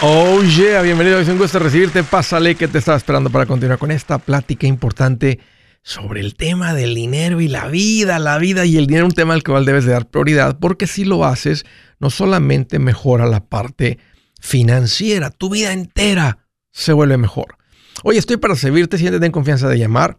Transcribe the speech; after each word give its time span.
Oh 0.00 0.44
yeah, 0.44 0.80
bienvenido, 0.80 1.18
es 1.18 1.28
un 1.28 1.38
gusto 1.38 1.58
recibirte. 1.58 2.04
Pásale 2.04 2.54
que 2.54 2.68
te 2.68 2.78
estaba 2.78 2.96
esperando 2.96 3.30
para 3.30 3.46
continuar 3.46 3.80
con 3.80 3.90
esta 3.90 4.18
plática 4.18 4.64
importante 4.68 5.40
sobre 5.82 6.20
el 6.20 6.36
tema 6.36 6.72
del 6.72 6.94
dinero 6.94 7.40
y 7.40 7.48
la 7.48 7.66
vida, 7.66 8.20
la 8.20 8.38
vida 8.38 8.64
y 8.64 8.76
el 8.76 8.86
dinero, 8.86 9.06
un 9.06 9.12
tema 9.12 9.34
al 9.34 9.42
cual 9.42 9.64
debes 9.64 9.86
de 9.86 9.90
dar 9.90 10.08
prioridad, 10.08 10.60
porque 10.60 10.86
si 10.86 11.04
lo 11.04 11.24
haces, 11.24 11.66
no 11.98 12.10
solamente 12.10 12.78
mejora 12.78 13.26
la 13.26 13.44
parte 13.44 13.98
financiera, 14.40 15.30
tu 15.30 15.50
vida 15.50 15.72
entera 15.72 16.46
se 16.70 16.92
vuelve 16.92 17.16
mejor. 17.16 17.56
Oye, 18.04 18.20
estoy 18.20 18.36
para 18.36 18.54
servirte, 18.54 18.98
siéntete 18.98 19.26
en 19.26 19.32
confianza 19.32 19.68
de 19.68 19.78
llamar. 19.78 20.18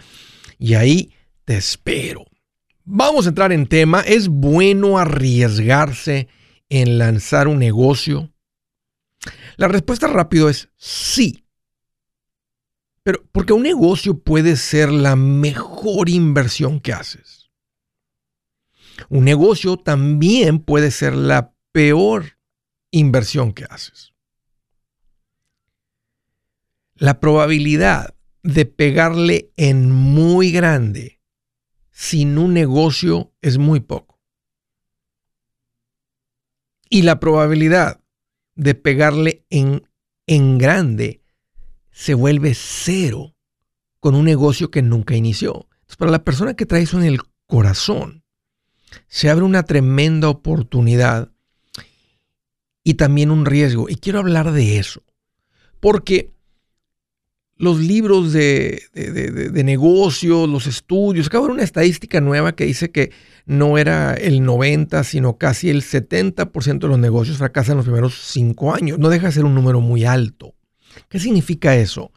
y 0.58 0.74
ahí 0.74 1.14
te 1.46 1.58
espero. 1.58 2.26
Vamos 2.86 3.28
a 3.28 3.30
entrar 3.30 3.52
en 3.52 3.68
tema. 3.68 4.02
¿Es 4.02 4.30
bueno 4.30 4.98
arriesgarse 4.98 6.28
en 6.70 6.98
lanzar 6.98 7.48
un 7.48 7.60
negocio? 7.60 8.34
La 9.58 9.68
respuesta 9.68 10.08
rápido 10.08 10.50
es 10.50 10.70
sí. 10.76 11.46
Pero 13.04 13.24
porque 13.32 13.54
un 13.54 13.62
negocio 13.62 14.18
puede 14.18 14.56
ser 14.56 14.92
la 14.92 15.16
mejor 15.16 16.10
inversión 16.10 16.80
que 16.80 16.94
haces. 16.94 17.39
Un 19.08 19.24
negocio 19.24 19.78
también 19.78 20.60
puede 20.60 20.92
ser 20.92 21.16
la 21.16 21.54
peor 21.72 22.38
inversión 22.92 23.54
que 23.54 23.66
haces. 23.70 24.14
La 26.96 27.20
probabilidad 27.20 28.16
de 28.44 28.66
pegarle 28.66 29.54
en 29.56 29.92
muy 29.92 30.52
grande 30.52 31.22
sin 31.92 32.38
un 32.38 32.54
negocio 32.54 33.34
es 33.42 33.58
muy 33.58 33.80
poco. 33.80 34.20
Y 36.90 37.04
la 37.04 37.20
probabilidad 37.20 38.02
de 38.56 38.76
pegarle 38.76 39.46
en, 39.50 39.88
en 40.28 40.58
grande 40.58 41.24
se 41.92 42.14
vuelve 42.14 42.54
cero 42.56 43.36
con 44.00 44.16
un 44.16 44.26
negocio 44.26 44.72
que 44.72 44.82
nunca 44.82 45.16
inició. 45.16 45.68
Entonces, 45.72 45.98
para 45.98 46.12
la 46.12 46.24
persona 46.24 46.54
que 46.54 46.66
trae 46.66 46.84
eso 46.84 46.98
en 46.98 47.06
el 47.06 47.20
corazón, 47.46 48.24
se 49.08 49.30
abre 49.30 49.44
una 49.44 49.64
tremenda 49.64 50.30
oportunidad 50.30 51.32
y 52.84 52.96
también 52.96 53.32
un 53.32 53.46
riesgo. 53.46 53.90
Y 53.90 53.96
quiero 53.96 54.20
hablar 54.20 54.52
de 54.52 54.78
eso, 54.78 55.04
porque 55.80 56.32
los 57.60 57.80
libros 57.80 58.32
de, 58.32 58.84
de, 58.94 59.64
negocios, 59.66 60.48
los 60.48 60.66
estudios, 60.66 61.28
acabo 61.28 61.48
de 61.48 61.54
una 61.54 61.64
estadística 61.64 62.22
nueva 62.22 62.56
que 62.56 62.64
dice 62.64 62.90
que 62.90 63.12
no 63.46 63.78
era 63.78 64.14
el 64.14 64.44
90, 64.44 65.04
sino 65.04 65.38
casi 65.38 65.70
el 65.70 65.82
70% 65.84 66.80
de 66.80 66.88
los 66.88 66.98
negocios 66.98 67.38
fracasan 67.38 67.74
en 67.74 67.78
los 67.78 67.86
primeros 67.86 68.18
cinco 68.32 68.74
años. 68.74 68.98
No 68.98 69.10
deja 69.10 69.28
de 69.28 69.34
ser 69.34 69.44
un 69.44 69.56
número 69.56 69.82
muy 69.82 70.06
alto. 70.06 70.56
¿Qué 71.10 71.20
significa 71.20 71.76
eso? 71.76 72.14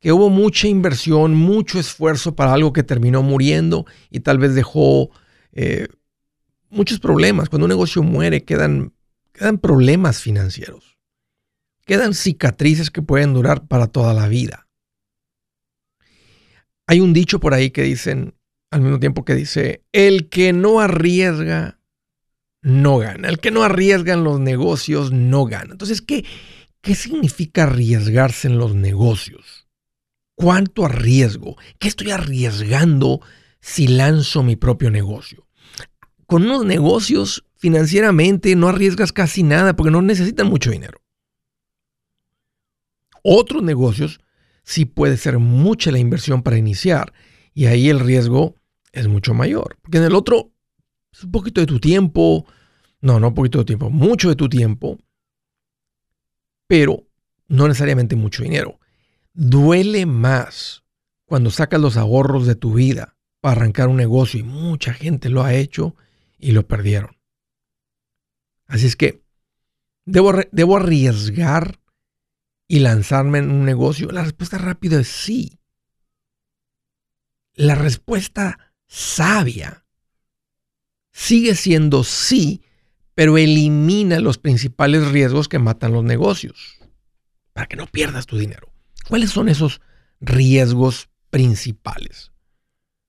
Que 0.00 0.12
hubo 0.12 0.30
mucha 0.30 0.66
inversión, 0.66 1.34
mucho 1.34 1.78
esfuerzo 1.78 2.34
para 2.34 2.54
algo 2.54 2.72
que 2.72 2.82
terminó 2.82 3.22
muriendo 3.22 3.84
y 4.10 4.20
tal 4.20 4.38
vez 4.38 4.54
dejó 4.54 5.10
eh, 5.52 5.88
muchos 6.70 7.00
problemas. 7.00 7.48
Cuando 7.48 7.66
un 7.66 7.70
negocio 7.70 8.02
muere, 8.02 8.44
quedan, 8.44 8.94
quedan 9.32 9.58
problemas 9.58 10.22
financieros. 10.22 10.98
Quedan 11.84 12.14
cicatrices 12.14 12.90
que 12.90 13.02
pueden 13.02 13.34
durar 13.34 13.66
para 13.66 13.88
toda 13.88 14.14
la 14.14 14.28
vida. 14.28 14.68
Hay 16.86 17.00
un 17.00 17.12
dicho 17.12 17.40
por 17.40 17.54
ahí 17.54 17.70
que 17.70 17.82
dicen, 17.82 18.34
al 18.70 18.80
mismo 18.80 19.00
tiempo 19.00 19.24
que 19.24 19.34
dice, 19.34 19.84
el 19.92 20.28
que 20.28 20.52
no 20.52 20.80
arriesga, 20.80 21.78
no 22.62 22.98
gana. 22.98 23.28
El 23.28 23.38
que 23.38 23.50
no 23.50 23.62
arriesga 23.62 24.14
en 24.14 24.24
los 24.24 24.40
negocios, 24.40 25.12
no 25.12 25.44
gana. 25.44 25.72
Entonces, 25.72 26.02
¿qué, 26.02 26.24
qué 26.80 26.94
significa 26.94 27.64
arriesgarse 27.64 28.48
en 28.48 28.58
los 28.58 28.74
negocios? 28.74 29.68
¿Cuánto 30.34 30.84
arriesgo? 30.84 31.56
¿Qué 31.78 31.88
estoy 31.88 32.10
arriesgando 32.12 33.20
si 33.60 33.88
lanzo 33.88 34.42
mi 34.42 34.56
propio 34.56 34.90
negocio? 34.90 35.46
Con 36.30 36.44
unos 36.44 36.64
negocios 36.64 37.44
financieramente 37.56 38.54
no 38.54 38.68
arriesgas 38.68 39.12
casi 39.12 39.42
nada 39.42 39.74
porque 39.74 39.90
no 39.90 40.00
necesitan 40.00 40.46
mucho 40.46 40.70
dinero. 40.70 41.02
Otros 43.24 43.64
negocios 43.64 44.20
sí 44.62 44.84
puede 44.84 45.16
ser 45.16 45.40
mucha 45.40 45.90
la 45.90 45.98
inversión 45.98 46.44
para 46.44 46.56
iniciar 46.56 47.12
y 47.52 47.66
ahí 47.66 47.88
el 47.88 47.98
riesgo 47.98 48.54
es 48.92 49.08
mucho 49.08 49.34
mayor. 49.34 49.76
Porque 49.82 49.98
en 49.98 50.04
el 50.04 50.14
otro 50.14 50.52
es 51.12 51.24
un 51.24 51.32
poquito 51.32 51.60
de 51.60 51.66
tu 51.66 51.80
tiempo, 51.80 52.46
no, 53.00 53.18
no 53.18 53.28
un 53.28 53.34
poquito 53.34 53.58
de 53.58 53.64
tiempo, 53.64 53.90
mucho 53.90 54.28
de 54.28 54.36
tu 54.36 54.48
tiempo, 54.48 54.98
pero 56.68 57.08
no 57.48 57.66
necesariamente 57.66 58.14
mucho 58.14 58.44
dinero. 58.44 58.78
Duele 59.32 60.06
más 60.06 60.84
cuando 61.24 61.50
sacas 61.50 61.80
los 61.80 61.96
ahorros 61.96 62.46
de 62.46 62.54
tu 62.54 62.74
vida 62.74 63.16
para 63.40 63.56
arrancar 63.56 63.88
un 63.88 63.96
negocio 63.96 64.38
y 64.38 64.44
mucha 64.44 64.92
gente 64.92 65.28
lo 65.28 65.42
ha 65.42 65.54
hecho 65.54 65.96
y 66.40 66.52
lo 66.52 66.66
perdieron. 66.66 67.16
Así 68.66 68.86
es 68.86 68.96
que, 68.96 69.22
¿debo, 70.04 70.32
¿debo 70.52 70.76
arriesgar 70.76 71.80
y 72.68 72.80
lanzarme 72.80 73.38
en 73.38 73.50
un 73.50 73.64
negocio? 73.64 74.10
La 74.10 74.22
respuesta 74.22 74.58
rápida 74.58 75.00
es 75.00 75.08
sí. 75.08 75.58
La 77.54 77.74
respuesta 77.74 78.72
sabia 78.86 79.84
sigue 81.12 81.54
siendo 81.54 82.04
sí, 82.04 82.62
pero 83.14 83.36
elimina 83.36 84.20
los 84.20 84.38
principales 84.38 85.10
riesgos 85.10 85.48
que 85.48 85.58
matan 85.58 85.92
los 85.92 86.04
negocios 86.04 86.78
para 87.52 87.66
que 87.66 87.76
no 87.76 87.86
pierdas 87.86 88.26
tu 88.26 88.38
dinero. 88.38 88.72
¿Cuáles 89.08 89.30
son 89.30 89.48
esos 89.48 89.80
riesgos 90.20 91.10
principales? 91.30 92.32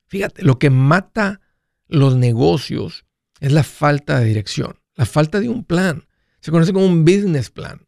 Fíjate, 0.07 0.43
lo 0.43 0.59
que 0.59 0.69
mata 0.69 1.39
los 1.87 2.15
negocios 2.15 3.05
es 3.41 3.51
la 3.51 3.63
falta 3.63 4.19
de 4.19 4.25
dirección, 4.25 4.79
la 4.95 5.05
falta 5.05 5.39
de 5.41 5.49
un 5.49 5.65
plan. 5.65 6.07
Se 6.39 6.51
conoce 6.51 6.71
como 6.71 6.85
un 6.85 7.03
business 7.03 7.49
plan. 7.49 7.87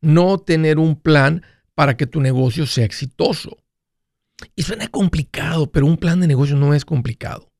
No 0.00 0.38
tener 0.38 0.78
un 0.78 0.98
plan 1.00 1.44
para 1.74 1.96
que 1.96 2.06
tu 2.06 2.20
negocio 2.20 2.64
sea 2.66 2.84
exitoso. 2.84 3.58
Y 4.54 4.62
suena 4.62 4.88
complicado, 4.88 5.70
pero 5.70 5.86
un 5.86 5.96
plan 5.96 6.20
de 6.20 6.28
negocio 6.28 6.56
no 6.56 6.72
es 6.72 6.84
complicado. 6.84 7.52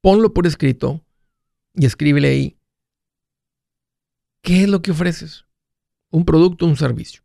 Ponlo 0.00 0.32
por 0.32 0.46
escrito 0.46 1.04
y 1.74 1.86
escríbele 1.86 2.28
ahí. 2.28 2.58
¿Qué 4.42 4.62
es 4.62 4.68
lo 4.68 4.80
que 4.80 4.92
ofreces? 4.92 5.44
Un 6.10 6.24
producto 6.24 6.66
o 6.66 6.68
un 6.68 6.76
servicio. 6.76 7.24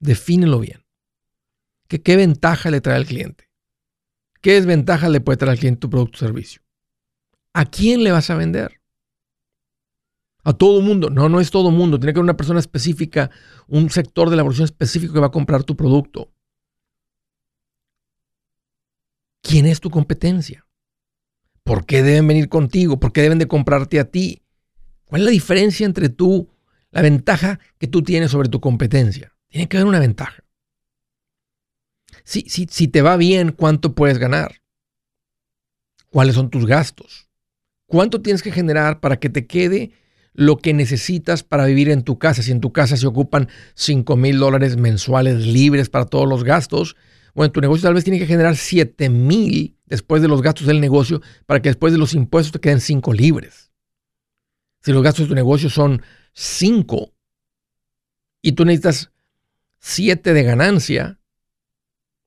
Defínelo 0.00 0.60
bien. 0.60 0.86
¿Qué, 1.88 2.00
¿Qué 2.00 2.16
ventaja 2.16 2.70
le 2.70 2.80
trae 2.80 2.96
al 2.96 3.06
cliente? 3.06 3.50
¿Qué 4.40 4.52
desventaja 4.52 5.10
le 5.10 5.20
puede 5.20 5.36
traer 5.36 5.52
al 5.52 5.58
cliente 5.58 5.80
tu 5.80 5.90
producto 5.90 6.16
o 6.16 6.26
servicio? 6.26 6.63
¿A 7.54 7.64
quién 7.64 8.02
le 8.02 8.10
vas 8.10 8.30
a 8.30 8.34
vender? 8.34 8.80
A 10.42 10.52
todo 10.52 10.82
mundo. 10.82 11.08
No, 11.08 11.28
no 11.28 11.40
es 11.40 11.50
todo 11.50 11.70
mundo. 11.70 11.98
Tiene 11.98 12.12
que 12.12 12.18
haber 12.18 12.24
una 12.24 12.36
persona 12.36 12.58
específica, 12.58 13.30
un 13.68 13.88
sector 13.90 14.28
de 14.28 14.36
la 14.36 14.42
población 14.42 14.64
específico 14.64 15.14
que 15.14 15.20
va 15.20 15.28
a 15.28 15.32
comprar 15.32 15.62
tu 15.62 15.76
producto. 15.76 16.32
¿Quién 19.40 19.66
es 19.66 19.80
tu 19.80 19.88
competencia? 19.88 20.66
¿Por 21.62 21.86
qué 21.86 22.02
deben 22.02 22.26
venir 22.26 22.48
contigo? 22.48 22.98
¿Por 22.98 23.12
qué 23.12 23.22
deben 23.22 23.38
de 23.38 23.48
comprarte 23.48 24.00
a 24.00 24.10
ti? 24.10 24.42
¿Cuál 25.04 25.22
es 25.22 25.26
la 25.26 25.30
diferencia 25.30 25.86
entre 25.86 26.08
tú, 26.08 26.50
la 26.90 27.02
ventaja 27.02 27.60
que 27.78 27.86
tú 27.86 28.02
tienes 28.02 28.32
sobre 28.32 28.48
tu 28.48 28.60
competencia? 28.60 29.36
Tiene 29.48 29.68
que 29.68 29.76
haber 29.76 29.86
una 29.86 30.00
ventaja. 30.00 30.42
Si, 32.24 32.42
si, 32.48 32.66
si 32.68 32.88
te 32.88 33.00
va 33.00 33.16
bien, 33.16 33.52
¿cuánto 33.52 33.94
puedes 33.94 34.18
ganar? 34.18 34.60
¿Cuáles 36.10 36.34
son 36.34 36.50
tus 36.50 36.66
gastos? 36.66 37.28
¿Cuánto 37.94 38.20
tienes 38.20 38.42
que 38.42 38.50
generar 38.50 38.98
para 38.98 39.20
que 39.20 39.30
te 39.30 39.46
quede 39.46 39.92
lo 40.32 40.56
que 40.56 40.74
necesitas 40.74 41.44
para 41.44 41.64
vivir 41.64 41.90
en 41.90 42.02
tu 42.02 42.18
casa. 42.18 42.42
Si 42.42 42.50
en 42.50 42.60
tu 42.60 42.72
casa 42.72 42.96
se 42.96 43.06
ocupan 43.06 43.48
5 43.74 44.16
mil 44.16 44.40
dólares 44.40 44.76
mensuales 44.76 45.46
libres 45.46 45.90
para 45.90 46.04
todos 46.04 46.28
los 46.28 46.42
gastos, 46.42 46.96
bueno, 47.34 47.52
tu 47.52 47.60
negocio 47.60 47.84
tal 47.84 47.94
vez 47.94 48.02
tiene 48.02 48.18
que 48.18 48.26
generar 48.26 48.56
7 48.56 49.10
mil 49.10 49.78
después 49.86 50.22
de 50.22 50.26
los 50.26 50.42
gastos 50.42 50.66
del 50.66 50.80
negocio 50.80 51.22
para 51.46 51.62
que 51.62 51.68
después 51.68 51.92
de 51.92 52.00
los 52.00 52.14
impuestos 52.14 52.50
te 52.50 52.58
queden 52.58 52.80
5 52.80 53.12
libres. 53.12 53.70
Si 54.80 54.90
los 54.90 55.04
gastos 55.04 55.26
de 55.26 55.28
tu 55.28 55.36
negocio 55.36 55.70
son 55.70 56.02
5 56.32 57.14
y 58.42 58.52
tú 58.54 58.64
necesitas 58.64 59.12
7 59.78 60.32
de 60.32 60.42
ganancia, 60.42 61.20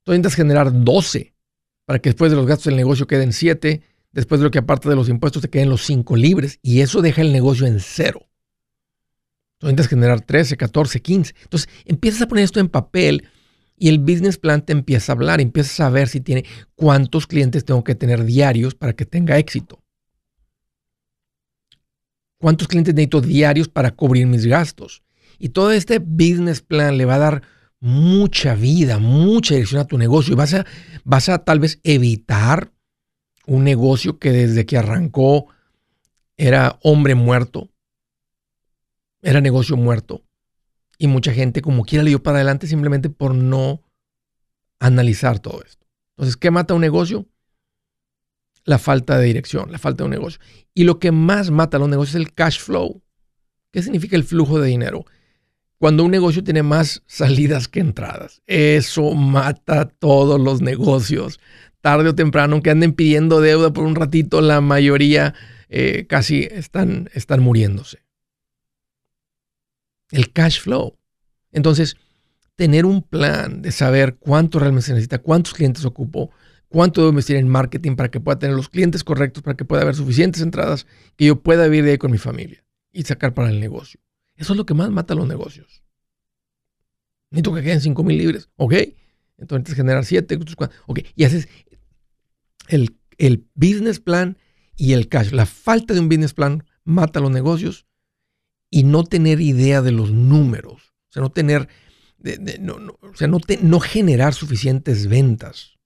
tú 0.04 0.14
necesitas 0.14 0.36
generar 0.36 0.72
12 0.72 1.34
para 1.84 2.00
que 2.00 2.12
después 2.12 2.32
de 2.32 2.38
los 2.38 2.46
gastos 2.46 2.68
del 2.68 2.78
negocio 2.78 3.06
queden 3.06 3.34
7, 3.34 3.82
después 4.12 4.40
de 4.40 4.46
lo 4.46 4.52
que 4.52 4.60
aparte 4.60 4.90
de 4.90 4.96
los 4.96 5.10
impuestos 5.10 5.42
te 5.42 5.50
queden 5.50 5.70
los 5.70 5.86
5 5.86 6.16
libres 6.16 6.60
y 6.62 6.82
eso 6.82 7.02
deja 7.02 7.22
el 7.22 7.32
negocio 7.32 7.66
en 7.68 7.80
cero. 7.80 8.28
Tú 9.60 9.68
necesitas 9.68 9.88
generar 9.88 10.22
13, 10.22 10.56
14, 10.56 11.02
15. 11.02 11.36
Entonces 11.44 11.70
empiezas 11.86 12.22
a 12.22 12.28
poner 12.28 12.44
esto 12.44 12.60
en 12.60 12.70
papel 12.70 13.28
y 13.76 13.90
el 13.90 14.00
business 14.00 14.38
plan 14.38 14.66
te 14.66 14.74
empieza 14.74 15.12
a 15.12 15.16
hablar, 15.16 15.42
empiezas 15.42 15.80
a 15.80 15.90
ver 15.90 16.08
si 16.08 16.22
tiene 16.22 16.46
cuántos 16.76 17.28
clientes 17.28 17.66
tengo 17.66 17.84
que 17.84 17.96
tener 17.96 18.24
diarios 18.24 18.76
para 18.76 18.94
que 18.94 19.06
tenga 19.06 19.38
éxito. 19.38 19.84
¿Cuántos 22.40 22.68
clientes 22.68 22.94
necesito 22.94 23.22
diarios 23.22 23.68
para 23.68 23.92
cubrir 23.92 24.28
mis 24.28 24.46
gastos? 24.46 25.04
Y 25.40 25.50
todo 25.50 25.72
este 25.72 26.00
business 26.00 26.62
plan 26.62 26.98
le 26.98 27.06
va 27.06 27.16
a 27.16 27.20
dar 27.20 27.42
mucha 27.80 28.56
vida, 28.56 29.00
mucha 29.00 29.54
dirección 29.56 29.82
a 29.82 29.86
tu 29.88 29.98
negocio 29.98 30.34
y 30.34 30.36
vas 30.36 30.54
a, 30.54 30.66
vas 31.04 31.30
a 31.30 31.40
tal 31.40 31.60
vez 31.60 31.80
evitar 31.84 32.72
un 33.48 33.64
negocio 33.64 34.20
que 34.20 34.32
desde 34.32 34.66
que 34.66 34.78
arrancó 34.78 35.48
era 36.38 36.78
hombre 36.84 37.16
muerto, 37.16 37.72
era 39.22 39.42
negocio 39.42 39.76
muerto. 39.76 40.24
Y 41.00 41.08
mucha 41.08 41.34
gente 41.34 41.62
como 41.62 41.86
quiera 41.86 42.04
le 42.04 42.10
dio 42.10 42.24
para 42.24 42.38
adelante 42.38 42.68
simplemente 42.68 43.10
por 43.10 43.34
no 43.34 43.82
analizar 44.80 45.40
todo 45.40 45.62
esto. 45.64 45.88
Entonces, 46.16 46.38
¿qué 46.38 46.52
mata 46.52 46.74
un 46.74 46.82
negocio? 46.82 47.26
La 48.66 48.80
falta 48.80 49.18
de 49.18 49.26
dirección, 49.26 49.72
la 49.72 49.78
falta 49.78 50.04
de 50.04 50.06
un 50.06 50.12
negocio. 50.12 50.40
Y 50.74 50.84
lo 50.84 51.00
que 51.00 51.12
más 51.12 51.52
mata 51.52 51.78
a 51.78 51.80
los 51.80 51.90
negocios 51.90 52.16
es 52.16 52.28
el 52.28 52.34
cash 52.34 52.60
flow. 52.60 53.02
¿Qué 53.72 53.82
significa 53.82 54.16
el 54.16 54.24
flujo 54.24 54.60
de 54.60 54.68
dinero? 54.68 55.06
Cuando 55.78 56.04
un 56.04 56.12
negocio 56.12 56.44
tiene 56.44 56.64
más 56.64 57.04
salidas 57.06 57.68
que 57.68 57.80
entradas. 57.80 58.42
Eso 58.48 59.14
mata 59.14 59.88
todos 59.88 60.42
los 60.42 60.62
negocios. 60.62 61.40
Tarde 61.82 62.10
o 62.10 62.16
temprano, 62.16 62.54
aunque 62.54 62.72
anden 62.72 62.94
pidiendo 62.94 63.40
deuda 63.40 63.72
por 63.72 63.86
un 63.86 63.96
ratito, 63.96 64.42
la 64.42 64.62
mayoría 64.62 65.34
eh, 65.70 66.06
casi 66.08 66.48
están, 66.52 67.10
están 67.14 67.42
muriéndose 67.42 68.08
el 70.12 70.32
cash 70.32 70.62
flow. 70.62 70.98
Entonces, 71.52 71.98
tener 72.56 72.86
un 72.86 73.02
plan 73.02 73.62
de 73.62 73.72
saber 73.72 74.18
cuánto 74.18 74.60
realmente 74.60 74.88
se 74.88 74.94
necesita, 74.94 75.20
cuántos 75.20 75.54
clientes 75.54 75.86
ocupo, 75.86 76.32
cuánto 76.70 77.02
debo 77.02 77.12
investir 77.12 77.36
en 77.36 77.48
marketing 77.48 77.96
para 77.96 78.10
que 78.10 78.20
pueda 78.20 78.40
tener 78.40 78.56
los 78.56 78.70
clientes 78.70 79.04
correctos, 79.04 79.44
para 79.44 79.56
que 79.56 79.66
pueda 79.66 79.84
haber 79.84 79.96
suficientes 79.96 80.42
entradas, 80.42 80.88
que 81.16 81.26
yo 81.26 81.42
pueda 81.42 81.66
vivir 81.66 81.86
de 81.86 81.92
ahí 81.92 81.98
con 81.98 82.12
mi 82.12 82.18
familia 82.18 82.64
y 82.92 83.04
sacar 83.04 83.34
para 83.34 83.50
el 83.50 83.60
negocio. 83.60 84.00
Eso 84.36 84.54
es 84.54 84.58
lo 84.58 84.66
que 84.66 84.74
más 84.74 84.90
mata 84.90 85.14
a 85.14 85.18
los 85.18 85.28
negocios. 85.28 85.84
Necesito 87.30 87.54
que 87.54 87.64
queden 87.64 87.82
5 87.82 88.04
mil 88.04 88.18
libres. 88.18 88.50
Ok. 88.56 88.74
Entonces 89.38 89.76
generar 89.76 90.06
7. 90.06 90.40
Ok. 90.86 91.00
Y 91.16 91.24
haces 91.24 91.50
el, 92.68 92.98
el 93.18 93.48
business 93.56 94.00
plan 94.00 94.38
y 94.76 94.94
el 94.94 95.10
cash. 95.10 95.32
La 95.32 95.46
falta 95.46 95.94
de 95.94 96.00
un 96.00 96.10
business 96.10 96.34
plan 96.34 96.66
mata 96.84 97.20
los 97.20 97.32
negocios 97.32 97.86
y 98.70 98.84
no 98.84 99.04
tener 99.04 99.42
idea 99.42 99.82
de 99.82 99.92
los 99.92 100.12
números, 100.12 100.94
o 101.10 101.12
sea, 101.12 101.22
no 101.22 101.32
tener, 101.32 101.68
o 102.24 103.16
sea, 103.16 103.28
no, 103.28 103.40
no 103.62 103.80
generar 103.80 104.34
suficientes 104.34 105.08
ventas, 105.08 105.78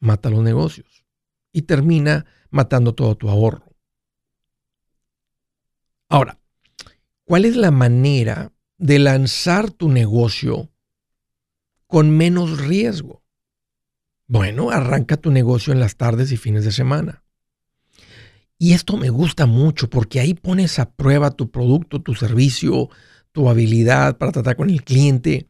mata 0.00 0.30
los 0.30 0.42
negocios 0.42 1.04
y 1.52 1.62
termina 1.62 2.26
matando 2.50 2.94
todo 2.94 3.16
tu 3.16 3.28
ahorro. 3.28 3.76
Ahora, 6.08 6.40
¿cuál 7.24 7.44
es 7.44 7.54
la 7.56 7.70
manera 7.70 8.52
de 8.78 8.98
lanzar 8.98 9.70
tu 9.70 9.88
negocio 9.88 10.72
con 11.86 12.10
menos 12.16 12.58
riesgo? 12.58 13.22
Bueno, 14.30 14.70
arranca 14.70 15.16
tu 15.16 15.32
negocio 15.32 15.72
en 15.72 15.80
las 15.80 15.96
tardes 15.96 16.30
y 16.30 16.36
fines 16.36 16.64
de 16.64 16.70
semana. 16.70 17.24
Y 18.58 18.74
esto 18.74 18.96
me 18.96 19.10
gusta 19.10 19.46
mucho 19.46 19.90
porque 19.90 20.20
ahí 20.20 20.34
pones 20.34 20.78
a 20.78 20.92
prueba 20.92 21.32
tu 21.32 21.50
producto, 21.50 22.00
tu 22.00 22.14
servicio, 22.14 22.90
tu 23.32 23.48
habilidad 23.48 24.18
para 24.18 24.30
tratar 24.30 24.54
con 24.54 24.70
el 24.70 24.84
cliente. 24.84 25.48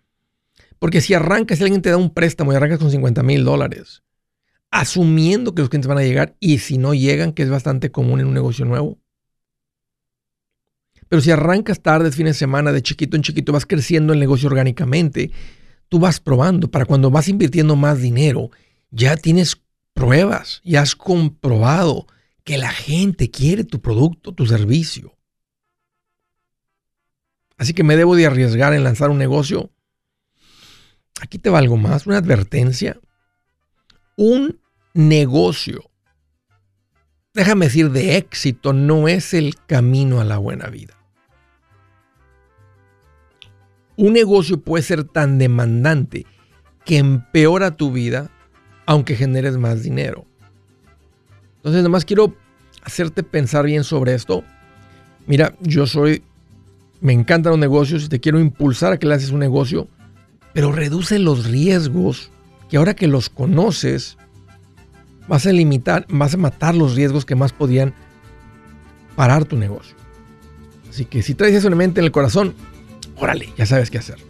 Porque 0.79 1.03
si 1.03 1.13
arrancas, 1.13 1.59
si 1.59 1.65
alguien 1.65 1.83
te 1.83 1.91
da 1.91 1.99
un 1.99 2.09
préstamo 2.09 2.55
y 2.55 2.57
arrancas 2.57 2.79
con 2.79 2.91
50 2.91 3.23
mil 3.23 3.45
dólares, 3.45 4.03
asumiendo 4.71 5.55
que 5.55 5.61
los 5.61 5.69
clientes 5.69 5.87
van 5.89 5.99
a 5.99 6.03
llegar 6.03 6.39
y 6.41 6.57
si 6.57 6.79
no 6.79 6.95
llegan, 6.95 7.35
que 7.35 7.43
es 7.43 7.51
bastante 7.51 7.91
común 7.91 8.21
en 8.21 8.29
un 8.29 8.35
negocio 8.35 8.65
nuevo. 8.65 8.99
Pero 11.11 11.21
si 11.21 11.31
arrancas 11.31 11.83
tarde, 11.83 12.13
fines 12.13 12.37
de 12.37 12.39
semana, 12.39 12.73
de 12.73 12.81
chiquito 12.81 13.15
en 13.15 13.23
chiquito, 13.23 13.53
vas 13.53 13.67
creciendo 13.67 14.15
el 14.15 14.21
negocio 14.21 14.49
orgánicamente, 14.49 15.33
tú 15.91 15.99
vas 15.99 16.19
probando 16.19 16.71
para 16.71 16.87
cuando 16.87 17.11
vas 17.11 17.29
invirtiendo 17.29 17.77
más 17.77 18.01
dinero, 18.01 18.51
ya 18.91 19.17
tienes 19.17 19.61
pruebas, 19.95 20.61
ya 20.65 20.83
has 20.83 20.97
comprobado 20.97 22.07
que 22.45 22.59
la 22.59 22.71
gente 22.71 23.31
quiere 23.31 23.65
tu 23.65 23.81
producto, 23.81 24.33
tu 24.33 24.47
servicio. 24.47 25.17
Así 27.57 27.75
que 27.75 27.85
me 27.85 27.97
debo 27.97 28.17
de 28.17 28.27
arriesgar 28.27 28.73
en 28.73 28.85
lanzar 28.85 29.11
un 29.11 29.19
negocio. 29.19 29.71
Aquí 31.21 31.39
te 31.39 31.51
va 31.51 31.59
algo 31.59 31.77
más, 31.77 32.07
una 32.07 32.17
advertencia. 32.17 32.99
Un 34.17 34.59
negocio, 34.95 35.91
déjame 37.35 37.67
decir, 37.67 37.91
de 37.91 38.17
éxito 38.17 38.73
no 38.73 39.09
es 39.09 39.35
el 39.35 39.55
camino 39.67 40.21
a 40.21 40.25
la 40.25 40.39
buena 40.39 40.69
vida. 40.69 40.97
Un 43.97 44.15
negocio 44.15 44.63
puede 44.63 44.83
ser 44.83 45.05
tan 45.05 45.39
demandante 45.39 46.27
que 46.87 46.97
empeora 46.97 47.77
tu 47.77 47.93
vida 47.93 48.31
aunque 48.91 49.15
generes 49.15 49.57
más 49.57 49.85
dinero. 49.85 50.27
Entonces, 51.59 51.79
nada 51.79 51.91
más 51.91 52.05
quiero 52.05 52.35
hacerte 52.83 53.23
pensar 53.23 53.65
bien 53.65 53.85
sobre 53.85 54.15
esto. 54.15 54.43
Mira, 55.29 55.55
yo 55.61 55.87
soy, 55.87 56.25
me 57.01 57.13
encantan 57.13 57.53
los 57.53 57.61
negocios 57.61 58.03
y 58.03 58.09
te 58.09 58.19
quiero 58.19 58.41
impulsar 58.41 58.93
a 58.93 58.99
que 58.99 59.07
le 59.07 59.15
haces 59.15 59.31
un 59.31 59.39
negocio, 59.39 59.87
pero 60.53 60.73
reduce 60.73 61.21
los 61.21 61.45
riesgos 61.45 62.33
que 62.69 62.79
ahora 62.79 62.97
que 62.97 63.07
los 63.07 63.31
conoces, 63.31 64.19
vas 65.29 65.47
a 65.47 65.53
limitar, 65.53 66.05
vas 66.09 66.35
a 66.35 66.39
matar 66.39 66.75
los 66.75 66.97
riesgos 66.97 67.25
que 67.25 67.37
más 67.37 67.53
podían 67.53 67.95
parar 69.15 69.45
tu 69.45 69.57
negocio. 69.57 69.95
Así 70.89 71.05
que 71.05 71.23
si 71.23 71.37
traes 71.37 71.55
eso 71.55 71.69
en 71.69 71.77
mente, 71.77 72.01
en 72.01 72.07
el 72.07 72.11
corazón, 72.11 72.55
órale, 73.15 73.51
ya 73.57 73.67
sabes 73.67 73.89
qué 73.89 73.99
hacer. 73.99 74.30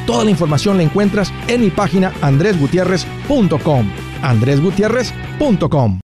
Toda 0.11 0.25
la 0.25 0.31
información 0.31 0.75
la 0.75 0.83
encuentras 0.83 1.31
en 1.47 1.61
mi 1.61 1.69
página 1.69 2.11
andresgutierrez.com. 2.21 3.89
andresgutierrez.com. 4.21 6.01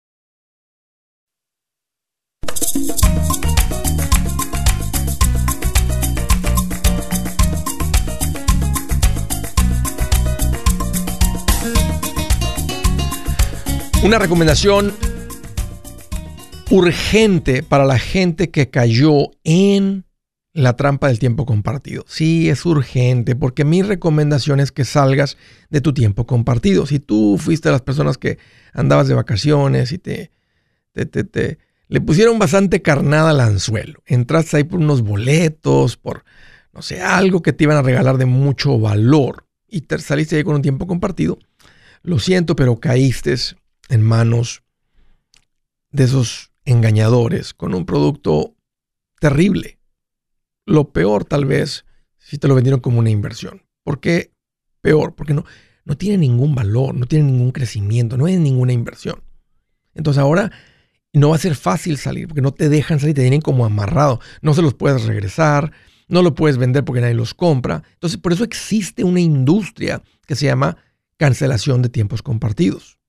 Una 14.03 14.19
recomendación 14.19 14.93
urgente 16.69 17.61
para 17.61 17.83
la 17.83 17.99
gente 17.99 18.51
que 18.51 18.69
cayó 18.69 19.31
en 19.43 20.06
la 20.57 20.75
trampa 20.75 21.07
del 21.07 21.19
tiempo 21.19 21.45
compartido. 21.45 22.03
Sí, 22.07 22.49
es 22.49 22.65
urgente 22.65 23.35
porque 23.35 23.63
mi 23.63 23.83
recomendación 23.83 24.59
es 24.59 24.71
que 24.71 24.85
salgas 24.85 25.37
de 25.69 25.81
tu 25.81 25.93
tiempo 25.93 26.25
compartido. 26.25 26.87
Si 26.87 26.99
tú 26.99 27.37
fuiste 27.39 27.69
de 27.69 27.73
las 27.73 27.83
personas 27.83 28.17
que 28.17 28.39
andabas 28.73 29.07
de 29.07 29.13
vacaciones 29.13 29.91
y 29.91 29.99
te, 29.99 30.31
te, 30.93 31.05
te, 31.05 31.59
le 31.87 32.01
pusieron 32.01 32.39
bastante 32.39 32.81
carnada 32.81 33.29
al 33.29 33.39
anzuelo, 33.39 34.01
entraste 34.07 34.57
ahí 34.57 34.63
por 34.63 34.79
unos 34.79 35.03
boletos, 35.03 35.95
por, 35.95 36.25
no 36.73 36.81
sé, 36.81 37.03
algo 37.03 37.43
que 37.43 37.53
te 37.53 37.65
iban 37.65 37.77
a 37.77 37.83
regalar 37.83 38.17
de 38.17 38.25
mucho 38.25 38.79
valor 38.79 39.45
y 39.67 39.81
te 39.81 39.99
saliste 39.99 40.37
ahí 40.37 40.43
con 40.43 40.55
un 40.55 40.63
tiempo 40.63 40.87
compartido, 40.87 41.37
lo 42.01 42.17
siento, 42.17 42.55
pero 42.55 42.79
caíste 42.79 43.35
en 43.89 44.01
manos 44.01 44.63
de 45.91 46.05
esos 46.05 46.51
engañadores 46.65 47.53
con 47.53 47.75
un 47.75 47.85
producto 47.85 48.55
terrible 49.19 49.76
lo 50.67 50.91
peor 50.91 51.25
tal 51.25 51.45
vez 51.45 51.85
si 52.17 52.37
te 52.37 52.47
lo 52.47 52.53
vendieron 52.53 52.81
como 52.81 52.99
una 52.99 53.09
inversión. 53.09 53.63
¿Por 53.83 53.99
qué 53.99 54.31
peor? 54.81 55.15
Porque 55.15 55.33
no, 55.33 55.45
no 55.85 55.97
tiene 55.97 56.17
ningún 56.17 56.53
valor, 56.53 56.93
no 56.93 57.05
tiene 57.05 57.31
ningún 57.31 57.51
crecimiento, 57.51 58.17
no 58.17 58.27
es 58.27 58.37
ninguna 58.37 58.73
inversión. 58.73 59.23
Entonces 59.95 60.21
ahora 60.21 60.51
no 61.13 61.29
va 61.29 61.37
a 61.37 61.39
ser 61.39 61.55
fácil 61.55 61.97
salir 61.97 62.27
porque 62.27 62.41
no 62.41 62.53
te 62.53 62.69
dejan 62.69 62.99
salir, 62.99 63.15
te 63.15 63.21
tienen 63.21 63.41
como 63.41 63.65
amarrado. 63.65 64.19
No 64.41 64.53
se 64.53 64.61
los 64.61 64.73
puedes 64.73 65.05
regresar, 65.05 65.71
no 66.09 66.21
lo 66.21 66.35
puedes 66.35 66.57
vender 66.57 66.83
porque 66.83 67.01
nadie 67.01 67.15
los 67.15 67.33
compra. 67.33 67.83
Entonces 67.93 68.19
por 68.19 68.33
eso 68.33 68.43
existe 68.43 69.05
una 69.05 69.21
industria 69.21 70.03
que 70.27 70.35
se 70.35 70.45
llama 70.45 70.77
cancelación 71.15 71.81
de 71.81 71.89
tiempos 71.89 72.21
compartidos. 72.21 72.99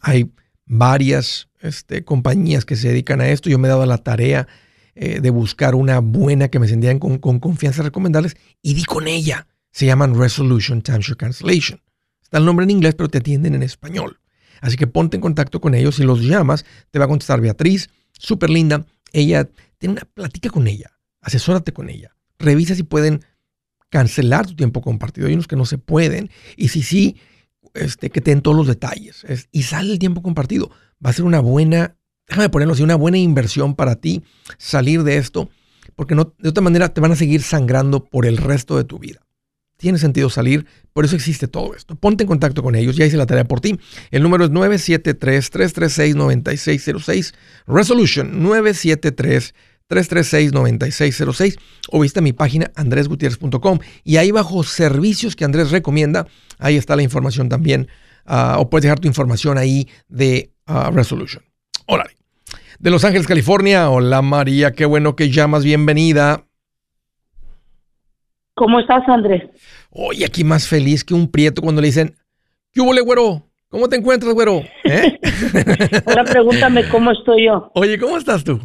Hay 0.00 0.32
varias 0.66 1.48
este, 1.60 2.04
compañías 2.04 2.64
que 2.64 2.74
se 2.74 2.88
dedican 2.88 3.20
a 3.20 3.28
esto. 3.28 3.48
Yo 3.48 3.58
me 3.58 3.68
he 3.68 3.70
dado 3.70 3.86
la 3.86 3.98
tarea 3.98 4.48
eh, 4.94 5.20
de 5.20 5.30
buscar 5.30 5.74
una 5.74 6.00
buena 6.00 6.48
que 6.48 6.58
me 6.58 6.68
sentieran 6.68 6.98
con, 6.98 7.18
con 7.18 7.38
confianza 7.38 7.82
recomendarles 7.82 8.36
y 8.60 8.74
di 8.74 8.84
con 8.84 9.08
ella. 9.08 9.46
Se 9.70 9.86
llaman 9.86 10.18
Resolution 10.18 10.82
Timeshare 10.82 11.16
Cancellation. 11.16 11.80
Está 12.22 12.38
el 12.38 12.44
nombre 12.44 12.64
en 12.64 12.70
inglés, 12.70 12.94
pero 12.94 13.08
te 13.08 13.18
atienden 13.18 13.54
en 13.54 13.62
español. 13.62 14.20
Así 14.60 14.76
que 14.76 14.86
ponte 14.86 15.16
en 15.16 15.20
contacto 15.20 15.60
con 15.60 15.74
ellos. 15.74 15.96
Si 15.96 16.02
los 16.02 16.20
llamas, 16.20 16.64
te 16.90 16.98
va 16.98 17.06
a 17.06 17.08
contestar 17.08 17.40
Beatriz, 17.40 17.90
súper 18.12 18.50
linda. 18.50 18.84
Ella, 19.12 19.48
tiene 19.78 19.94
una 19.94 20.02
plática 20.02 20.50
con 20.50 20.68
ella, 20.68 20.98
asesórate 21.20 21.72
con 21.72 21.90
ella. 21.90 22.14
Revisa 22.38 22.74
si 22.74 22.82
pueden 22.82 23.24
cancelar 23.88 24.46
tu 24.46 24.54
tiempo 24.54 24.80
compartido. 24.80 25.26
Hay 25.26 25.34
unos 25.34 25.48
que 25.48 25.56
no 25.56 25.66
se 25.66 25.78
pueden. 25.78 26.30
Y 26.56 26.68
si 26.68 26.82
sí, 26.82 27.16
este, 27.74 28.10
que 28.10 28.20
te 28.20 28.30
den 28.30 28.40
todos 28.40 28.56
los 28.56 28.66
detalles. 28.66 29.24
y 29.50 29.62
sale 29.62 29.92
el 29.92 29.98
tiempo 29.98 30.22
compartido. 30.22 30.70
Va 31.04 31.10
a 31.10 31.12
ser 31.12 31.24
una 31.24 31.40
buena 31.40 31.96
déjame 32.28 32.48
ponerlo 32.48 32.74
así, 32.74 32.82
una 32.82 32.96
buena 32.96 33.18
inversión 33.18 33.74
para 33.74 33.96
ti 33.96 34.22
salir 34.58 35.02
de 35.02 35.16
esto, 35.16 35.50
porque 35.96 36.14
de 36.14 36.48
otra 36.48 36.62
manera 36.62 36.88
te 36.88 37.00
van 37.00 37.12
a 37.12 37.16
seguir 37.16 37.42
sangrando 37.42 38.04
por 38.04 38.26
el 38.26 38.36
resto 38.36 38.76
de 38.76 38.84
tu 38.84 38.98
vida. 38.98 39.20
Tiene 39.76 39.98
sentido 39.98 40.30
salir, 40.30 40.66
por 40.92 41.04
eso 41.04 41.16
existe 41.16 41.48
todo 41.48 41.74
esto. 41.74 41.96
Ponte 41.96 42.22
en 42.22 42.28
contacto 42.28 42.62
con 42.62 42.76
ellos, 42.76 42.94
ya 42.94 43.04
hice 43.04 43.16
la 43.16 43.26
tarea 43.26 43.42
por 43.42 43.60
ti. 43.60 43.80
El 44.12 44.22
número 44.22 44.44
es 44.44 44.52
973-336-9606, 44.52 47.34
Resolution 47.66 48.40
973-336-9606, 49.90 51.58
o 51.90 51.98
visita 51.98 52.20
mi 52.20 52.32
página 52.32 52.70
andresgutierrez.com 52.76 53.80
y 54.04 54.18
ahí 54.18 54.30
bajo 54.30 54.62
servicios 54.62 55.34
que 55.34 55.44
Andrés 55.44 55.72
recomienda, 55.72 56.28
ahí 56.58 56.76
está 56.76 56.94
la 56.94 57.02
información 57.02 57.48
también, 57.48 57.88
ah, 58.24 58.58
o 58.60 58.70
puedes 58.70 58.84
dejar 58.84 59.00
tu 59.00 59.08
información 59.08 59.58
ahí 59.58 59.88
de 60.08 60.52
ah, 60.66 60.92
Resolution. 60.94 61.42
Hola. 61.86 62.04
De 62.78 62.90
Los 62.90 63.04
Ángeles, 63.04 63.26
California. 63.26 63.90
Hola 63.90 64.22
María, 64.22 64.72
qué 64.72 64.84
bueno 64.84 65.14
que 65.14 65.30
llamas. 65.30 65.64
Bienvenida. 65.64 66.44
¿Cómo 68.54 68.80
estás, 68.80 69.08
Andrés? 69.08 69.42
Oye, 69.90 70.24
aquí 70.24 70.44
más 70.44 70.68
feliz 70.68 71.04
que 71.04 71.14
un 71.14 71.30
prieto 71.30 71.62
cuando 71.62 71.80
le 71.80 71.88
dicen, 71.88 72.14
¿qué 72.72 72.80
hubo, 72.80 72.92
güero? 73.04 73.42
¿Cómo 73.68 73.88
te 73.88 73.96
encuentras, 73.96 74.34
güero? 74.34 74.62
¿Eh? 74.84 75.18
Ahora 76.06 76.24
pregúntame 76.24 76.88
cómo 76.88 77.10
estoy 77.10 77.46
yo. 77.46 77.70
Oye, 77.74 77.98
¿cómo 77.98 78.18
estás 78.18 78.44
tú? 78.44 78.60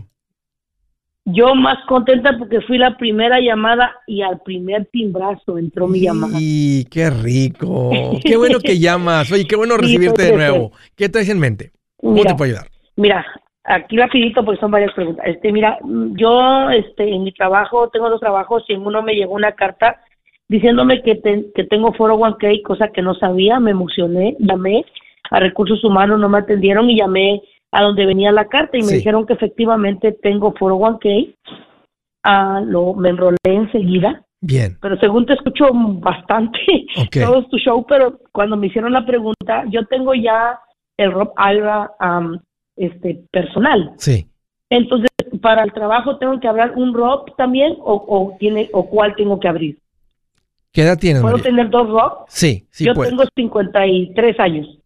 Yo 1.23 1.55
más 1.55 1.77
contenta 1.87 2.37
porque 2.37 2.61
fui 2.61 2.77
la 2.77 2.97
primera 2.97 3.39
llamada 3.39 3.91
y 4.07 4.21
al 4.21 4.41
primer 4.41 4.85
timbrazo 4.91 5.57
entró 5.57 5.87
mi 5.87 6.01
llamada. 6.01 6.37
Y 6.39 6.85
qué 6.85 7.09
rico. 7.09 7.91
Qué 8.23 8.37
bueno 8.37 8.59
que 8.59 8.79
llamas. 8.79 9.31
Oye, 9.31 9.45
qué 9.45 9.55
bueno 9.55 9.77
recibirte 9.77 10.23
de 10.23 10.33
nuevo. 10.33 10.71
¿Qué 10.95 11.09
traes 11.09 11.29
en 11.29 11.39
mente? 11.39 11.71
¿Cómo 11.97 12.23
te 12.23 12.35
puedo 12.35 12.51
ayudar? 12.51 12.76
Mira, 12.97 13.25
aquí 13.63 13.97
rapidito 13.97 14.43
porque 14.43 14.59
son 14.59 14.71
varias 14.71 14.93
preguntas. 14.93 15.25
Este, 15.27 15.51
mira, 15.51 15.77
yo 15.83 16.69
este 16.71 17.13
en 17.13 17.23
mi 17.23 17.31
trabajo 17.31 17.89
tengo 17.89 18.09
dos 18.09 18.19
trabajos 18.19 18.63
y 18.67 18.73
en 18.73 18.85
uno 18.85 19.01
me 19.01 19.13
llegó 19.13 19.33
una 19.33 19.53
carta 19.53 20.01
diciéndome 20.49 21.01
que, 21.03 21.21
que 21.53 21.63
tengo 21.65 21.93
foro 21.93 22.17
1K, 22.17 22.63
cosa 22.63 22.89
que 22.89 23.01
no 23.01 23.13
sabía, 23.15 23.59
me 23.59 23.71
emocioné, 23.71 24.35
llamé 24.39 24.85
a 25.29 25.39
recursos 25.39 25.83
humanos, 25.83 26.19
no 26.19 26.29
me 26.29 26.39
atendieron 26.39 26.89
y 26.89 26.97
llamé 26.97 27.41
a 27.71 27.83
donde 27.83 28.05
venía 28.05 28.31
la 28.31 28.47
carta 28.47 28.77
y 28.77 28.83
me 28.83 28.93
dijeron 28.93 29.25
que 29.25 29.33
efectivamente 29.33 30.13
tengo 30.13 30.53
foro 30.53 30.77
1K. 30.77 31.35
Ah, 32.23 32.61
lo, 32.65 32.93
me 32.93 33.09
enrolé 33.09 33.37
enseguida. 33.43 34.23
Bien. 34.41 34.77
Pero 34.81 34.97
según 34.99 35.25
te 35.25 35.33
escucho 35.33 35.69
bastante 35.73 36.59
todo 37.11 37.43
tu 37.47 37.57
show, 37.57 37.85
pero 37.87 38.19
cuando 38.31 38.55
me 38.55 38.67
hicieron 38.67 38.93
la 38.93 39.05
pregunta, 39.05 39.65
yo 39.69 39.85
tengo 39.87 40.13
ya 40.13 40.59
el 40.97 41.11
Rob 41.11 41.33
Alba 41.35 41.91
este, 42.77 43.23
personal. 43.31 43.93
Sí. 43.97 44.27
Entonces, 44.69 45.09
para 45.41 45.63
el 45.63 45.73
trabajo 45.73 46.17
tengo 46.17 46.39
que 46.39 46.47
abrir 46.47 46.71
un 46.75 46.93
ROP 46.93 47.35
también 47.37 47.75
o, 47.79 48.35
tiene 48.39 48.69
o 48.73 48.87
cuál 48.89 49.15
tengo 49.15 49.39
que 49.39 49.47
abrir. 49.47 49.79
¿Qué 50.71 50.81
edad 50.83 50.97
tienes? 50.97 51.21
¿Puedo 51.21 51.39
tener 51.39 51.69
dos 51.69 51.89
ROP? 51.89 52.27
Sí, 52.29 52.67
sí. 52.69 52.85
Yo 52.85 52.93
tengo 52.93 53.23
53 53.35 54.39
años. 54.39 54.79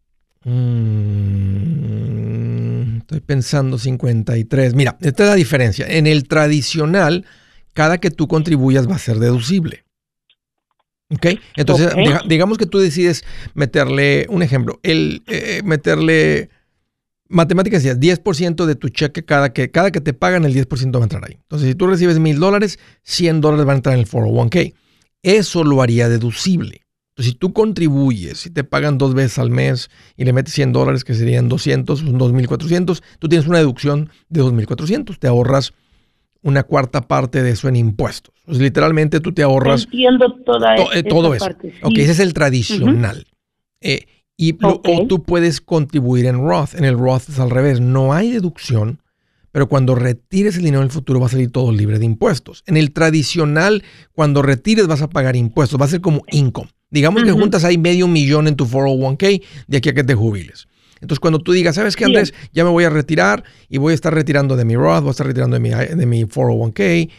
Mm, 0.43 1.41
estoy 2.97 3.19
pensando 3.19 3.77
53. 3.77 4.73
Mira, 4.73 4.97
esta 5.01 5.23
es 5.23 5.29
la 5.29 5.35
diferencia. 5.35 5.85
En 5.87 6.07
el 6.07 6.27
tradicional, 6.27 7.25
cada 7.73 7.99
que 7.99 8.09
tú 8.11 8.27
contribuyas 8.27 8.89
va 8.89 8.95
a 8.95 8.99
ser 8.99 9.17
deducible. 9.17 9.83
¿Ok? 11.13 11.27
Entonces, 11.57 11.93
digamos 12.27 12.57
que 12.57 12.65
tú 12.65 12.79
decides 12.79 13.25
meterle, 13.53 14.25
un 14.29 14.43
ejemplo, 14.43 14.79
el 14.81 15.23
eh, 15.27 15.61
meterle 15.65 16.49
matemáticas 17.31 17.83
decía 17.83 17.99
10% 17.99 18.65
de 18.65 18.75
tu 18.75 18.89
cheque 18.89 19.23
cada 19.23 19.53
que, 19.53 19.71
cada 19.71 19.91
que 19.91 20.01
te 20.01 20.13
pagan, 20.13 20.45
el 20.45 20.53
10% 20.53 20.95
va 20.95 20.99
a 20.99 21.03
entrar 21.03 21.25
ahí. 21.25 21.37
Entonces, 21.41 21.69
si 21.69 21.75
tú 21.75 21.87
recibes 21.87 22.19
mil 22.19 22.39
dólares, 22.39 22.79
100 23.03 23.41
dólares 23.41 23.65
van 23.65 23.75
a 23.75 23.77
entrar 23.77 23.95
en 23.95 24.01
el 24.01 24.07
401k. 24.07 24.73
Eso 25.23 25.63
lo 25.63 25.81
haría 25.81 26.09
deducible. 26.09 26.81
Entonces, 27.11 27.33
si 27.33 27.37
tú 27.37 27.53
contribuyes, 27.53 28.39
si 28.39 28.49
te 28.49 28.63
pagan 28.63 28.97
dos 28.97 29.13
veces 29.13 29.39
al 29.39 29.49
mes 29.49 29.89
y 30.15 30.25
le 30.25 30.33
metes 30.33 30.53
100 30.53 30.71
dólares, 30.73 31.03
que 31.03 31.13
serían 31.13 31.49
200, 31.49 31.99
son 31.99 32.19
2.400, 32.19 33.01
tú 33.19 33.27
tienes 33.27 33.47
una 33.47 33.57
deducción 33.57 34.09
de 34.29 34.41
2.400. 34.41 35.17
Te 35.17 35.27
ahorras 35.27 35.73
una 36.41 36.63
cuarta 36.63 37.01
parte 37.01 37.43
de 37.43 37.51
eso 37.51 37.67
en 37.67 37.75
impuestos. 37.75 38.33
literalmente 38.47 39.19
tú 39.19 39.31
te 39.31 39.43
ahorras... 39.43 39.83
Entiendo 39.83 40.33
toda 40.45 40.75
eh, 40.93 41.03
todo 41.03 41.33
eso. 41.33 41.45
Ok, 41.83 41.97
ese 41.97 42.11
es 42.11 42.19
el 42.19 42.33
tradicional. 42.33 43.27
Eh, 43.81 44.05
y 44.37 44.57
o 44.63 45.07
tú 45.07 45.23
puedes 45.23 45.61
contribuir 45.61 46.25
en 46.25 46.37
Roth. 46.37 46.73
En 46.75 46.85
el 46.85 46.97
Roth 46.97 47.29
es 47.29 47.39
al 47.39 47.49
revés. 47.49 47.79
No 47.79 48.13
hay 48.13 48.31
deducción, 48.31 49.01
pero 49.51 49.67
cuando 49.67 49.95
retires 49.95 50.55
el 50.55 50.63
dinero 50.63 50.81
en 50.81 50.87
el 50.87 50.91
futuro 50.91 51.19
va 51.19 51.27
a 51.27 51.29
salir 51.29 51.51
todo 51.51 51.71
libre 51.71 51.99
de 51.99 52.05
impuestos. 52.05 52.63
En 52.65 52.77
el 52.77 52.91
tradicional, 52.91 53.83
cuando 54.13 54.41
retires 54.41 54.87
vas 54.87 55.01
a 55.01 55.09
pagar 55.09 55.35
impuestos. 55.35 55.79
Va 55.79 55.85
a 55.85 55.89
ser 55.89 56.01
como 56.01 56.23
income. 56.31 56.69
Digamos 56.89 57.23
que 57.23 57.31
juntas 57.31 57.63
ahí 57.63 57.77
medio 57.77 58.07
millón 58.07 58.47
en 58.47 58.55
tu 58.55 58.65
401k 58.65 59.41
de 59.67 59.77
aquí 59.77 59.89
a 59.89 59.93
que 59.93 60.03
te 60.03 60.13
jubiles. 60.13 60.67
Entonces, 61.01 61.19
cuando 61.19 61.39
tú 61.39 61.51
digas, 61.51 61.75
¿sabes 61.75 61.95
qué, 61.95 62.05
Andrés? 62.05 62.33
Ya 62.53 62.63
me 62.63 62.69
voy 62.69 62.83
a 62.83 62.89
retirar 62.89 63.43
y 63.67 63.79
voy 63.79 63.91
a 63.91 63.95
estar 63.95 64.13
retirando 64.13 64.55
de 64.55 64.65
mi 64.65 64.75
Roth, 64.75 65.01
voy 65.01 65.09
a 65.09 65.11
estar 65.11 65.25
retirando 65.25 65.55
de 65.55 65.59
mi, 65.59 65.69
de 65.69 66.05
mi 66.05 66.23
401k, 66.23 67.09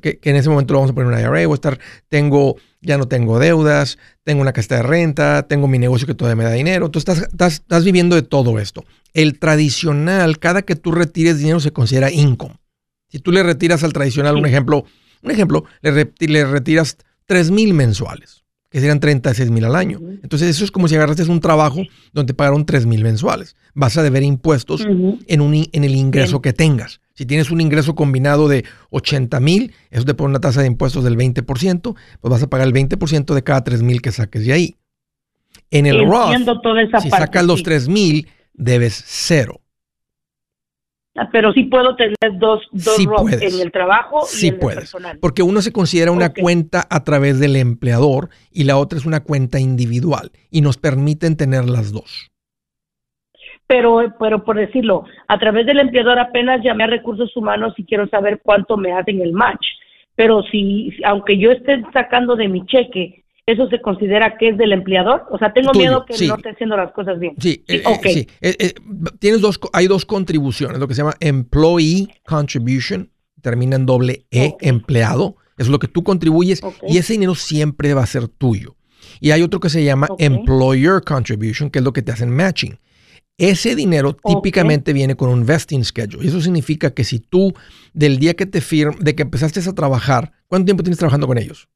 que, 0.00 0.20
en 0.22 0.36
ese 0.36 0.48
momento 0.48 0.74
lo 0.74 0.80
vamos 0.80 0.92
a 0.92 0.94
poner 0.94 1.12
en 1.12 1.18
una 1.18 1.20
IRA, 1.20 1.46
voy 1.46 1.54
a 1.54 1.54
estar, 1.54 1.78
tengo, 2.08 2.56
ya 2.80 2.96
no 2.98 3.08
tengo 3.08 3.38
deudas, 3.40 3.98
tengo 4.22 4.42
una 4.42 4.52
casta 4.52 4.76
de 4.76 4.84
renta, 4.84 5.42
tengo 5.48 5.66
mi 5.66 5.78
negocio 5.78 6.06
que 6.06 6.14
todavía 6.14 6.36
me 6.36 6.44
da 6.44 6.52
dinero. 6.52 6.90
Tú 6.90 7.00
estás, 7.00 7.28
estás, 7.38 7.84
viviendo 7.84 8.14
de 8.14 8.22
todo 8.22 8.60
esto. 8.60 8.84
El 9.12 9.38
tradicional, 9.40 10.38
cada 10.38 10.62
que 10.62 10.76
tú 10.76 10.92
retires 10.92 11.38
dinero 11.38 11.58
se 11.58 11.72
considera 11.72 12.12
income. 12.12 12.54
Si 13.08 13.18
tú 13.18 13.32
le 13.32 13.42
retiras 13.42 13.82
al 13.82 13.92
tradicional, 13.92 14.36
un 14.36 14.46
ejemplo, 14.46 14.84
un 15.22 15.30
ejemplo, 15.32 15.64
le, 15.80 16.12
le 16.20 16.44
retiras 16.44 16.96
3 17.26 17.50
mil 17.50 17.74
mensuales 17.74 18.45
que 18.76 18.80
serían 18.80 19.00
36 19.00 19.50
mil 19.50 19.64
al 19.64 19.74
año. 19.74 20.00
Entonces 20.22 20.50
eso 20.50 20.62
es 20.62 20.70
como 20.70 20.86
si 20.86 20.96
agarraste 20.96 21.22
un 21.30 21.40
trabajo 21.40 21.80
donde 22.12 22.34
pagaron 22.34 22.66
3 22.66 22.84
mil 22.84 23.02
mensuales. 23.02 23.56
Vas 23.72 23.96
a 23.96 24.02
deber 24.02 24.22
impuestos 24.22 24.84
en, 24.84 25.40
un, 25.40 25.66
en 25.72 25.84
el 25.84 25.94
ingreso 25.94 26.42
que 26.42 26.52
tengas. 26.52 27.00
Si 27.14 27.24
tienes 27.24 27.50
un 27.50 27.62
ingreso 27.62 27.94
combinado 27.94 28.48
de 28.48 28.66
80 28.90 29.40
mil, 29.40 29.72
eso 29.90 30.04
te 30.04 30.12
pone 30.12 30.28
una 30.28 30.40
tasa 30.40 30.60
de 30.60 30.66
impuestos 30.66 31.04
del 31.04 31.16
20%, 31.16 31.96
pues 32.20 32.30
vas 32.30 32.42
a 32.42 32.50
pagar 32.50 32.66
el 32.66 32.74
20% 32.74 33.32
de 33.32 33.42
cada 33.42 33.64
3 33.64 33.82
mil 33.82 34.02
que 34.02 34.12
saques 34.12 34.44
de 34.44 34.52
ahí. 34.52 34.76
En 35.70 35.86
el 35.86 36.06
Roth, 36.06 36.36
si 37.00 37.08
sacas 37.08 37.46
los 37.46 37.62
3 37.62 37.88
mil, 37.88 38.28
debes 38.52 39.02
cero. 39.06 39.62
Pero 41.32 41.52
sí 41.52 41.64
puedo 41.64 41.96
tener 41.96 42.16
dos, 42.38 42.62
dos 42.72 42.98
en 43.40 43.60
el 43.60 43.72
trabajo 43.72 44.20
y 44.40 44.46
en 44.46 44.54
el 44.54 44.60
personal. 44.60 45.18
Porque 45.20 45.42
uno 45.42 45.62
se 45.62 45.72
considera 45.72 46.12
una 46.12 46.32
cuenta 46.32 46.86
a 46.88 47.04
través 47.04 47.40
del 47.40 47.56
empleador 47.56 48.28
y 48.52 48.64
la 48.64 48.76
otra 48.76 48.98
es 48.98 49.06
una 49.06 49.22
cuenta 49.22 49.58
individual 49.58 50.30
y 50.50 50.60
nos 50.60 50.76
permiten 50.76 51.36
tener 51.36 51.68
las 51.68 51.92
dos. 51.92 52.30
Pero, 53.66 54.14
pero 54.20 54.44
por 54.44 54.56
decirlo, 54.56 55.04
a 55.26 55.38
través 55.38 55.66
del 55.66 55.80
empleador 55.80 56.18
apenas 56.18 56.62
llamé 56.62 56.84
a 56.84 56.88
recursos 56.88 57.36
humanos 57.36 57.74
y 57.76 57.84
quiero 57.84 58.06
saber 58.08 58.40
cuánto 58.42 58.76
me 58.76 58.92
hacen 58.92 59.20
el 59.20 59.32
match. 59.32 59.66
Pero 60.14 60.42
si, 60.44 60.92
aunque 61.04 61.36
yo 61.38 61.50
esté 61.50 61.82
sacando 61.92 62.36
de 62.36 62.48
mi 62.48 62.64
cheque 62.66 63.24
¿eso 63.46 63.68
se 63.68 63.80
considera 63.80 64.36
que 64.36 64.50
es 64.50 64.58
del 64.58 64.72
empleador? 64.72 65.24
O 65.30 65.38
sea, 65.38 65.52
tengo 65.52 65.72
miedo 65.72 66.04
que 66.04 66.26
no 66.26 66.34
esté 66.34 66.50
haciendo 66.50 66.76
las 66.76 66.92
cosas 66.92 67.18
bien. 67.18 67.34
Sí, 67.38 67.64
sí, 67.66 67.76
eh, 67.76 68.26
eh, 68.40 68.56
eh, 68.58 68.74
tienes 69.18 69.40
dos, 69.40 69.60
hay 69.72 69.86
dos 69.86 70.04
contribuciones, 70.04 70.78
lo 70.78 70.88
que 70.88 70.94
se 70.94 71.02
llama 71.02 71.14
Employee 71.20 72.08
Contribution, 72.26 73.10
termina 73.40 73.76
en 73.76 73.86
doble 73.86 74.26
E, 74.30 74.56
empleado, 74.60 75.36
es 75.56 75.68
lo 75.68 75.78
que 75.78 75.88
tú 75.88 76.02
contribuyes 76.02 76.60
y 76.86 76.98
ese 76.98 77.14
dinero 77.14 77.34
siempre 77.34 77.94
va 77.94 78.02
a 78.02 78.06
ser 78.06 78.28
tuyo. 78.28 78.76
Y 79.20 79.30
hay 79.30 79.42
otro 79.42 79.60
que 79.60 79.70
se 79.70 79.84
llama 79.84 80.08
Employer 80.18 81.00
Contribution, 81.02 81.70
que 81.70 81.78
es 81.78 81.84
lo 81.84 81.92
que 81.92 82.02
te 82.02 82.12
hacen 82.12 82.30
matching. 82.30 82.78
Ese 83.38 83.74
dinero 83.74 84.14
típicamente 84.14 84.92
viene 84.92 85.14
con 85.14 85.28
un 85.28 85.46
vesting 85.46 85.84
schedule. 85.84 86.24
Y 86.24 86.28
eso 86.28 86.40
significa 86.40 86.92
que 86.92 87.04
si 87.04 87.20
tú, 87.20 87.54
del 87.92 88.18
día 88.18 88.34
que 88.34 88.46
te 88.46 88.60
firm, 88.60 88.98
de 88.98 89.14
que 89.14 89.22
empezaste 89.22 89.60
a 89.60 89.74
trabajar, 89.74 90.32
¿cuánto 90.48 90.66
tiempo 90.66 90.82
tienes 90.82 90.98
trabajando 90.98 91.26
con 91.26 91.38
ellos? 91.38 91.68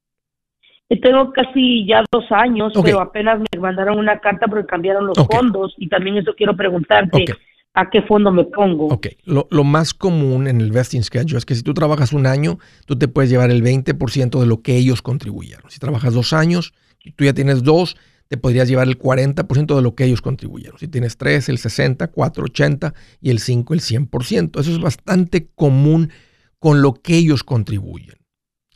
Tengo 1.01 1.31
casi 1.31 1.87
ya 1.87 2.03
dos 2.11 2.25
años, 2.31 2.73
pero 2.83 2.99
apenas 2.99 3.39
me 3.39 3.59
mandaron 3.59 3.97
una 3.97 4.19
carta 4.19 4.47
porque 4.47 4.65
cambiaron 4.65 5.07
los 5.07 5.17
fondos 5.25 5.73
y 5.77 5.87
también 5.87 6.17
eso 6.17 6.33
quiero 6.35 6.55
preguntarte. 6.55 7.25
¿A 7.73 7.89
qué 7.89 8.01
fondo 8.01 8.31
me 8.33 8.43
pongo? 8.43 8.87
Ok, 8.87 9.07
lo, 9.23 9.63
más 9.63 9.93
común 9.93 10.47
en 10.47 10.59
el 10.59 10.71
vesting 10.71 11.03
schedule 11.03 11.37
es 11.37 11.45
que 11.45 11.55
si 11.55 11.63
tú 11.63 11.73
trabajas 11.73 12.11
un 12.11 12.27
año, 12.27 12.59
tú 12.85 12.97
te 12.97 13.07
puedes 13.07 13.29
llevar 13.29 13.49
el 13.49 13.63
20% 13.63 14.39
de 14.41 14.45
lo 14.45 14.61
que 14.61 14.75
ellos 14.75 15.01
contribuyeron. 15.01 15.71
Si 15.71 15.79
trabajas 15.79 16.13
dos 16.13 16.33
años 16.33 16.73
y 17.01 17.11
tú 17.11 17.23
ya 17.23 17.33
tienes 17.33 17.63
dos, 17.63 17.95
te 18.27 18.35
podrías 18.35 18.67
llevar 18.67 18.89
el 18.89 18.99
40% 18.99 19.75
de 19.75 19.81
lo 19.81 19.95
que 19.95 20.03
ellos 20.03 20.21
contribuyeron. 20.21 20.77
Si 20.79 20.89
tienes 20.89 21.15
tres, 21.17 21.47
el 21.47 21.57
60, 21.57 22.07
4, 22.07 22.43
80 22.43 22.93
y 23.21 23.29
el 23.29 23.39
5, 23.39 23.73
el 23.73 23.79
100%. 23.79 24.59
Eso 24.59 24.71
es 24.71 24.79
bastante 24.79 25.47
común 25.55 26.11
con 26.59 26.81
lo 26.81 26.93
que 26.93 27.15
ellos 27.15 27.43
contribuyen. 27.43 28.20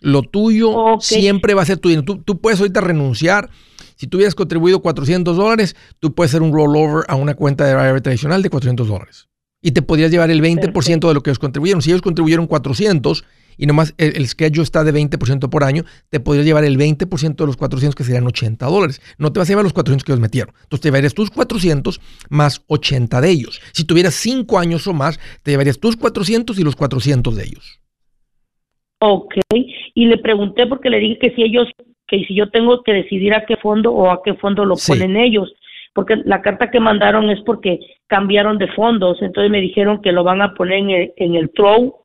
Lo 0.05 0.21
tuyo 0.21 0.97
siempre 0.99 1.55
va 1.55 1.63
a 1.63 1.65
ser 1.65 1.79
tuyo. 1.79 2.03
Tú, 2.03 2.17
tú 2.19 2.39
puedes 2.39 2.59
ahorita 2.59 2.79
renunciar. 2.79 3.49
Si 3.95 4.05
tú 4.05 4.17
hubieras 4.17 4.35
contribuido 4.35 4.79
400 4.79 5.35
dólares, 5.35 5.75
tú 5.99 6.13
puedes 6.13 6.29
hacer 6.29 6.43
un 6.43 6.53
rollover 6.53 7.05
a 7.07 7.15
una 7.15 7.33
cuenta 7.33 7.65
de 7.65 7.71
IRA 7.71 7.99
tradicional 8.01 8.43
de 8.43 8.51
400 8.51 8.87
dólares. 8.87 9.29
Y 9.63 9.71
te 9.71 9.81
podrías 9.81 10.11
llevar 10.11 10.29
el 10.29 10.43
20% 10.43 11.07
de 11.07 11.13
lo 11.15 11.23
que 11.23 11.31
ellos 11.31 11.39
contribuyeron. 11.39 11.81
Si 11.81 11.89
ellos 11.89 12.03
contribuyeron 12.03 12.45
400 12.45 13.25
y 13.57 13.65
nomás 13.65 13.95
el, 13.97 14.15
el 14.15 14.27
schedule 14.27 14.61
está 14.61 14.83
de 14.83 14.93
20% 14.93 15.49
por 15.49 15.63
año, 15.63 15.85
te 16.11 16.19
podrías 16.19 16.45
llevar 16.45 16.65
el 16.65 16.77
20% 16.77 17.35
de 17.35 17.45
los 17.47 17.57
400 17.57 17.95
que 17.95 18.03
serían 18.03 18.27
80 18.27 18.63
dólares. 18.63 19.01
No 19.17 19.33
te 19.33 19.39
vas 19.39 19.49
a 19.49 19.53
llevar 19.53 19.63
los 19.63 19.73
400 19.73 20.03
que 20.03 20.11
ellos 20.11 20.21
metieron. 20.21 20.53
Entonces 20.61 20.81
te 20.81 20.89
llevarías 20.89 21.15
tus 21.15 21.31
400 21.31 21.99
más 22.29 22.61
80 22.67 23.21
de 23.21 23.29
ellos. 23.31 23.59
Si 23.73 23.85
tuvieras 23.85 24.13
5 24.13 24.59
años 24.59 24.85
o 24.85 24.93
más, 24.93 25.19
te 25.41 25.49
llevarías 25.49 25.79
tus 25.79 25.97
400 25.97 26.59
y 26.59 26.63
los 26.63 26.75
400 26.75 27.35
de 27.35 27.43
ellos. 27.43 27.79
Ok, 28.99 29.35
y 29.93 30.05
le 30.05 30.17
pregunté 30.17 30.67
porque 30.67 30.89
le 30.89 30.99
dije 30.99 31.19
que 31.19 31.35
si 31.35 31.43
ellos, 31.43 31.67
que 32.07 32.23
si 32.25 32.35
yo 32.35 32.49
tengo 32.49 32.81
que 32.81 32.93
decidir 32.93 33.33
a 33.33 33.45
qué 33.45 33.57
fondo 33.57 33.91
o 33.91 34.09
a 34.09 34.23
qué 34.23 34.35
fondo 34.35 34.65
lo 34.65 34.75
ponen 34.87 35.17
ellos, 35.17 35.53
porque 35.93 36.17
la 36.17 36.41
carta 36.41 36.71
que 36.71 36.79
mandaron 36.79 37.29
es 37.29 37.41
porque 37.41 37.79
cambiaron 38.07 38.57
de 38.57 38.67
fondos, 38.69 39.21
entonces 39.21 39.51
me 39.51 39.61
dijeron 39.61 40.01
que 40.01 40.11
lo 40.11 40.23
van 40.23 40.41
a 40.41 40.53
poner 40.53 40.79
en 40.79 40.89
el, 40.89 41.13
en 41.17 41.35
el 41.35 41.51
Throw 41.51 42.03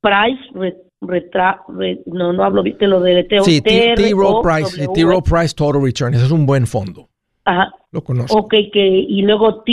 Price, 0.00 0.74
retra, 1.00 1.62
no, 2.06 2.32
no 2.32 2.44
hablo 2.44 2.62
de 2.62 2.76
lo 2.86 3.00
de 3.00 3.26
Sí, 3.42 3.60
T-Row 3.60 4.42
Price, 4.42 4.86
T-Row 4.94 5.22
Price 5.22 5.54
Total 5.54 5.82
Return, 5.82 6.14
ese 6.14 6.24
es 6.24 6.30
un 6.30 6.46
buen 6.46 6.66
fondo. 6.66 7.08
Ajá. 7.44 7.72
Lo 7.90 8.02
conozco. 8.02 8.36
Ok, 8.36 8.54
que, 8.72 8.86
y 8.86 9.22
luego 9.22 9.62
T, 9.62 9.72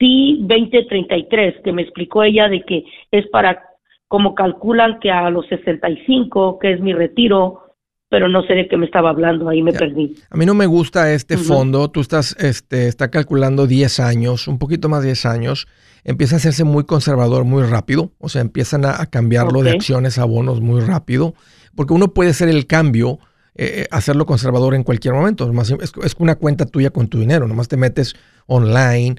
T2033, 0.00 1.62
que 1.62 1.72
me 1.72 1.82
explicó 1.82 2.22
ella 2.22 2.48
de 2.48 2.62
que 2.62 2.84
es 3.10 3.26
para 3.28 3.62
como 4.08 4.34
calculan 4.34 5.00
que 5.00 5.10
a 5.10 5.30
los 5.30 5.46
65, 5.48 6.58
que 6.58 6.72
es 6.72 6.80
mi 6.80 6.92
retiro, 6.92 7.66
pero 8.08 8.28
no 8.28 8.42
sé 8.42 8.54
de 8.54 8.68
qué 8.68 8.76
me 8.76 8.86
estaba 8.86 9.10
hablando, 9.10 9.48
ahí 9.48 9.62
me 9.62 9.72
perdí. 9.72 10.14
A 10.30 10.36
mí 10.36 10.46
no 10.46 10.54
me 10.54 10.66
gusta 10.66 11.12
este 11.12 11.36
fondo, 11.36 11.90
tú 11.90 12.00
estás, 12.00 12.36
este, 12.38 12.86
está 12.86 13.10
calculando 13.10 13.66
10 13.66 14.00
años, 14.00 14.46
un 14.46 14.58
poquito 14.58 14.88
más 14.88 15.02
de 15.02 15.08
10 15.08 15.26
años, 15.26 15.66
empieza 16.04 16.36
a 16.36 16.38
hacerse 16.38 16.62
muy 16.62 16.84
conservador 16.84 17.44
muy 17.44 17.64
rápido, 17.64 18.12
o 18.18 18.28
sea, 18.28 18.42
empiezan 18.42 18.84
a, 18.84 19.04
cambiarlo 19.06 19.62
de 19.62 19.72
acciones 19.72 20.18
a 20.18 20.24
bonos 20.24 20.60
muy 20.60 20.80
rápido, 20.80 21.34
porque 21.74 21.94
uno 21.94 22.14
puede 22.14 22.30
hacer 22.30 22.48
el 22.48 22.66
cambio, 22.66 23.18
eh, 23.58 23.82
eh, 23.82 23.86
hacerlo 23.90 24.26
conservador 24.26 24.74
en 24.74 24.82
cualquier 24.82 25.14
momento, 25.14 25.50
es, 25.62 25.92
es 26.04 26.14
una 26.18 26.34
cuenta 26.34 26.66
tuya 26.66 26.90
con 26.90 27.08
tu 27.08 27.18
dinero, 27.18 27.48
nomás 27.48 27.68
te 27.68 27.76
metes 27.76 28.14
online 28.46 29.16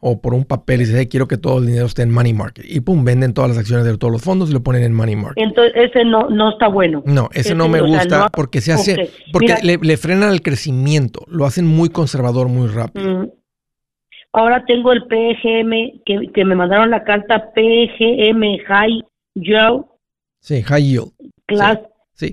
o, 0.00 0.20
por 0.20 0.34
un 0.34 0.44
papel 0.44 0.82
y 0.82 0.84
dice, 0.84 1.08
quiero 1.08 1.28
que 1.28 1.36
todo 1.36 1.58
el 1.58 1.66
dinero 1.66 1.86
esté 1.86 2.02
en 2.02 2.10
money 2.10 2.32
market. 2.32 2.64
Y 2.68 2.80
pum, 2.80 3.04
venden 3.04 3.32
todas 3.32 3.50
las 3.50 3.58
acciones 3.58 3.84
de 3.86 3.96
todos 3.96 4.12
los 4.12 4.22
fondos 4.22 4.50
y 4.50 4.52
lo 4.52 4.62
ponen 4.62 4.82
en 4.82 4.92
money 4.92 5.16
market. 5.16 5.42
Entonces, 5.42 5.72
ese 5.76 6.04
no, 6.04 6.28
no 6.30 6.50
está 6.50 6.68
bueno. 6.68 7.02
No, 7.06 7.28
ese, 7.32 7.54
no 7.54 7.68
me 7.68 7.80
gusta 7.80 8.28
porque 8.30 8.60
se 8.60 8.72
hace, 8.72 9.10
porque 9.32 9.54
le, 9.62 9.96
frenan 9.96 10.32
el 10.32 10.42
crecimiento, 10.42 11.24
lo 11.28 11.46
hacen 11.46 11.66
muy 11.66 11.88
conservador 11.88 12.48
muy 12.48 12.68
rápido. 12.68 13.22
Mm. 13.22 13.30
Ahora 14.32 14.64
tengo 14.66 14.92
el 14.92 15.04
PGM, 15.04 16.02
que, 16.04 16.30
que, 16.34 16.44
me 16.44 16.54
mandaron 16.54 16.90
la 16.90 17.04
carta 17.04 17.52
PGM 17.54 18.58
High 18.66 19.02
Yield. 19.34 19.84
Sí, 20.40 20.62
High 20.62 20.84
Yield. 20.84 21.12
Sí. 21.48 21.56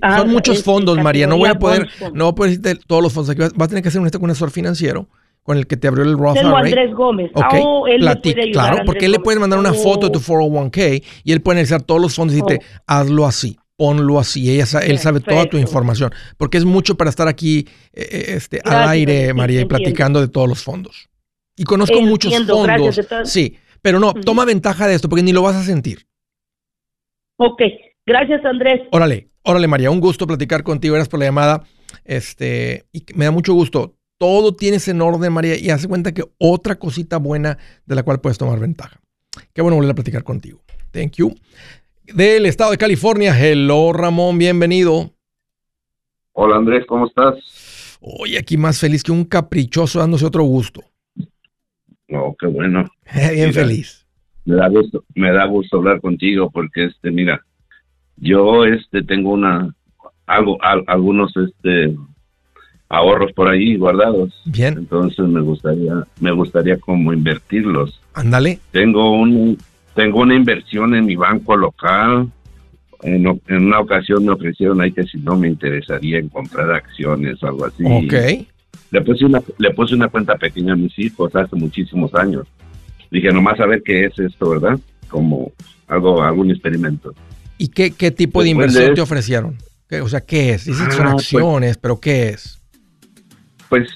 Ah, 0.02 0.18
son 0.18 0.30
muchos 0.30 0.62
fondos, 0.62 1.00
María. 1.02 1.26
No 1.26 1.36
voy 1.36 1.50
a 1.50 1.54
poder, 1.54 1.88
no 2.12 2.24
voy 2.24 2.32
a 2.32 2.34
poder 2.34 2.58
decirte 2.58 2.84
todos 2.86 3.02
los 3.02 3.12
fondos. 3.12 3.34
Vas, 3.36 3.52
vas 3.54 3.66
a 3.66 3.68
tener 3.68 3.82
que 3.82 3.88
hacer 3.88 4.00
un, 4.00 4.10
un 4.20 4.30
asesor 4.30 4.50
financiero 4.50 5.08
con 5.44 5.58
el 5.58 5.66
que 5.66 5.76
te 5.76 5.86
abrió 5.86 6.04
el 6.04 6.18
Roth 6.18 6.34
Tengo 6.34 6.56
Andrés 6.56 6.92
Gómez. 6.94 7.30
Okay. 7.34 7.60
Oh, 7.62 7.86
él 7.86 8.00
claro, 8.52 8.78
porque 8.86 9.04
él 9.04 9.12
le 9.12 9.20
puede 9.20 9.38
mandar 9.38 9.58
una 9.58 9.74
foto 9.74 10.06
de 10.06 10.12
tu 10.12 10.18
401k 10.18 11.04
y 11.22 11.32
él 11.32 11.42
puede 11.42 11.58
analizar 11.58 11.82
todos 11.82 12.00
los 12.00 12.14
fondos 12.14 12.34
y 12.34 12.40
decirte, 12.40 12.64
oh. 12.64 12.82
hazlo 12.86 13.26
así, 13.26 13.58
ponlo 13.76 14.18
así. 14.18 14.50
Ella, 14.50 14.80
él 14.80 14.98
sabe 14.98 15.20
toda 15.20 15.44
tu 15.44 15.58
información. 15.58 16.12
Porque 16.38 16.56
es 16.56 16.64
mucho 16.64 16.96
para 16.96 17.10
estar 17.10 17.28
aquí 17.28 17.68
eh, 17.92 18.08
eh, 18.10 18.24
este, 18.28 18.60
al 18.64 18.88
aire, 18.88 19.34
María, 19.34 19.60
y 19.60 19.66
platicando 19.66 20.20
de 20.20 20.28
todos 20.28 20.48
los 20.48 20.62
fondos. 20.62 21.10
Y 21.56 21.64
conozco 21.64 22.00
muchos 22.00 22.34
fondos. 22.46 23.00
Sí, 23.24 23.58
pero 23.82 24.00
no, 24.00 24.14
toma 24.14 24.46
ventaja 24.46 24.88
de 24.88 24.94
esto 24.94 25.10
porque 25.10 25.22
ni 25.22 25.32
lo 25.32 25.42
vas 25.42 25.56
a 25.56 25.62
sentir. 25.62 26.06
Ok, 27.36 27.60
gracias 28.06 28.42
Andrés. 28.46 28.80
Órale, 28.92 29.28
órale 29.44 29.68
María, 29.68 29.90
un 29.90 30.00
gusto 30.00 30.26
platicar 30.26 30.62
contigo. 30.62 30.94
Gracias 30.94 31.10
por 31.10 31.20
la 31.20 31.26
llamada. 31.26 31.62
Este, 32.04 32.86
y 32.92 33.04
me 33.14 33.26
da 33.26 33.30
mucho 33.30 33.54
gusto. 33.54 33.94
Todo 34.18 34.54
tienes 34.54 34.88
en 34.88 35.02
orden, 35.02 35.32
María, 35.32 35.56
y 35.56 35.70
hace 35.70 35.88
cuenta 35.88 36.12
que 36.12 36.24
otra 36.38 36.76
cosita 36.76 37.18
buena 37.18 37.58
de 37.84 37.94
la 37.94 38.02
cual 38.02 38.20
puedes 38.20 38.38
tomar 38.38 38.58
ventaja. 38.58 39.00
Qué 39.52 39.62
bueno 39.62 39.76
volver 39.76 39.92
a 39.92 39.94
platicar 39.94 40.24
contigo. 40.24 40.62
Thank 40.92 41.12
you. 41.16 41.34
Del 42.04 42.46
estado 42.46 42.70
de 42.70 42.78
California, 42.78 43.34
hello 43.38 43.92
Ramón, 43.92 44.38
bienvenido. 44.38 45.10
Hola 46.32 46.56
Andrés, 46.56 46.84
¿cómo 46.86 47.06
estás? 47.06 47.98
Hoy 48.00 48.36
aquí 48.36 48.56
más 48.56 48.78
feliz 48.78 49.02
que 49.02 49.10
un 49.10 49.24
caprichoso 49.24 49.98
dándose 49.98 50.26
otro 50.26 50.42
gusto. 50.44 50.82
No, 52.08 52.36
qué 52.38 52.46
bueno. 52.46 52.88
Bien 53.32 53.52
feliz. 53.52 54.06
Me 54.44 54.56
da 54.56 54.68
gusto, 54.68 55.04
me 55.14 55.32
da 55.32 55.46
gusto 55.46 55.78
hablar 55.78 56.00
contigo 56.00 56.50
porque 56.50 56.84
este, 56.84 57.10
mira, 57.10 57.44
yo 58.16 58.64
este 58.64 59.02
tengo 59.02 59.30
una 59.32 59.74
algo 60.26 60.58
algunos 60.86 61.32
este 61.36 61.96
ahorros 62.88 63.32
por 63.32 63.48
ahí 63.48 63.76
guardados. 63.76 64.32
Bien. 64.44 64.78
Entonces 64.78 65.26
me 65.26 65.40
gustaría 65.40 66.04
me 66.20 66.32
gustaría 66.32 66.78
como 66.78 67.12
invertirlos. 67.12 68.00
Ándale. 68.14 68.58
Tengo 68.70 69.12
un 69.12 69.58
tengo 69.94 70.20
una 70.20 70.34
inversión 70.34 70.94
en 70.94 71.06
mi 71.06 71.16
banco 71.16 71.56
local. 71.56 72.28
En, 73.02 73.26
en, 73.26 73.66
una 73.66 73.80
ocasión 73.80 74.24
me 74.24 74.32
ofrecieron 74.32 74.80
ahí 74.80 74.90
que 74.90 75.04
si 75.04 75.18
no 75.18 75.36
me 75.36 75.48
interesaría 75.48 76.18
en 76.18 76.28
comprar 76.28 76.70
acciones 76.72 77.42
o 77.42 77.46
algo 77.46 77.66
así. 77.66 77.84
Ok. 77.84 78.14
Le 78.90 79.00
puse 79.02 79.24
una, 79.24 79.42
le 79.58 79.70
puse 79.72 79.94
una 79.94 80.08
cuenta 80.08 80.36
pequeña 80.36 80.72
a 80.72 80.76
mis 80.76 80.98
hijos 80.98 81.34
hace 81.34 81.54
muchísimos 81.56 82.14
años. 82.14 82.46
Dije, 83.10 83.30
nomás 83.32 83.60
a 83.60 83.66
ver 83.66 83.82
qué 83.84 84.06
es 84.06 84.18
esto, 84.18 84.50
¿verdad? 84.50 84.78
Como 85.08 85.52
algo, 85.86 86.22
algún 86.22 86.50
experimento. 86.50 87.14
¿Y 87.58 87.68
qué, 87.68 87.92
qué 87.92 88.10
tipo 88.10 88.42
de 88.42 88.50
inversión 88.50 88.94
te 88.94 89.00
ofrecieron? 89.00 89.58
O 90.02 90.08
sea, 90.08 90.20
¿qué 90.20 90.50
es? 90.50 90.64
Dicen 90.64 90.86
que 90.88 90.92
son 90.92 91.06
ah, 91.06 91.12
pues 91.12 91.24
acciones, 91.24 91.76
pero 91.76 92.00
¿qué 92.00 92.30
es? 92.30 92.60
Pues 93.68 93.88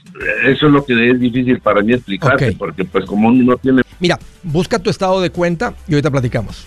eso 0.44 0.66
es 0.66 0.72
lo 0.72 0.84
que 0.84 1.10
es 1.10 1.20
difícil 1.20 1.60
para 1.60 1.82
mí 1.82 1.92
explicarte, 1.92 2.52
porque 2.52 2.84
pues 2.84 3.04
como 3.04 3.28
uno 3.28 3.52
no 3.52 3.56
tiene... 3.56 3.82
Mira, 4.00 4.18
busca 4.42 4.78
tu 4.78 4.90
estado 4.90 5.20
de 5.20 5.30
cuenta 5.30 5.74
y 5.86 5.94
ahorita 5.94 6.10
platicamos. 6.10 6.66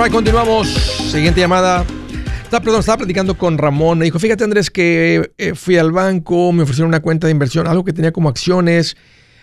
Alright, 0.00 0.14
continuamos. 0.14 0.66
Siguiente 1.12 1.42
llamada. 1.42 1.84
Estaba, 2.42 2.64
perdón, 2.64 2.80
estaba 2.80 2.96
platicando 2.96 3.36
con 3.36 3.58
Ramón. 3.58 3.98
Me 3.98 4.06
dijo, 4.06 4.18
fíjate 4.18 4.44
Andrés 4.44 4.70
que 4.70 5.30
eh, 5.36 5.54
fui 5.54 5.76
al 5.76 5.92
banco, 5.92 6.52
me 6.52 6.62
ofrecieron 6.62 6.88
una 6.88 7.02
cuenta 7.02 7.26
de 7.26 7.32
inversión, 7.32 7.66
algo 7.66 7.84
que 7.84 7.92
tenía 7.92 8.10
como 8.10 8.30
acciones, 8.30 8.96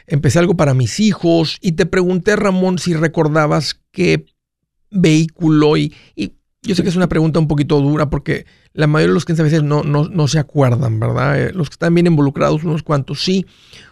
empecé 0.07 0.39
algo 0.39 0.57
para 0.57 0.73
mis 0.73 0.99
hijos 0.99 1.59
y 1.61 1.73
te 1.73 1.85
pregunté, 1.85 2.35
Ramón, 2.35 2.79
si 2.79 2.95
recordabas 2.95 3.79
qué 3.91 4.25
vehículo 4.89 5.77
y, 5.77 5.93
yo 6.63 6.73
sé 6.73 6.81
que 6.81 6.89
es 6.89 6.95
una 6.95 7.07
pregunta 7.07 7.37
un 7.37 7.47
poquito 7.47 7.79
dura 7.79 8.09
porque 8.09 8.47
la 8.73 8.87
mayoría 8.87 9.09
de 9.09 9.13
los 9.13 9.25
clientes 9.25 9.41
a 9.41 9.43
veces 9.43 9.61
no, 9.61 10.27
se 10.27 10.39
acuerdan, 10.39 10.99
¿verdad? 10.99 11.39
Eh, 11.39 11.53
los 11.53 11.69
que 11.69 11.75
están 11.75 11.93
bien 11.93 12.07
involucrados, 12.07 12.63
unos 12.63 12.81
cuantos 12.81 13.23
sí. 13.23 13.45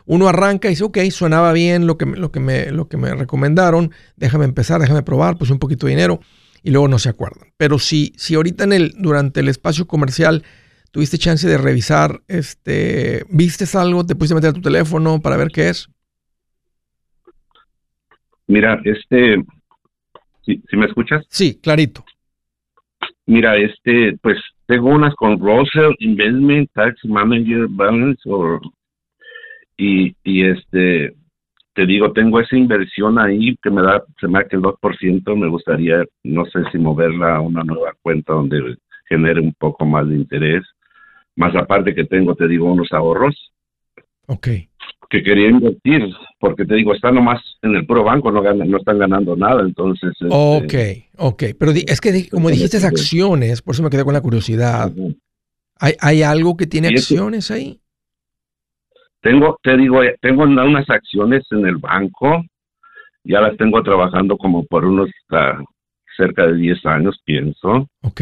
Uno 0.08 0.28
arranca 0.28 0.67
y 0.67 0.71
dice, 0.71 0.84
ok, 0.84 0.97
sonaba 1.12 1.54
bien 1.54 1.86
lo 1.86 1.99
que, 1.99 2.08
lo 2.08 2.32
que, 2.32 2.39
me, 2.39 2.71
lo 2.71 2.88
que 2.88 2.97
me 2.97 3.13
recomendaron, 3.13 3.91
déjame 4.15 4.45
empezar, 4.45 4.82
déjame 4.82 5.04
probar, 5.04 5.38
pues 5.38 5.51
un 5.51 5.60
poquito 5.60 5.86
de 5.86 5.91
dinero 5.91 6.21
y 6.65 6.71
luego 6.71 6.88
no 6.88 6.97
se 6.97 7.10
acuerdan. 7.10 7.49
Pero 7.58 7.78
si, 7.78 8.12
si 8.17 8.34
ahorita 8.34 8.63
en 8.63 8.73
el, 8.73 8.91
durante 8.97 9.39
el 9.39 9.47
espacio 9.49 9.86
comercial 9.86 10.43
tuviste 10.91 11.19
chance 11.19 11.47
de 11.47 11.60
revisar, 11.60 12.21
este, 12.28 13.23
vistes 13.30 13.75
algo, 13.75 14.04
te 14.04 14.15
pudiste 14.15 14.34
meter 14.34 14.49
a 14.49 14.54
tu 14.54 14.62
teléfono 14.62 15.19
para 15.21 15.38
ver 15.38 15.49
qué 15.49 15.69
es. 15.69 15.88
Mira, 18.47 18.82
este, 18.84 19.43
si 20.43 20.75
me 20.75 20.88
escuchas? 20.88 21.23
Sí, 21.30 21.60
clarito. 21.62 22.04
Mira, 23.28 23.58
este, 23.58 24.17
pues 24.23 24.38
tengo 24.65 24.89
unas 24.89 25.13
con 25.15 25.39
Russell 25.39 25.93
Investment 25.99 26.71
Tax 26.73 27.06
Manager 27.06 27.67
Balance 27.69 28.21
y, 29.78 30.15
y 30.23 30.45
este 30.45 31.13
te 31.76 31.86
digo, 31.86 32.14
tengo 32.14 32.40
esa 32.40 32.56
inversión 32.56 33.20
ahí 33.20 33.58
que 33.62 33.70
me 33.70 33.82
da, 33.82 34.02
se 34.20 34.28
me 34.28 34.40
da 34.40 34.48
que 34.48 34.56
el 34.56 34.62
2%, 34.62 35.36
me 35.36 35.50
gustaría, 35.50 36.06
no 36.24 36.46
sé 36.46 36.60
si 36.72 36.78
moverla 36.78 37.36
a 37.36 37.42
una 37.42 37.64
nueva 37.64 37.94
cuenta 38.02 38.32
donde 38.32 38.78
genere 39.10 39.42
un 39.42 39.54
poco 39.54 39.86
más 39.86 40.08
de 40.08 40.16
interés. 40.16 40.64
Más 41.36 41.54
aparte 41.54 41.94
que 41.94 42.06
tengo, 42.06 42.34
te 42.34 42.48
digo, 42.48 42.72
unos 42.72 42.88
ahorros. 42.94 43.52
Ok. 44.28 44.48
Que 45.10 45.22
quería 45.22 45.50
invertir, 45.50 46.02
porque 46.40 46.66
te 46.66 46.76
digo, 46.76 46.94
está 46.94 47.12
nomás 47.12 47.42
en 47.62 47.76
el 47.76 47.86
puro 47.86 48.06
banco, 48.06 48.32
no, 48.32 48.42
no 48.42 48.78
están 48.78 48.98
ganando 48.98 49.36
nada, 49.36 49.62
entonces... 49.62 50.12
Este, 50.12 50.28
ok, 50.30 50.74
ok. 51.18 51.44
Pero 51.60 51.72
es 51.72 52.00
que 52.00 52.30
como 52.30 52.50
dijiste 52.50 52.78
acciones, 52.78 53.62
por 53.62 53.76
eso 53.76 53.84
me 53.84 53.90
quedé 53.90 54.06
con 54.06 54.14
la 54.14 54.22
curiosidad. 54.22 54.94
¿Hay, 55.78 55.94
¿Hay 56.00 56.24
algo 56.24 56.56
que 56.56 56.68
tiene 56.68 56.88
acciones 56.88 57.52
ahí? 57.52 57.82
Tengo, 59.26 59.60
te 59.64 59.76
digo, 59.76 60.02
tengo 60.22 60.44
unas 60.44 60.88
acciones 60.88 61.44
en 61.50 61.66
el 61.66 61.78
banco, 61.78 62.46
ya 63.24 63.42
las 63.42 63.58
tengo 63.58 63.82
trabajando 63.82 64.38
como 64.38 64.64
por 64.68 64.86
unos 64.86 65.10
ah, 65.32 65.64
cerca 66.16 66.46
de 66.46 66.56
10 66.56 66.86
años, 66.86 67.20
pienso. 67.26 67.90
Ok. 68.04 68.22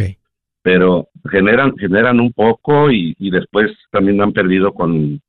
Pero 0.62 1.10
generan, 1.30 1.76
generan 1.78 2.22
un 2.22 2.32
poco 2.32 2.89
y, 2.89 3.13
después 3.20 3.70
también 3.92 4.22
han 4.22 4.32
perdido 4.32 4.74
con, 4.74 5.20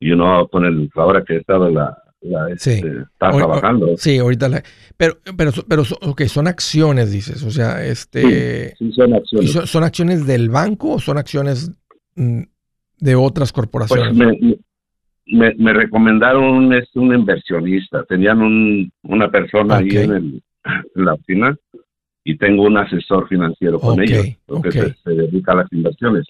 you 0.00 0.14
know, 0.14 0.48
con 0.48 0.64
el, 0.64 0.90
ahora 0.94 1.22
que 1.24 1.34
he 1.34 1.38
estado 1.40 1.68
la, 1.68 1.94
la 2.22 2.48
este, 2.48 2.78
está 2.78 3.32
trabajando. 3.32 3.98
Sí, 3.98 4.16
ahorita 4.16 4.48
la, 4.48 4.62
pero, 4.96 5.18
pero, 5.36 5.50
pero, 5.68 5.82
ok, 6.00 6.22
son 6.22 6.46
acciones, 6.46 7.12
dices, 7.12 7.42
o 7.42 7.50
sea, 7.50 7.84
este. 7.84 8.74
Sí, 8.78 8.92
son 8.92 9.12
acciones. 9.12 9.50
son, 9.52 9.84
acciones 9.84 10.26
del 10.26 10.48
banco 10.48 10.94
o 10.94 10.98
son 10.98 11.18
acciones 11.18 11.70
mm, 12.14 12.44
de 12.98 13.14
otras 13.14 13.52
corporaciones? 13.52 14.16
Pues 14.16 14.40
me, 14.40 14.56
me 15.26 15.72
recomendaron 15.72 16.44
un, 16.44 16.72
este, 16.72 16.98
un 16.98 17.14
inversionista. 17.14 18.04
Tenían 18.04 18.40
un, 18.40 18.92
una 19.02 19.30
persona 19.30 19.78
ahí 19.78 19.88
en, 19.90 20.42
la 20.94 21.14
oficina 21.14 21.56
y 22.24 22.36
tengo 22.36 22.64
un 22.64 22.76
asesor 22.76 23.28
financiero 23.28 23.78
con 23.78 24.02
ellos, 24.02 24.26
que 24.62 24.72
se, 24.72 25.10
dedica 25.10 25.52
a 25.52 25.56
las 25.56 25.72
inversiones. 25.72 26.26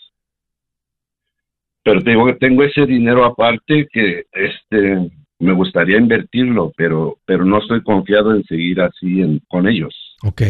Pero 1.83 2.03
tengo, 2.03 2.37
tengo 2.37 2.65
ese 2.65 2.85
dinero 2.85 3.25
aparte 3.25 3.89
que 3.91 4.25
este 4.33 5.11
me 5.39 5.53
gustaría 5.53 5.99
invertirlo, 5.99 6.73
pero 6.77 7.19
pero 7.25 7.45
no 7.45 7.59
estoy 7.59 7.83
confiado 7.83 8.35
en 8.35 8.45
seguir 8.45 8.81
así 8.81 9.21
en, 9.21 9.41
con 9.49 9.69
ellos. 9.69 9.95
Ok. 10.23 10.43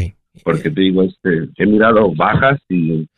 Porque 0.42 0.70
te 0.70 0.80
digo, 0.80 1.02
este, 1.02 1.48
he 1.56 1.66
mirado 1.66 2.12
bajas 2.14 2.60
y 2.68 3.08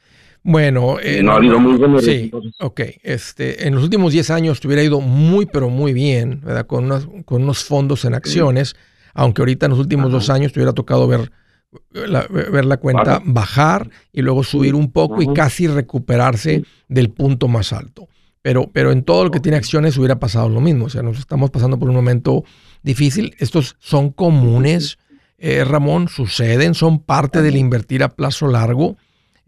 bueno, 0.50 0.96
eh, 1.02 1.22
no, 1.22 1.32
ha 1.32 1.36
habido 1.36 1.60
muy 1.60 1.76
buenos 1.76 2.02
sí, 2.02 2.30
ok. 2.60 2.80
Este, 3.02 3.66
en 3.68 3.74
los 3.74 3.84
últimos 3.84 4.12
10 4.12 4.30
años 4.30 4.60
te 4.60 4.66
hubiera 4.66 4.82
ido 4.82 5.02
muy, 5.02 5.44
pero 5.44 5.68
muy 5.68 5.92
bien, 5.92 6.40
¿verdad? 6.40 6.66
Con, 6.66 6.86
unas, 6.86 7.06
con 7.26 7.42
unos 7.42 7.62
fondos 7.64 8.06
en 8.06 8.14
acciones, 8.14 8.74
aunque 9.12 9.42
ahorita 9.42 9.66
en 9.66 9.70
los 9.70 9.78
últimos 9.78 10.10
dos 10.10 10.30
años 10.30 10.52
te 10.52 10.60
hubiera 10.60 10.72
tocado 10.72 11.06
ver 11.06 11.30
ver 11.90 12.64
la 12.64 12.76
cuenta 12.78 13.20
bajar 13.22 13.90
y 14.10 14.22
luego 14.22 14.42
subir 14.42 14.74
un 14.74 14.90
poco 14.90 15.20
y 15.20 15.30
casi 15.34 15.66
recuperarse 15.66 16.64
del 16.88 17.10
punto 17.10 17.46
más 17.46 17.74
alto. 17.74 18.08
Pero, 18.40 18.70
pero 18.72 18.90
en 18.90 19.02
todo 19.02 19.24
lo 19.24 19.30
que 19.30 19.40
tiene 19.40 19.58
acciones 19.58 19.98
hubiera 19.98 20.18
pasado 20.18 20.48
lo 20.48 20.62
mismo. 20.62 20.86
O 20.86 20.88
sea, 20.88 21.02
nos 21.02 21.18
estamos 21.18 21.50
pasando 21.50 21.78
por 21.78 21.90
un 21.90 21.94
momento 21.94 22.42
difícil. 22.82 23.34
Estos 23.38 23.76
son 23.80 24.12
comunes, 24.12 24.98
eh, 25.36 25.62
Ramón, 25.62 26.08
suceden, 26.08 26.72
son 26.72 27.00
parte 27.00 27.42
del 27.42 27.56
invertir 27.56 28.02
a 28.02 28.08
plazo 28.08 28.48
largo. 28.48 28.96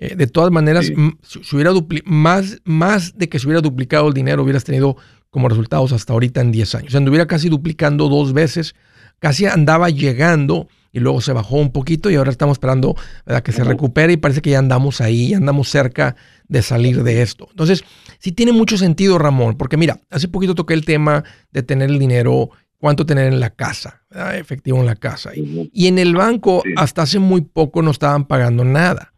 Eh, 0.03 0.17
de 0.17 0.27
todas 0.27 0.51
maneras, 0.51 0.87
si, 0.87 1.55
hubiera 1.55 1.73
más, 2.07 2.59
más 2.65 3.19
de 3.19 3.29
que 3.29 3.39
se 3.39 3.47
hubiera 3.47 3.61
duplicado 3.61 4.09
el 4.09 4.15
dinero, 4.15 4.43
hubieras 4.43 4.65
tenido 4.65 4.97
como 5.29 5.49
resultados 5.49 5.93
hasta 5.93 6.15
ahorita 6.15 6.41
en 6.41 6.53
10 6.53 6.75
años. 6.75 6.89
O 6.89 6.91
sea, 6.93 6.99
anduviera 6.99 7.27
casi 7.27 7.51
duplicando 7.51 8.09
dos 8.09 8.33
veces, 8.33 8.75
casi 9.19 9.45
andaba 9.45 9.91
llegando 9.91 10.69
y 10.91 11.01
luego 11.01 11.21
se 11.21 11.35
bajó 11.35 11.57
un 11.57 11.71
poquito 11.71 12.11
y 12.11 12.17
ahora 12.17 12.31
estamos 12.31 12.55
esperando 12.55 12.97
que 13.45 13.53
se 13.53 13.63
recupere 13.63 14.15
y 14.15 14.17
parece 14.17 14.41
que 14.41 14.51
ya 14.51 14.59
andamos 14.59 15.03
ahí, 15.03 15.29
ya 15.29 15.37
andamos 15.37 15.69
cerca 15.69 16.17
de 16.49 16.63
salir 16.63 17.03
de 17.05 17.21
esto. 17.21 17.47
Entonces, 17.51 17.85
sí 18.19 18.33
tiene 18.33 18.53
mucho 18.53 18.79
sentido, 18.79 19.19
Ramón, 19.19 19.57
porque 19.57 19.77
mira, 19.77 20.01
hace 20.11 20.29
poquito 20.29 20.55
toqué 20.55 20.75
el 20.75 20.87
tema 20.87 21.25
de 21.53 21.63
tener 21.63 21.91
el 21.91 21.99
dinero, 21.99 22.51
cuánto 22.79 23.05
tener 23.07 23.33
en 23.33 23.39
la 23.39 23.51
casa, 23.51 24.03
efectivo 24.35 24.79
en 24.79 24.87
la 24.87 24.97
casa. 24.97 25.31
Y, 25.35 25.87
en 25.87 25.99
el 25.99 26.17
banco, 26.17 26.63
hasta 26.77 27.03
hace 27.03 27.19
muy 27.19 27.43
poco 27.43 27.83
no 27.83 27.91
estaban 27.91 28.25
pagando 28.25 28.65
nada. 28.65 29.13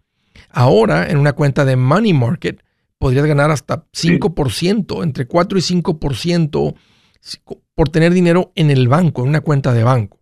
Ahora, 0.50 1.10
en 1.10 1.18
una 1.18 1.32
cuenta 1.32 1.64
de 1.64 1.76
Money 1.76 2.12
Market, 2.12 2.62
podrías 2.98 3.26
ganar 3.26 3.50
hasta 3.50 3.86
5%, 3.92 5.02
entre 5.02 5.26
4 5.26 5.58
y 5.58 5.60
5% 5.60 6.74
por 7.74 7.88
tener 7.88 8.12
dinero 8.12 8.52
en 8.54 8.70
el 8.70 8.88
banco, 8.88 9.22
en 9.22 9.28
una 9.28 9.40
cuenta 9.40 9.72
de 9.72 9.84
banco. 9.84 10.20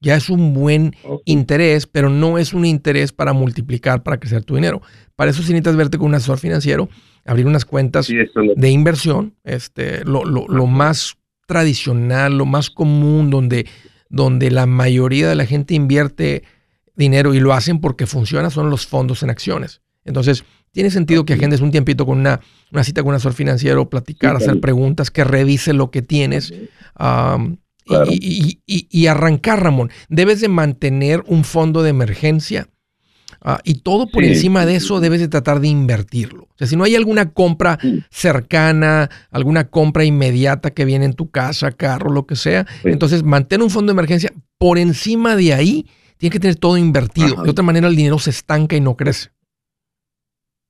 Ya 0.00 0.16
es 0.16 0.28
un 0.28 0.52
buen 0.52 0.94
interés, 1.24 1.86
pero 1.86 2.10
no 2.10 2.36
es 2.36 2.52
un 2.52 2.66
interés 2.66 3.12
para 3.12 3.32
multiplicar, 3.32 4.02
para 4.02 4.18
crecer 4.20 4.44
tu 4.44 4.54
dinero. 4.54 4.82
Para 5.16 5.30
eso 5.30 5.42
sí 5.42 5.48
necesitas 5.52 5.76
verte 5.76 5.96
con 5.96 6.08
un 6.08 6.14
asesor 6.14 6.38
financiero, 6.38 6.90
abrir 7.24 7.46
unas 7.46 7.64
cuentas 7.64 8.08
de 8.08 8.70
inversión, 8.70 9.34
este, 9.44 10.04
lo, 10.04 10.22
más 10.66 11.16
tradicional, 11.46 12.36
lo 12.36 12.44
más 12.44 12.68
común, 12.68 13.30
donde, 13.30 13.66
donde 14.10 14.50
la 14.50 14.66
mayoría 14.66 15.28
de 15.28 15.36
la 15.36 15.46
gente 15.46 15.74
invierte 15.74 16.42
dinero 16.96 17.34
y 17.34 17.40
lo 17.40 17.52
hacen 17.52 17.80
porque 17.80 18.06
funciona, 18.06 18.50
son 18.50 18.70
los 18.70 18.86
fondos 18.86 19.22
en 19.22 19.30
acciones. 19.30 19.80
Entonces, 20.04 20.44
tiene 20.74 20.90
sentido 20.90 21.24
que 21.24 21.34
agendes 21.34 21.60
un 21.60 21.70
tiempito 21.70 22.04
con 22.04 22.18
una, 22.18 22.40
una 22.72 22.84
cita 22.84 23.02
con 23.02 23.10
un 23.10 23.14
asesor 23.14 23.32
financiero, 23.32 23.88
platicar, 23.88 24.36
hacer 24.36 24.60
preguntas, 24.60 25.10
que 25.10 25.24
revise 25.24 25.72
lo 25.72 25.90
que 25.90 26.02
tienes. 26.02 26.52
Y, 27.86 29.06
arrancar, 29.06 29.62
Ramón. 29.62 29.90
Debes 30.08 30.40
de 30.40 30.48
mantener 30.48 31.22
un 31.26 31.44
fondo 31.44 31.82
de 31.82 31.90
emergencia 31.90 32.68
ah, 33.40 33.60
y 33.62 33.74
todo 33.82 34.08
por 34.08 34.24
encima 34.24 34.66
de 34.66 34.76
eso 34.76 35.00
debes 35.00 35.20
de 35.20 35.28
tratar 35.28 35.60
de 35.60 35.68
invertirlo. 35.68 36.44
O 36.44 36.54
sea, 36.58 36.66
si 36.66 36.76
no 36.76 36.84
hay 36.84 36.96
alguna 36.96 37.30
compra 37.30 37.78
cercana, 38.10 39.10
alguna 39.30 39.68
compra 39.68 40.04
inmediata 40.04 40.72
que 40.72 40.84
viene 40.84 41.04
en 41.04 41.12
tu 41.12 41.30
casa, 41.30 41.70
carro, 41.72 42.10
lo 42.10 42.26
que 42.26 42.36
sea, 42.36 42.66
entonces 42.82 43.22
mantén 43.22 43.62
un 43.62 43.70
fondo 43.70 43.92
de 43.92 43.94
emergencia. 43.94 44.32
Por 44.58 44.78
encima 44.78 45.36
de 45.36 45.54
ahí, 45.54 45.86
tienes 46.30 46.32
que 46.32 46.40
tener 46.40 46.56
todo 46.56 46.78
invertido. 46.78 47.42
De 47.42 47.50
otra 47.50 47.64
manera, 47.64 47.86
el 47.86 47.96
dinero 47.96 48.18
se 48.18 48.30
estanca 48.30 48.76
y 48.76 48.80
no 48.80 48.96
crece 48.96 49.30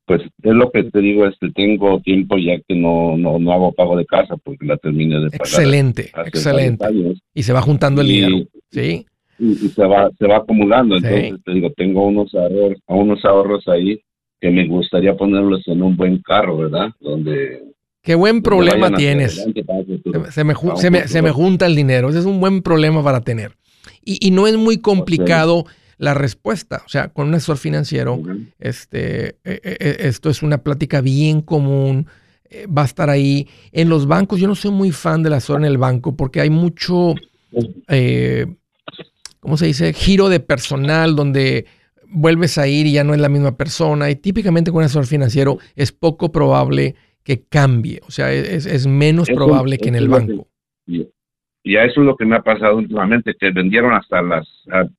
pues 0.06 0.20
es 0.20 0.52
lo 0.52 0.70
que 0.70 0.84
te 0.84 1.00
digo, 1.00 1.26
este 1.26 1.50
tengo 1.52 2.00
tiempo 2.00 2.36
ya 2.36 2.58
que 2.68 2.74
no, 2.74 3.16
no, 3.16 3.38
no 3.38 3.52
hago 3.52 3.72
pago 3.72 3.96
de 3.96 4.04
casa 4.04 4.36
porque 4.36 4.66
la 4.66 4.76
terminé 4.76 5.16
de 5.16 5.30
pagar. 5.30 5.46
Excelente, 5.46 6.12
excelente. 6.26 6.86
Y 7.32 7.42
se 7.42 7.52
va 7.52 7.62
juntando 7.62 8.02
el 8.02 8.08
dinero, 8.08 8.36
¿sí? 8.70 9.06
Y, 9.38 9.54
se 9.54 9.84
va 9.84 10.10
se 10.18 10.26
va 10.26 10.36
acumulando, 10.38 10.96
entonces 10.96 11.42
te 11.44 11.52
digo, 11.52 11.72
tengo 11.76 12.06
unos 12.06 12.34
ahorros, 12.34 12.78
unos 12.86 13.24
ahorros 13.24 13.66
ahí 13.68 14.00
que 14.40 14.50
me 14.50 14.66
gustaría 14.66 15.16
ponerlos 15.16 15.66
en 15.66 15.82
un 15.82 15.96
buen 15.96 16.18
carro, 16.18 16.58
¿verdad? 16.58 16.90
Donde 17.00 17.62
Qué 18.02 18.14
buen 18.14 18.42
problema 18.42 18.94
tienes. 18.94 19.42
Se, 20.30 20.44
me, 20.44 20.54
se, 20.76 20.90
me, 20.90 21.08
se 21.08 21.22
me 21.22 21.30
junta 21.30 21.64
el 21.64 21.74
dinero, 21.74 22.10
ese 22.10 22.18
es 22.18 22.26
un 22.26 22.38
buen 22.38 22.60
problema 22.60 23.02
para 23.02 23.22
tener. 23.22 23.52
Y, 24.04 24.26
y 24.26 24.30
no 24.30 24.46
es 24.46 24.56
muy 24.56 24.78
complicado 24.78 25.66
la 25.98 26.14
respuesta. 26.14 26.82
O 26.86 26.88
sea, 26.88 27.08
con 27.08 27.28
un 27.28 27.34
asesor 27.34 27.58
financiero, 27.58 28.22
este, 28.58 29.36
e, 29.44 29.60
e, 29.62 29.76
e, 29.80 29.96
esto 30.08 30.30
es 30.30 30.42
una 30.42 30.58
plática 30.58 31.00
bien 31.00 31.40
común, 31.40 32.06
eh, 32.50 32.66
va 32.66 32.82
a 32.82 32.86
estar 32.86 33.10
ahí. 33.10 33.48
En 33.72 33.88
los 33.88 34.06
bancos, 34.06 34.40
yo 34.40 34.46
no 34.46 34.54
soy 34.54 34.70
muy 34.70 34.92
fan 34.92 35.22
del 35.22 35.34
asesor 35.34 35.60
en 35.60 35.66
el 35.66 35.78
banco 35.78 36.16
porque 36.16 36.40
hay 36.40 36.50
mucho, 36.50 37.14
eh, 37.88 38.46
¿cómo 39.40 39.56
se 39.56 39.66
dice? 39.66 39.92
Giro 39.92 40.28
de 40.28 40.40
personal 40.40 41.16
donde 41.16 41.66
vuelves 42.06 42.58
a 42.58 42.68
ir 42.68 42.86
y 42.86 42.92
ya 42.92 43.04
no 43.04 43.14
es 43.14 43.20
la 43.20 43.28
misma 43.28 43.56
persona. 43.56 44.10
Y 44.10 44.16
típicamente 44.16 44.70
con 44.70 44.78
un 44.78 44.84
asesor 44.84 45.06
financiero 45.06 45.58
es 45.74 45.92
poco 45.92 46.30
probable 46.32 46.94
que 47.22 47.42
cambie. 47.42 48.00
O 48.06 48.10
sea, 48.10 48.32
es, 48.32 48.86
menos 48.86 49.28
probable 49.28 49.78
que 49.78 49.88
en 49.88 49.96
el 49.96 50.08
banco. 50.08 50.48
Y 51.66 51.76
a 51.76 51.84
eso 51.84 52.02
es 52.02 52.06
lo 52.06 52.14
que 52.14 52.26
me 52.26 52.36
ha 52.36 52.42
pasado 52.42 52.76
últimamente, 52.76 53.34
que 53.40 53.50
vendieron 53.50 53.94
hasta 53.94 54.20
las... 54.20 54.46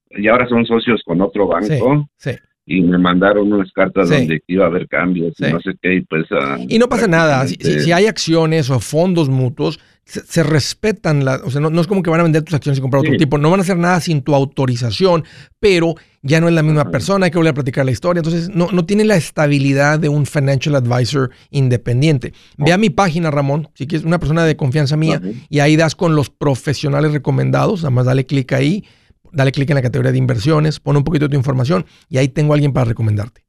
y 0.10 0.28
ahora 0.28 0.48
son 0.50 0.66
socios 0.66 1.02
con 1.06 1.22
otro 1.22 1.48
banco. 1.48 2.10
Sí, 2.18 2.32
Y 2.66 2.82
me 2.82 2.98
mandaron 2.98 3.54
unas 3.54 3.72
cartas 3.72 4.10
donde 4.10 4.42
iba 4.48 4.66
a 4.66 4.68
haber 4.68 4.88
cambios 4.88 5.40
y 5.40 5.44
no 5.44 5.62
sé 5.62 5.76
qué. 5.80 5.94
Y, 5.94 6.02
pues, 6.02 6.26
ah, 6.32 6.58
y 6.60 6.80
no 6.80 6.90
pasa 6.90 7.08
nada. 7.08 7.46
Si, 7.46 7.56
si, 7.56 7.92
hay 7.92 8.08
acciones 8.08 8.72
o 8.72 8.80
fondos 8.80 9.30
mutuos, 9.30 9.80
se, 10.06 10.44
respetan, 10.44 11.26
la, 11.26 11.42
o 11.44 11.50
sea, 11.50 11.60
no, 11.60 11.82
es 11.82 11.88
como 11.88 12.04
que 12.04 12.12
van 12.12 12.20
a 12.20 12.24
vender 12.24 12.44
tus 12.44 12.54
acciones 12.54 12.78
y 12.78 12.82
comprar 12.82 13.02
otro 13.02 13.18
tipo, 13.18 13.40
no 13.40 13.50
van 13.50 13.60
a 13.60 13.64
hacer 13.64 13.78
nada 13.78 14.00
sin 14.00 14.22
tu 14.22 14.36
autorización, 14.36 15.24
pero 15.60 15.96
ya 16.22 16.40
no 16.40 16.48
es 16.48 16.54
la 16.54 16.62
misma 16.62 16.92
persona, 16.92 17.26
hay 17.26 17.32
que 17.32 17.40
volver 17.40 17.52
a 17.52 17.56
platicar 17.56 17.86
la 17.86 17.92
historia, 17.92 18.20
entonces 18.20 18.50
no, 18.50 18.70
no 18.72 18.86
tiene 18.86 19.04
la 19.04 19.16
estabilidad 19.16 20.00
de 20.00 20.10
un 20.10 20.28
financial 20.28 20.76
advisor 20.76 21.32
independiente. 21.50 22.34
Ve 22.58 22.72
a 22.72 22.78
mi 22.78 22.92
página, 22.92 23.32
Ramón, 23.32 23.70
si 23.74 23.88
quieres, 23.88 24.06
una 24.06 24.20
persona 24.20 24.46
de 24.46 24.56
confianza 24.56 24.96
mía, 24.96 25.20
y 25.50 25.60
ahí 25.60 25.76
das 25.76 25.96
con 25.96 26.16
los 26.16 26.30
profesionales 26.30 27.12
recomendados, 27.12 27.82
nada 27.82 27.90
más 27.90 28.06
dale 28.06 28.26
clic 28.28 28.54
ahí, 28.54 28.86
dale 29.32 29.52
clic 29.52 29.70
en 29.72 29.76
la 29.76 29.82
categoría 29.82 30.12
de 30.12 30.20
inversiones, 30.20 30.80
pon 30.80 30.98
un 30.98 31.04
poquito 31.04 31.26
de 31.26 31.30
tu 31.30 31.36
información 31.36 31.86
y 32.10 32.18
ahí 32.20 32.30
tengo 32.30 32.54
a 32.54 32.56
alguien 32.56 32.74
para 32.74 32.86
recomendarte. 32.86 33.42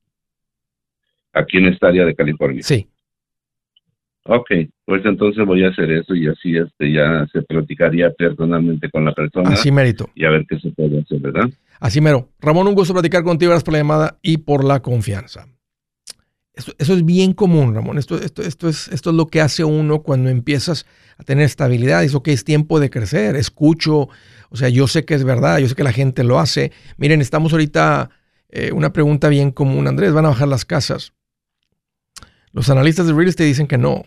Aquí 1.34 1.58
en 1.58 1.66
esta 1.66 1.88
área 1.88 2.06
de 2.06 2.14
California. 2.14 2.62
Sí. 2.62 2.88
Ok, 4.28 4.48
pues 4.84 5.04
entonces 5.04 5.46
voy 5.46 5.64
a 5.64 5.68
hacer 5.68 5.90
eso 5.90 6.14
y 6.14 6.26
así 6.26 6.56
este 6.56 6.92
ya 6.92 7.26
se 7.32 7.42
platicaría 7.42 8.10
personalmente 8.10 8.90
con 8.90 9.04
la 9.04 9.12
persona. 9.12 9.50
Así 9.50 9.70
mérito. 9.70 10.10
Y 10.14 10.24
a 10.24 10.30
ver 10.30 10.44
qué 10.48 10.58
se 10.58 10.70
puede 10.70 11.00
hacer, 11.00 11.20
¿verdad? 11.20 11.48
Así 11.78 12.00
mero. 12.00 12.28
Ramón, 12.40 12.66
un 12.66 12.74
gusto 12.74 12.92
platicar 12.92 13.22
contigo, 13.22 13.50
gracias 13.50 13.64
por 13.64 13.72
la 13.72 13.78
llamada 13.78 14.18
y 14.22 14.38
por 14.38 14.64
la 14.64 14.80
confianza. 14.80 15.46
Esto, 16.54 16.72
eso 16.78 16.94
es 16.94 17.04
bien 17.04 17.34
común, 17.34 17.74
Ramón. 17.74 17.98
Esto, 17.98 18.16
esto, 18.16 18.42
esto, 18.42 18.68
es, 18.68 18.88
esto 18.88 19.10
es 19.10 19.16
lo 19.16 19.26
que 19.26 19.40
hace 19.42 19.62
uno 19.62 20.02
cuando 20.02 20.30
empiezas 20.30 20.86
a 21.18 21.22
tener 21.22 21.44
estabilidad. 21.44 22.02
Dice, 22.02 22.16
ok, 22.16 22.28
es 22.28 22.44
tiempo 22.44 22.80
de 22.80 22.90
crecer. 22.90 23.36
Escucho, 23.36 24.08
o 24.48 24.56
sea, 24.56 24.70
yo 24.70 24.88
sé 24.88 25.04
que 25.04 25.14
es 25.14 25.22
verdad, 25.22 25.58
yo 25.58 25.68
sé 25.68 25.74
que 25.74 25.84
la 25.84 25.92
gente 25.92 26.24
lo 26.24 26.38
hace. 26.38 26.72
Miren, 26.96 27.20
estamos 27.20 27.52
ahorita, 27.52 28.10
eh, 28.48 28.72
una 28.72 28.92
pregunta 28.92 29.28
bien 29.28 29.50
común. 29.50 29.86
Andrés, 29.86 30.12
¿van 30.12 30.24
a 30.24 30.30
bajar 30.30 30.48
las 30.48 30.64
casas? 30.64 31.12
Los 32.52 32.70
analistas 32.70 33.06
de 33.06 33.12
real 33.12 33.28
estate 33.28 33.44
dicen 33.44 33.66
que 33.66 33.76
no. 33.76 34.04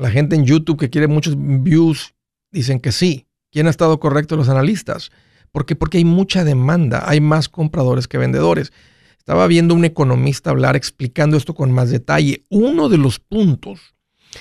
La 0.00 0.10
gente 0.10 0.34
en 0.34 0.46
YouTube 0.46 0.78
que 0.78 0.88
quiere 0.88 1.08
muchos 1.08 1.34
views 1.36 2.14
dicen 2.50 2.80
que 2.80 2.90
sí. 2.90 3.26
¿Quién 3.52 3.66
ha 3.66 3.70
estado 3.70 4.00
correcto? 4.00 4.34
Los 4.34 4.48
analistas. 4.48 5.10
¿Por 5.52 5.66
qué? 5.66 5.76
Porque 5.76 5.98
hay 5.98 6.06
mucha 6.06 6.42
demanda, 6.42 7.04
hay 7.06 7.20
más 7.20 7.50
compradores 7.50 8.08
que 8.08 8.16
vendedores. 8.16 8.72
Estaba 9.18 9.46
viendo 9.46 9.74
un 9.74 9.84
economista 9.84 10.50
hablar 10.50 10.74
explicando 10.74 11.36
esto 11.36 11.54
con 11.54 11.70
más 11.70 11.90
detalle. 11.90 12.44
Uno 12.48 12.88
de 12.88 12.96
los 12.96 13.18
puntos 13.18 13.94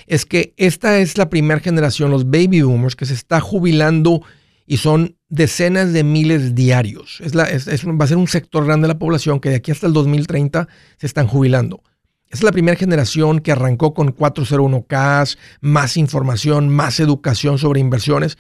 es 0.07 0.25
que 0.25 0.53
esta 0.55 0.99
es 0.99 1.17
la 1.17 1.29
primera 1.29 1.59
generación, 1.59 2.09
los 2.09 2.29
baby 2.29 2.61
boomers, 2.61 2.95
que 2.95 3.05
se 3.05 3.13
está 3.13 3.41
jubilando 3.41 4.21
y 4.65 4.77
son 4.77 5.17
decenas 5.27 5.91
de 5.91 6.05
miles 6.05 6.55
diarios. 6.55 7.19
Es 7.19 7.35
la, 7.35 7.43
va 7.43 8.05
a 8.05 8.07
ser 8.07 8.17
un 8.17 8.29
sector 8.29 8.65
grande 8.65 8.87
de 8.87 8.93
la 8.93 8.99
población 8.99 9.41
que 9.41 9.49
de 9.49 9.55
aquí 9.55 9.71
hasta 9.71 9.87
el 9.87 9.93
2030 9.93 10.69
se 10.97 11.05
están 11.05 11.27
jubilando. 11.27 11.83
Es 12.29 12.43
la 12.43 12.51
primera 12.51 12.77
generación 12.77 13.39
que 13.39 13.51
arrancó 13.51 13.95
con 13.95 14.15
401k, 14.15 15.37
más 15.61 15.97
información, 15.97 16.69
más 16.69 16.99
educación 16.99 17.57
sobre 17.57 17.79
inversiones 17.79 18.37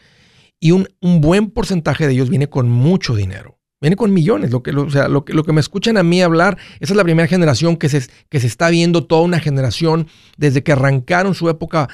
y 0.59 0.71
un, 0.71 0.87
buen 1.01 1.49
porcentaje 1.49 2.05
de 2.05 2.13
ellos 2.13 2.29
viene 2.29 2.49
con 2.49 2.69
mucho 2.69 3.15
dinero. 3.15 3.57
Viene 3.81 3.95
con 3.95 4.13
millones. 4.13 4.51
Lo 4.51 4.61
que, 4.61 4.71
o 4.71 4.89
sea, 4.91 5.07
lo 5.07 5.23
que 5.23 5.53
me 5.53 5.61
escuchan 5.61 5.97
a 5.97 6.03
mí 6.03 6.21
hablar, 6.21 6.57
esa 6.79 6.93
es 6.93 6.97
la 6.97 7.03
primera 7.03 7.27
generación 7.27 7.77
que 7.77 7.89
se, 7.89 8.07
que 8.29 8.39
se 8.39 8.47
está 8.47 8.69
viendo 8.69 9.05
toda 9.05 9.21
una 9.21 9.39
generación 9.39 10.07
desde 10.37 10.61
que 10.61 10.73
arrancaron 10.73 11.33
su 11.33 11.49
época 11.49 11.89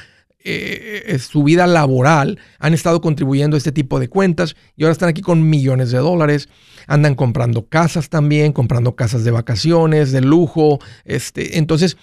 eh, 0.48 1.04
eh, 1.08 1.18
su 1.18 1.44
vida 1.44 1.66
laboral, 1.66 2.38
han 2.60 2.76
estado 2.76 3.02
contribuyendo 3.02 3.56
a 3.56 3.58
este 3.58 3.72
tipo 3.72 4.00
de 4.00 4.10
cuentas 4.10 4.56
y 4.76 4.84
ahora 4.84 4.92
están 4.92 5.10
aquí 5.10 5.22
con 5.22 5.50
millones 5.50 5.90
de 5.90 5.98
dólares. 5.98 6.50
Andan 6.86 7.16
comprando 7.16 7.68
casas 7.68 8.10
también, 8.10 8.54
comprando 8.54 8.96
casas 8.96 9.24
de 9.24 9.32
vacaciones, 9.32 10.12
de 10.12 10.22
lujo. 10.22 10.78
Este, 11.04 11.58
entonces, 11.58 11.98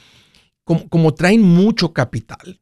como, 0.64 1.14
traen 1.14 1.42
mucho 1.42 1.92
capital, 1.92 2.60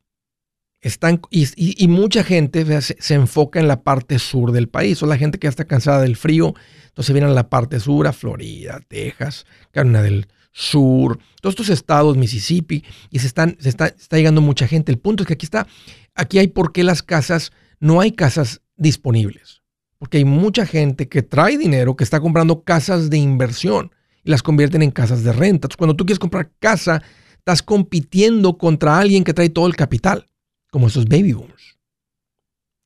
están, 0.83 1.23
y, 1.31 1.89
mucha 1.89 2.25
gente 2.25 2.83
se, 2.83 3.15
enfoca 3.15 3.59
en 3.59 3.67
la 3.67 3.83
parte 3.83 4.19
sur 4.19 4.53
del 4.53 4.69
país, 4.69 5.03
o 5.03 5.07
la 5.07 5.17
gente 5.17 5.39
que 5.39 5.47
ya 5.47 5.51
está 5.51 5.65
cansada 5.65 6.03
del 6.03 6.17
frío, 6.17 6.55
entonces 6.89 7.15
vienen 7.15 7.31
a 7.31 7.35
la 7.35 7.49
parte 7.49 7.81
sur, 7.81 8.07
a 8.07 8.13
Florida, 8.13 8.81
Texas, 8.87 9.47
Carolina 9.73 10.03
del 10.03 10.27
Sur, 10.53 11.19
todos 11.41 11.55
estos 11.55 11.69
estados, 11.69 12.17
Mississippi, 12.17 12.85
y 13.11 13.19
se, 13.21 13.27
están, 13.27 13.57
se 13.61 13.69
está, 13.69 13.87
está 13.87 14.17
llegando 14.17 14.41
mucha 14.41 14.67
gente. 14.67 14.91
El 14.91 14.99
punto 14.99 15.23
es 15.23 15.27
que 15.27 15.35
aquí 15.35 15.47
está, 15.47 15.67
aquí 16.15 16.39
hay 16.39 16.49
por 16.49 16.73
qué 16.73 16.83
las 16.83 17.03
casas, 17.03 17.53
no 17.79 18.01
hay 18.01 18.13
casas 18.13 18.61
disponibles, 18.77 19.63
porque 19.99 20.19
hay 20.19 20.25
mucha 20.25 20.67
gente 20.67 21.09
que 21.09 21.23
trae 21.23 21.57
dinero, 21.57 21.97
que 21.97 22.05
está 22.05 22.21
comprando 22.21 22.63
casas 22.63 23.11
de 23.11 23.19
inversión 23.19 23.93
y 24.25 24.31
las 24.31 24.43
convierten 24.43 24.83
en 24.83 24.91
casas 24.91 25.23
de 25.23 25.33
renta. 25.33 25.67
Entonces, 25.67 25.77
cuando 25.77 25.95
tú 25.95 26.05
quieres 26.05 26.19
comprar 26.19 26.51
casa, 26.59 27.03
estás 27.39 27.63
compitiendo 27.63 28.59
contra 28.59 28.99
alguien 28.99 29.25
que 29.25 29.35
trae 29.35 29.49
todo 29.49 29.67
el 29.67 29.77
capital 29.77 30.27
como 30.71 30.87
esos 30.87 31.07
baby 31.07 31.33
boomers. 31.33 31.79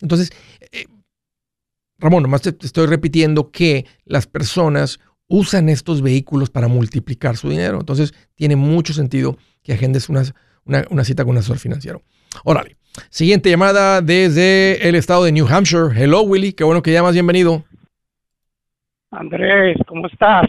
Entonces, 0.00 0.33
eh, 0.72 0.87
Ramón, 1.98 2.22
nomás 2.22 2.42
te, 2.42 2.55
estoy 2.61 2.87
repitiendo 2.87 3.50
que 3.50 3.87
las 4.05 4.27
personas 4.27 5.00
usan 5.28 5.68
estos 5.68 6.02
vehículos 6.02 6.50
para 6.50 6.68
multiplicar 6.68 7.37
su 7.37 7.48
dinero. 7.48 7.78
Entonces, 7.80 8.14
tiene 8.34 8.56
mucho 8.56 8.92
sentido 8.92 9.37
que 9.62 9.72
agendes 9.72 10.08
una, 10.08 10.22
una, 10.64 11.04
cita 11.04 11.24
con 11.24 11.32
un 11.32 11.38
asesor 11.38 11.58
financiero. 11.58 12.02
Órale. 12.44 12.76
Siguiente 13.10 13.50
llamada 13.50 14.00
desde 14.00 14.88
el 14.88 14.94
estado 14.94 15.24
de 15.24 15.32
New 15.32 15.46
Hampshire. 15.48 15.88
Hello, 15.94 16.22
Willy. 16.22 16.52
Qué 16.52 16.64
bueno 16.64 16.82
que 16.82 16.92
llamas. 16.92 17.14
Bienvenido. 17.14 17.64
Andrés, 19.10 19.76
¿cómo 19.87 20.06
estás? 20.06 20.46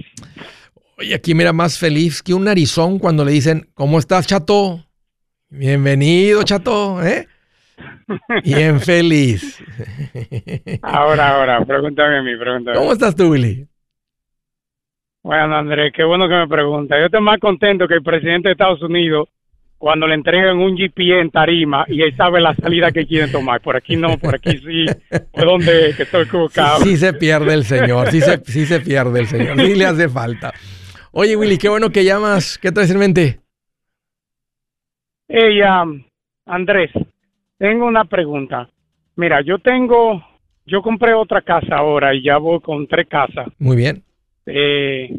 Oye, 0.97 1.13
aquí 1.13 1.33
mira 1.35 1.53
más 1.53 1.77
feliz 1.77 2.23
que 2.23 2.33
un 2.33 2.45
narizón 2.45 2.99
cuando 2.99 3.25
le 3.25 3.31
dicen, 3.31 3.67
¿cómo 3.73 3.99
estás, 3.99 4.27
chato? 4.27 4.85
Bienvenido, 5.49 6.43
chato, 6.43 7.03
¿eh? 7.03 7.27
Bien 8.43 8.79
feliz. 8.79 9.61
Ahora, 10.81 11.35
ahora, 11.35 11.65
pregúntame 11.65 12.19
a 12.19 12.21
mí, 12.21 12.37
pregúntame. 12.37 12.77
¿Cómo 12.77 12.93
estás 12.93 13.15
tú, 13.15 13.31
Willy? 13.31 13.67
Bueno, 15.25 15.55
Andrés, 15.55 15.91
qué 15.91 16.03
bueno 16.03 16.29
que 16.29 16.35
me 16.35 16.47
pregunta. 16.47 16.99
Yo 16.99 17.07
estoy 17.07 17.19
más 17.19 17.39
contento 17.39 17.87
que 17.87 17.95
el 17.95 18.03
presidente 18.03 18.47
de 18.47 18.51
Estados 18.51 18.79
Unidos 18.83 19.27
cuando 19.79 20.05
le 20.05 20.13
entregan 20.13 20.59
un 20.59 20.75
GP 20.75 20.99
en 21.19 21.31
tarima 21.31 21.83
y 21.87 22.03
él 22.03 22.15
sabe 22.15 22.39
la 22.39 22.53
salida 22.53 22.91
que 22.91 23.07
quieren 23.07 23.31
tomar. 23.31 23.59
Por 23.59 23.75
aquí 23.75 23.95
no, 23.95 24.19
por 24.19 24.35
aquí 24.35 24.59
sí. 24.59 24.85
¿Por 25.33 25.45
dónde 25.45 25.95
que 25.97 26.03
estoy 26.03 26.25
equivocado? 26.25 26.77
Sí, 26.81 26.95
se 26.95 27.11
pierde 27.13 27.55
el 27.55 27.63
señor, 27.63 28.11
sí 28.11 28.21
se, 28.21 28.37
sí 28.45 28.67
se 28.67 28.79
pierde 28.81 29.21
el 29.21 29.25
señor. 29.25 29.59
Sí 29.59 29.73
le 29.73 29.85
hace 29.87 30.09
falta. 30.09 30.53
Oye, 31.11 31.35
Willy, 31.35 31.57
qué 31.57 31.69
bueno 31.69 31.89
que 31.89 32.03
llamas. 32.03 32.59
¿Qué 32.59 32.71
traes 32.71 32.91
en 32.91 32.99
mente? 32.99 33.39
Hey, 35.27 35.59
Andrés, 36.45 36.91
tengo 37.57 37.87
una 37.87 38.05
pregunta. 38.05 38.69
Mira, 39.15 39.41
yo 39.41 39.57
tengo, 39.57 40.23
yo 40.67 40.83
compré 40.83 41.15
otra 41.15 41.41
casa 41.41 41.77
ahora 41.77 42.13
y 42.13 42.21
ya 42.21 42.37
voy 42.37 42.59
con 42.59 42.85
tres 42.85 43.07
casas. 43.07 43.47
Muy 43.57 43.75
bien. 43.75 44.04
Eh, 44.45 45.17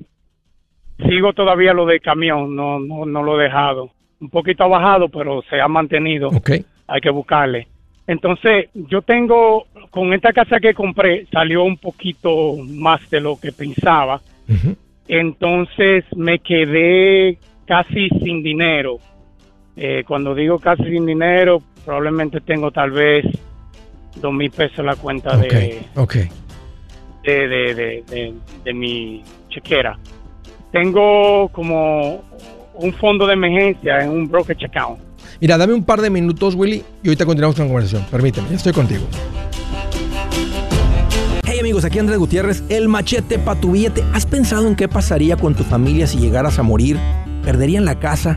sigo 1.08 1.32
todavía 1.32 1.72
lo 1.72 1.86
de 1.86 2.00
camión, 2.00 2.54
no, 2.54 2.78
no, 2.78 3.04
no 3.04 3.22
lo 3.22 3.40
he 3.40 3.44
dejado. 3.44 3.90
Un 4.20 4.30
poquito 4.30 4.64
ha 4.64 4.68
bajado, 4.68 5.08
pero 5.08 5.42
se 5.42 5.60
ha 5.60 5.68
mantenido. 5.68 6.28
Ok. 6.28 6.50
Hay 6.86 7.00
que 7.00 7.10
buscarle. 7.10 7.68
Entonces, 8.06 8.68
yo 8.74 9.02
tengo, 9.02 9.66
con 9.90 10.12
esta 10.12 10.32
casa 10.32 10.60
que 10.60 10.74
compré, 10.74 11.26
salió 11.32 11.64
un 11.64 11.76
poquito 11.76 12.56
más 12.56 13.08
de 13.10 13.20
lo 13.20 13.38
que 13.38 13.52
pensaba. 13.52 14.20
Entonces, 15.08 16.04
me 16.16 16.38
quedé 16.38 17.38
casi 17.66 18.08
sin 18.22 18.42
dinero. 18.42 18.98
Eh, 19.76 20.04
cuando 20.06 20.34
digo 20.34 20.58
casi 20.58 20.84
sin 20.84 21.04
dinero, 21.04 21.60
probablemente 21.84 22.40
tengo 22.40 22.70
tal 22.70 22.92
vez 22.92 23.26
dos 24.20 24.32
mil 24.32 24.50
pesos 24.50 24.78
en 24.78 24.86
la 24.86 24.96
cuenta 24.96 25.36
de, 25.36 25.82
De, 27.26 28.04
de, 28.64 28.72
mi 28.72 29.22
chequera. 29.48 29.98
Tengo 30.70 31.48
como 31.48 32.22
un 32.74 32.92
fondo 32.94 33.26
de 33.26 33.32
emergencia 33.32 34.04
en 34.04 34.10
un 34.10 34.28
brokerage 34.28 34.66
account. 34.66 35.00
Mira, 35.40 35.58
dame 35.58 35.74
un 35.74 35.84
par 35.84 36.00
de 36.00 36.08
minutos, 36.08 36.54
Willy, 36.54 36.84
y 37.02 37.08
ahorita 37.08 37.26
continuamos 37.26 37.56
con 37.56 37.64
la 37.64 37.68
conversación. 37.68 38.06
Permíteme, 38.10 38.48
ya 38.50 38.56
estoy 38.56 38.72
contigo. 38.72 39.02
Hey 41.44 41.58
amigos, 41.60 41.84
aquí 41.84 41.98
Andrés 41.98 42.18
Gutiérrez, 42.18 42.62
el 42.68 42.88
machete 42.88 43.38
para 43.38 43.60
tu 43.60 43.72
billete. 43.72 44.04
¿Has 44.12 44.26
pensado 44.26 44.68
en 44.68 44.76
qué 44.76 44.88
pasaría 44.88 45.36
con 45.36 45.54
tu 45.54 45.64
familia 45.64 46.06
si 46.06 46.18
llegaras 46.18 46.58
a 46.58 46.62
morir? 46.62 46.96
¿Perderían 47.44 47.84
la 47.84 47.98
casa? 47.98 48.36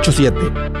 987. 0.01 0.71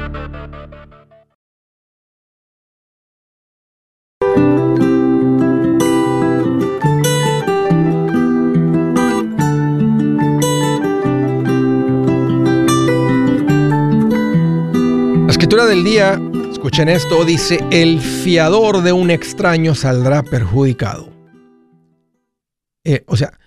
escritura 15.29 15.65
del 15.65 15.83
día, 15.83 16.19
escuchen 16.51 16.89
esto, 16.89 17.23
dice, 17.25 17.59
el 17.71 17.99
fiador 17.99 18.81
de 18.81 18.91
un 18.91 19.11
extraño 19.11 19.75
saldrá 19.75 20.23
perjudicado. 20.23 21.09
Eh, 22.83 23.03
o 23.07 23.15
sea, 23.15 23.37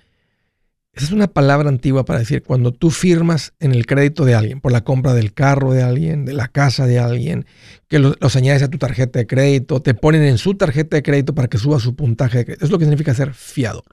esa 0.94 1.06
es 1.06 1.12
una 1.12 1.26
palabra 1.26 1.68
antigua 1.68 2.04
para 2.04 2.20
decir 2.20 2.42
cuando 2.42 2.72
tú 2.72 2.90
firmas 2.90 3.52
en 3.58 3.74
el 3.74 3.84
crédito 3.84 4.24
de 4.24 4.34
alguien, 4.34 4.60
por 4.60 4.70
la 4.70 4.84
compra 4.84 5.12
del 5.12 5.34
carro 5.34 5.72
de 5.72 5.82
alguien, 5.82 6.24
de 6.24 6.34
la 6.34 6.46
casa 6.48 6.86
de 6.86 7.00
alguien, 7.00 7.46
que 7.88 7.98
los, 7.98 8.36
añades 8.36 8.62
a 8.62 8.68
tu 8.68 8.78
tarjeta 8.78 9.18
de 9.18 9.26
crédito, 9.26 9.82
te 9.82 9.94
ponen 9.94 10.22
en 10.22 10.38
su 10.38 10.54
tarjeta 10.54 10.96
de 10.96 11.02
crédito 11.02 11.34
para 11.34 11.48
que 11.48 11.58
suba 11.58 11.80
su 11.80 11.96
puntaje 11.96 12.38
de 12.38 12.44
crédito. 12.44 12.64
Es 12.64 12.70
lo 12.70 12.78
que 12.78 12.84
significa 12.84 13.12
ser 13.12 13.34
fiador. 13.34 13.84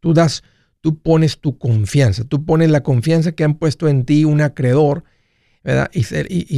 Tú 0.00 0.12
das, 0.12 0.42
tú 0.82 1.00
pones 1.00 1.40
tu 1.40 1.56
confianza, 1.56 2.24
tú 2.24 2.44
pones 2.44 2.70
la 2.70 2.82
confianza 2.82 3.32
que 3.32 3.44
han 3.44 3.54
puesto 3.54 3.88
en 3.88 4.04
ti 4.04 4.26
un 4.26 4.42
acreedor 4.42 5.04
y 5.92 6.02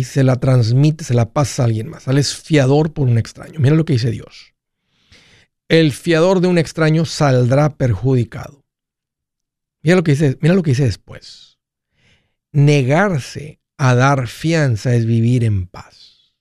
se, 0.05 0.25
la 0.25 0.37
transmite, 0.37 1.05
se 1.05 1.15
la 1.15 1.33
pasa 1.33 1.63
a 1.63 1.67
alguien 1.67 1.89
más. 1.89 2.05
Sales 2.05 2.35
fiador 2.35 2.93
por 2.93 3.07
un 3.07 3.19
extraño. 3.19 3.61
Mira 3.61 3.77
lo 3.77 3.85
que 3.85 3.93
dice 3.93 4.11
Dios. 4.11 4.56
El 5.69 5.93
fiador 5.93 6.41
de 6.41 6.49
un 6.49 6.59
extraño 6.59 7.05
saldrá 7.05 7.71
perjudicado. 7.71 8.65
Mira 9.83 9.97
lo 9.97 10.05
que 10.05 10.13
dice, 10.13 10.39
mira 10.41 10.55
lo 10.55 10.63
que 10.63 10.71
dice 10.71 10.85
después. 10.85 11.59
Negarse 12.53 13.61
a 13.77 13.95
dar 13.95 14.29
fianza 14.29 14.95
es 14.95 15.07
vivir 15.07 15.45
en 15.45 15.67
paz. 15.67 16.35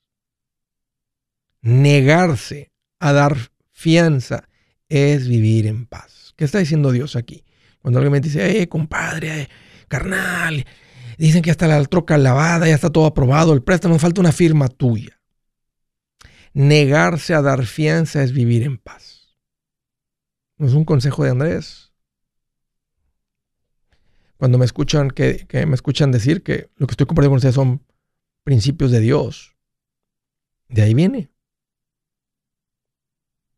Negarse 1.62 2.72
a 3.00 3.14
dar 3.14 3.36
fianza 3.72 4.48
es 4.88 5.28
vivir 5.28 5.68
en 5.68 5.86
paz. 5.86 6.34
¿Qué 6.36 6.46
está 6.46 6.60
diciendo 6.60 6.92
Dios 6.92 7.16
aquí? 7.16 7.44
Cuando 7.82 8.00
alguien 8.00 8.14
me 8.14 8.20
dice, 8.22 8.62
eh, 8.62 8.70
compadre, 8.70 9.50
carnal, 9.88 10.66
Dicen 11.18 11.42
que 11.42 11.52
hasta 11.52 11.68
la 11.68 11.84
troca 11.86 12.18
lavada, 12.18 12.68
ya 12.68 12.76
está 12.76 12.90
todo 12.90 13.06
aprobado, 13.06 13.54
el 13.54 13.64
préstamo, 13.64 13.98
falta 14.00 14.22
una 14.22 14.32
firma 14.32 14.68
tuya. 14.68 15.20
Negarse 16.54 17.34
a 17.34 17.42
dar 17.42 17.66
fianza 17.66 18.24
es 18.24 18.32
vivir 18.32 18.64
en 18.64 18.78
paz. 18.78 19.15
¿No 20.58 20.68
es 20.68 20.74
un 20.74 20.86
consejo 20.86 21.24
de 21.24 21.32
Andrés? 21.32 21.92
Cuando 24.38 24.58
me 24.58 24.66
escuchan, 24.66 25.12
que, 25.12 25.48
me 25.68 25.76
escuchan 25.76 26.12
decir 26.12 26.44
que 26.44 26.70
lo 26.76 26.88
que 26.88 26.94
estoy 26.94 27.06
compartiendo 27.06 27.32
con 27.32 27.38
ustedes 27.38 27.56
son 27.56 27.84
principios 28.44 28.92
de 28.92 29.00
Dios. 29.00 29.56
De 30.70 30.82
ahí 30.82 30.94
viene. 30.94 31.30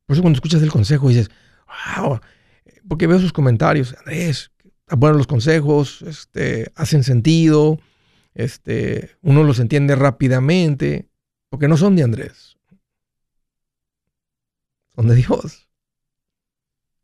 Por 0.06 0.16
eso 0.16 0.22
cuando 0.22 0.38
escuchas 0.38 0.62
el 0.62 0.72
consejo 0.72 1.10
dices, 1.10 1.30
wow, 2.04 2.20
porque 2.88 3.08
veo 3.08 3.20
sus 3.20 3.34
comentarios, 3.34 3.96
Andrés, 4.00 4.52
buenos 4.88 5.18
los 5.18 5.28
consejos, 5.28 6.02
este, 6.04 6.72
hacen 6.76 7.04
sentido, 7.04 7.80
este, 8.34 9.18
uno 9.22 9.44
los 9.44 9.60
entiende 9.60 9.96
rápidamente, 9.96 11.10
porque 11.50 11.68
no 11.68 11.76
son 11.76 11.96
de 11.96 12.04
Andrés, 12.04 12.58
son 14.96 15.08
de 15.08 15.16
Dios. 15.16 15.67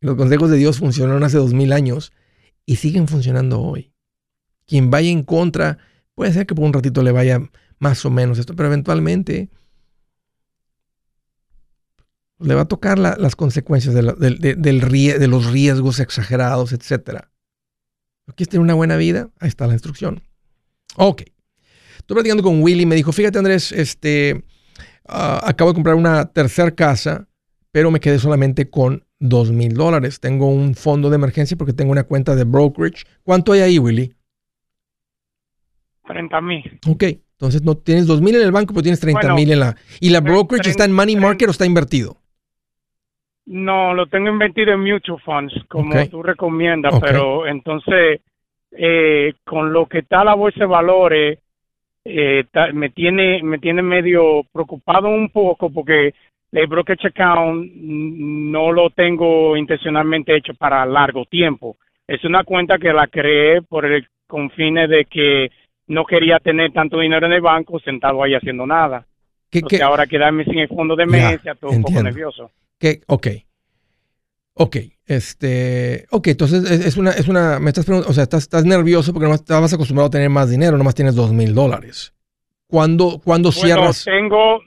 Los 0.03 0.17
consejos 0.17 0.49
de 0.49 0.57
Dios 0.57 0.79
funcionaron 0.79 1.23
hace 1.23 1.37
dos 1.37 1.53
mil 1.53 1.71
años 1.71 2.11
y 2.65 2.75
siguen 2.75 3.07
funcionando 3.07 3.61
hoy. 3.61 3.93
Quien 4.67 4.89
vaya 4.89 5.09
en 5.09 5.23
contra, 5.23 5.77
puede 6.13 6.33
ser 6.33 6.45
que 6.45 6.53
por 6.53 6.65
un 6.65 6.73
ratito 6.73 7.03
le 7.03 7.13
vaya 7.13 7.39
más 7.79 8.03
o 8.03 8.09
menos 8.09 8.37
esto, 8.37 8.53
pero 8.53 8.67
eventualmente 8.67 9.49
le 12.37 12.53
va 12.53 12.63
a 12.63 12.67
tocar 12.67 12.99
las 12.99 13.35
consecuencias 13.37 13.95
de, 13.95 14.57
de, 14.57 15.27
los 15.29 15.49
riesgos 15.49 16.01
exagerados, 16.01 16.73
etc. 16.73 17.21
¿Quieres 18.35 18.49
tener 18.49 18.59
una 18.59 18.73
buena 18.73 18.97
vida? 18.97 19.29
Ahí 19.39 19.47
está 19.47 19.67
la 19.67 19.73
instrucción. 19.73 20.21
Ok. 20.97 21.21
Estoy 21.99 22.15
platicando 22.15 22.43
con 22.43 22.61
Willy, 22.61 22.85
me 22.85 22.95
dijo, 22.95 23.13
fíjate 23.13 23.37
Andrés, 23.37 23.71
este, 23.71 24.43
ah, 25.07 25.39
acabo 25.45 25.71
de 25.71 25.75
comprar 25.75 25.95
una 25.95 26.25
tercera 26.25 26.71
casa, 26.71 27.29
pero 27.71 27.89
me 27.89 28.01
quedé 28.01 28.19
solamente 28.19 28.69
con 28.69 29.05
dos 29.23 29.51
mil 29.51 29.73
dólares. 29.73 30.19
Tengo 30.19 30.47
un 30.47 30.75
fondo 30.75 31.09
de 31.09 31.15
emergencia 31.15 31.57
porque 31.57 31.73
tengo 31.73 31.91
una 31.91 32.03
cuenta 32.03 32.35
de 32.35 32.43
brokerage. 32.43 33.05
¿Cuánto 33.23 33.53
hay 33.53 33.61
ahí, 33.61 33.79
Willy? 33.79 34.13
30 36.05 36.41
mil. 36.41 36.79
Ok, 36.87 37.03
entonces 37.03 37.63
no 37.63 37.75
tienes 37.75 38.05
dos 38.05 38.21
mil 38.21 38.35
en 38.35 38.41
el 38.41 38.51
banco, 38.51 38.73
pero 38.73 38.83
tienes 38.83 38.99
30 38.99 39.33
mil 39.33 39.51
en 39.51 39.59
la... 39.61 39.75
¿Y 40.01 40.09
la 40.09 40.19
brokerage 40.19 40.69
está 40.69 40.85
en 40.85 40.91
money 40.91 41.15
market 41.15 41.47
o 41.47 41.51
está 41.51 41.65
invertido? 41.65 42.17
No, 43.45 43.93
lo 43.93 44.07
tengo 44.07 44.29
invertido 44.29 44.73
en 44.73 44.83
mutual 44.83 45.19
funds, 45.21 45.53
como 45.67 46.07
tú 46.07 46.23
recomiendas, 46.23 46.97
pero 47.01 47.45
entonces, 47.45 48.21
eh, 48.71 49.33
con 49.43 49.73
lo 49.73 49.85
que 49.87 49.99
está 49.99 50.23
la 50.23 50.33
bolsa 50.33 50.61
de 50.61 50.65
valores, 50.65 51.39
eh, 52.05 52.45
me 52.73 52.89
tiene 52.89 53.41
me 53.43 53.59
tiene 53.59 53.81
medio 53.81 54.43
preocupado 54.51 55.07
un 55.07 55.29
poco 55.29 55.69
porque 55.69 56.13
el 56.53 56.67
brokerage 56.67 57.07
account 57.07 57.71
no 57.75 58.71
lo 58.71 58.89
tengo 58.91 59.57
intencionalmente 59.57 60.35
hecho 60.35 60.53
para 60.53 60.85
largo 60.85 61.25
tiempo. 61.25 61.77
Es 62.07 62.23
una 62.23 62.43
cuenta 62.43 62.77
que 62.77 62.93
la 62.93 63.07
creé 63.07 63.61
por 63.61 63.85
el 63.85 64.07
con 64.27 64.49
fines 64.51 64.89
de 64.89 65.05
que 65.05 65.51
no 65.87 66.05
quería 66.05 66.39
tener 66.39 66.71
tanto 66.71 66.99
dinero 66.99 67.25
en 67.25 67.33
el 67.33 67.41
banco 67.41 67.79
sentado 67.79 68.23
ahí 68.23 68.33
haciendo 68.33 68.65
nada. 68.65 69.05
Que 69.49 69.83
ahora 69.83 70.07
quedarme 70.07 70.45
sin 70.45 70.59
el 70.59 70.67
fondo 70.67 70.95
de 70.95 71.03
emergencia, 71.03 71.53
todo 71.53 71.71
un 71.71 71.83
poco 71.83 72.01
nervioso 72.01 72.49
ok. 73.07 73.27
Ok, 74.55 74.77
este, 75.07 76.05
ok, 76.11 76.27
entonces 76.27 76.69
es, 76.69 76.95
una, 76.95 77.09
es 77.09 77.27
una, 77.27 77.59
me 77.59 77.71
estás 77.71 77.85
preguntando, 77.85 78.11
o 78.11 78.13
sea, 78.13 78.21
estás, 78.21 78.43
estás 78.43 78.65
nervioso 78.65 79.11
porque 79.11 79.27
no 79.27 79.33
estabas 79.33 79.73
acostumbrado 79.73 80.09
a 80.09 80.11
tener 80.11 80.29
más 80.29 80.47
dinero, 80.47 80.77
nomás 80.77 80.93
tienes 80.93 81.15
dos 81.15 81.31
mil 81.31 81.55
dólares. 81.55 82.13
¿Cuándo, 82.67 83.19
¿cuándo 83.23 83.51
cierras? 83.51 84.05
tengo, 84.05 84.61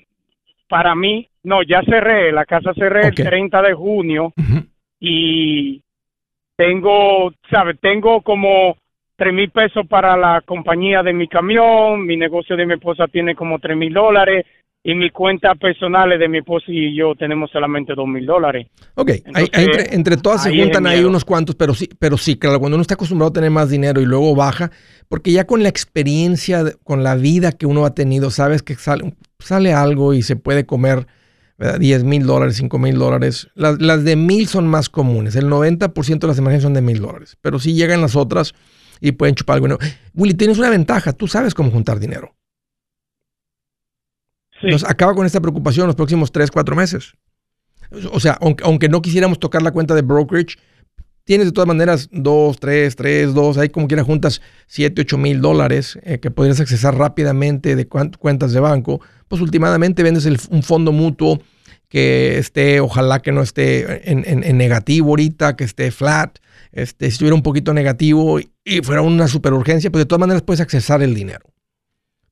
para 0.68 0.94
mí, 0.94 1.28
no, 1.44 1.62
ya 1.62 1.82
cerré, 1.82 2.32
la 2.32 2.44
casa 2.44 2.74
cerré 2.74 3.08
el 3.08 3.14
30 3.14 3.62
de 3.62 3.74
junio 3.74 4.32
y 5.00 5.82
tengo, 6.56 7.32
¿sabes? 7.50 7.78
Tengo 7.80 8.22
como 8.22 8.76
tres 9.16 9.32
mil 9.32 9.50
pesos 9.50 9.86
para 9.86 10.16
la 10.16 10.42
compañía 10.42 11.02
de 11.02 11.12
mi 11.12 11.28
camión, 11.28 12.04
mi 12.04 12.16
negocio 12.16 12.56
de 12.56 12.66
mi 12.66 12.74
esposa 12.74 13.06
tiene 13.08 13.34
como 13.34 13.58
tres 13.58 13.76
mil 13.76 13.92
dólares, 13.92 14.44
y 14.87 14.95
mi 14.95 15.11
cuenta 15.11 15.57
personal 15.57 16.16
de 16.16 16.28
mi 16.28 16.39
esposa 16.39 16.66
y 16.68 16.97
yo 16.97 17.16
tenemos 17.16 17.51
solamente 17.51 17.93
dos 17.97 18.07
mil 18.07 18.24
dólares. 18.24 18.68
Ok, 18.95 19.11
entre, 19.34 20.16
todas 20.16 20.45
se 20.45 20.57
juntan 20.57 20.87
ahí 20.87 21.03
unos 21.03 21.24
cuantos, 21.24 21.57
pero 21.57 21.74
sí, 21.74 21.89
pero 21.99 22.16
sí, 22.16 22.39
claro, 22.39 22.61
cuando 22.61 22.76
uno 22.76 22.82
está 22.82 22.95
acostumbrado 22.95 23.30
a 23.30 23.32
tener 23.32 23.51
más 23.51 23.68
dinero 23.68 24.01
y 24.01 24.05
luego 24.05 24.37
baja, 24.37 24.70
porque 25.09 25.32
ya 25.32 25.45
con 25.45 25.64
la 25.64 25.68
experiencia, 25.68 26.62
con 26.84 27.03
la 27.03 27.16
vida 27.16 27.51
que 27.51 27.66
uno 27.66 27.84
ha 27.84 27.95
tenido, 27.97 28.30
sabes 28.30 28.62
que 28.62 28.76
sale, 28.76 29.12
sale 29.41 29.72
algo 29.72 30.14
y 30.14 30.22
se 30.22 30.37
puede 30.37 30.66
comer 30.66 31.09
10 31.59 32.05
mil 32.05 32.24
dólares, 32.24 32.55
5 32.55 32.78
mil 32.78 32.97
dólares. 32.97 33.49
Las, 33.57 33.80
las 33.80 34.05
de 34.05 34.14
mil 34.14 34.47
son 34.47 34.68
más 34.68 34.89
comunes, 34.89 35.34
el 35.34 35.49
90% 35.49 36.20
de 36.20 36.26
las 36.28 36.39
emergencias 36.39 36.62
son 36.62 36.74
de 36.74 36.82
mil 36.82 37.01
dólares, 37.01 37.37
pero 37.41 37.59
sí 37.59 37.74
llegan 37.74 38.03
las 38.03 38.14
otras 38.14 38.55
y 39.01 39.11
pueden 39.11 39.34
chupar 39.34 39.57
algo. 39.57 39.78
Willy, 40.14 40.34
tienes 40.34 40.59
una 40.59 40.70
ventaja, 40.70 41.12
tú 41.12 41.26
sabes 41.26 41.55
cómo 41.55 41.72
juntar 41.72 41.99
dinero. 41.99 42.37
Nos 44.70 44.84
acaba 44.84 45.14
con 45.14 45.26
esta 45.26 45.40
preocupación 45.40 45.86
los 45.86 45.96
próximos 45.96 46.32
3, 46.32 46.50
4 46.50 46.76
meses. 46.76 47.14
O 48.12 48.20
sea, 48.20 48.38
aunque, 48.40 48.88
no 48.88 49.02
quisiéramos 49.02 49.38
tocar 49.38 49.62
la 49.62 49.70
cuenta 49.70 49.94
de 49.94 50.02
brokerage, 50.02 50.56
tienes 51.24 51.46
de 51.46 51.52
todas 51.52 51.68
maneras 51.68 52.08
2, 52.12 52.58
3, 52.58 52.96
3, 52.96 53.34
2, 53.34 53.58
ahí 53.58 53.68
como 53.68 53.88
quiera 53.88 54.04
juntas 54.04 54.40
7, 54.66 55.02
8 55.02 55.18
mil 55.18 55.40
dólares 55.40 55.98
eh, 56.02 56.18
que 56.18 56.30
podrías 56.30 56.60
accesar 56.60 56.96
rápidamente 56.96 57.76
de 57.76 57.86
cuentas 57.86 58.52
de 58.52 58.60
banco. 58.60 59.00
Pues 59.28 59.40
últimamente 59.40 60.02
vendes 60.02 60.26
un 60.50 60.62
fondo 60.62 60.92
mutuo 60.92 61.40
que 61.88 62.38
esté, 62.38 62.80
ojalá 62.80 63.20
que 63.20 63.32
no 63.32 63.42
esté 63.42 64.10
en, 64.10 64.58
negativo 64.58 65.10
ahorita, 65.10 65.56
que 65.56 65.64
esté 65.64 65.90
flat. 65.90 66.38
Este, 66.72 67.06
si 67.06 67.12
estuviera 67.12 67.34
un 67.34 67.42
poquito 67.42 67.72
negativo 67.72 68.38
y 68.40 68.80
fuera 68.82 69.02
una 69.02 69.28
super 69.28 69.52
urgencia, 69.52 69.90
pues 69.90 70.02
de 70.02 70.06
todas 70.06 70.20
maneras 70.20 70.42
puedes 70.42 70.60
accesar 70.60 71.02
el 71.02 71.14
dinero. 71.14 71.46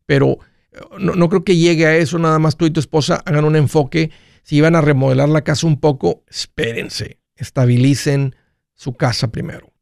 Pero 0.06 0.38
no, 0.98 1.28
creo 1.28 1.44
que 1.44 1.56
llegue 1.56 1.86
a 1.86 1.96
eso, 1.96 2.18
nada 2.18 2.38
más 2.38 2.56
tú 2.56 2.66
y 2.66 2.70
tu 2.70 2.80
esposa 2.80 3.22
hagan 3.24 3.44
un 3.44 3.56
enfoque. 3.56 4.10
Si 4.42 4.56
iban 4.56 4.76
a 4.76 4.80
remodelar 4.80 5.28
la 5.28 5.42
casa 5.42 5.66
un 5.66 5.80
poco, 5.80 6.24
espérense, 6.28 7.18
estabilicen 7.36 8.34
su 8.74 8.94
casa 8.94 9.28
primero. 9.28 9.72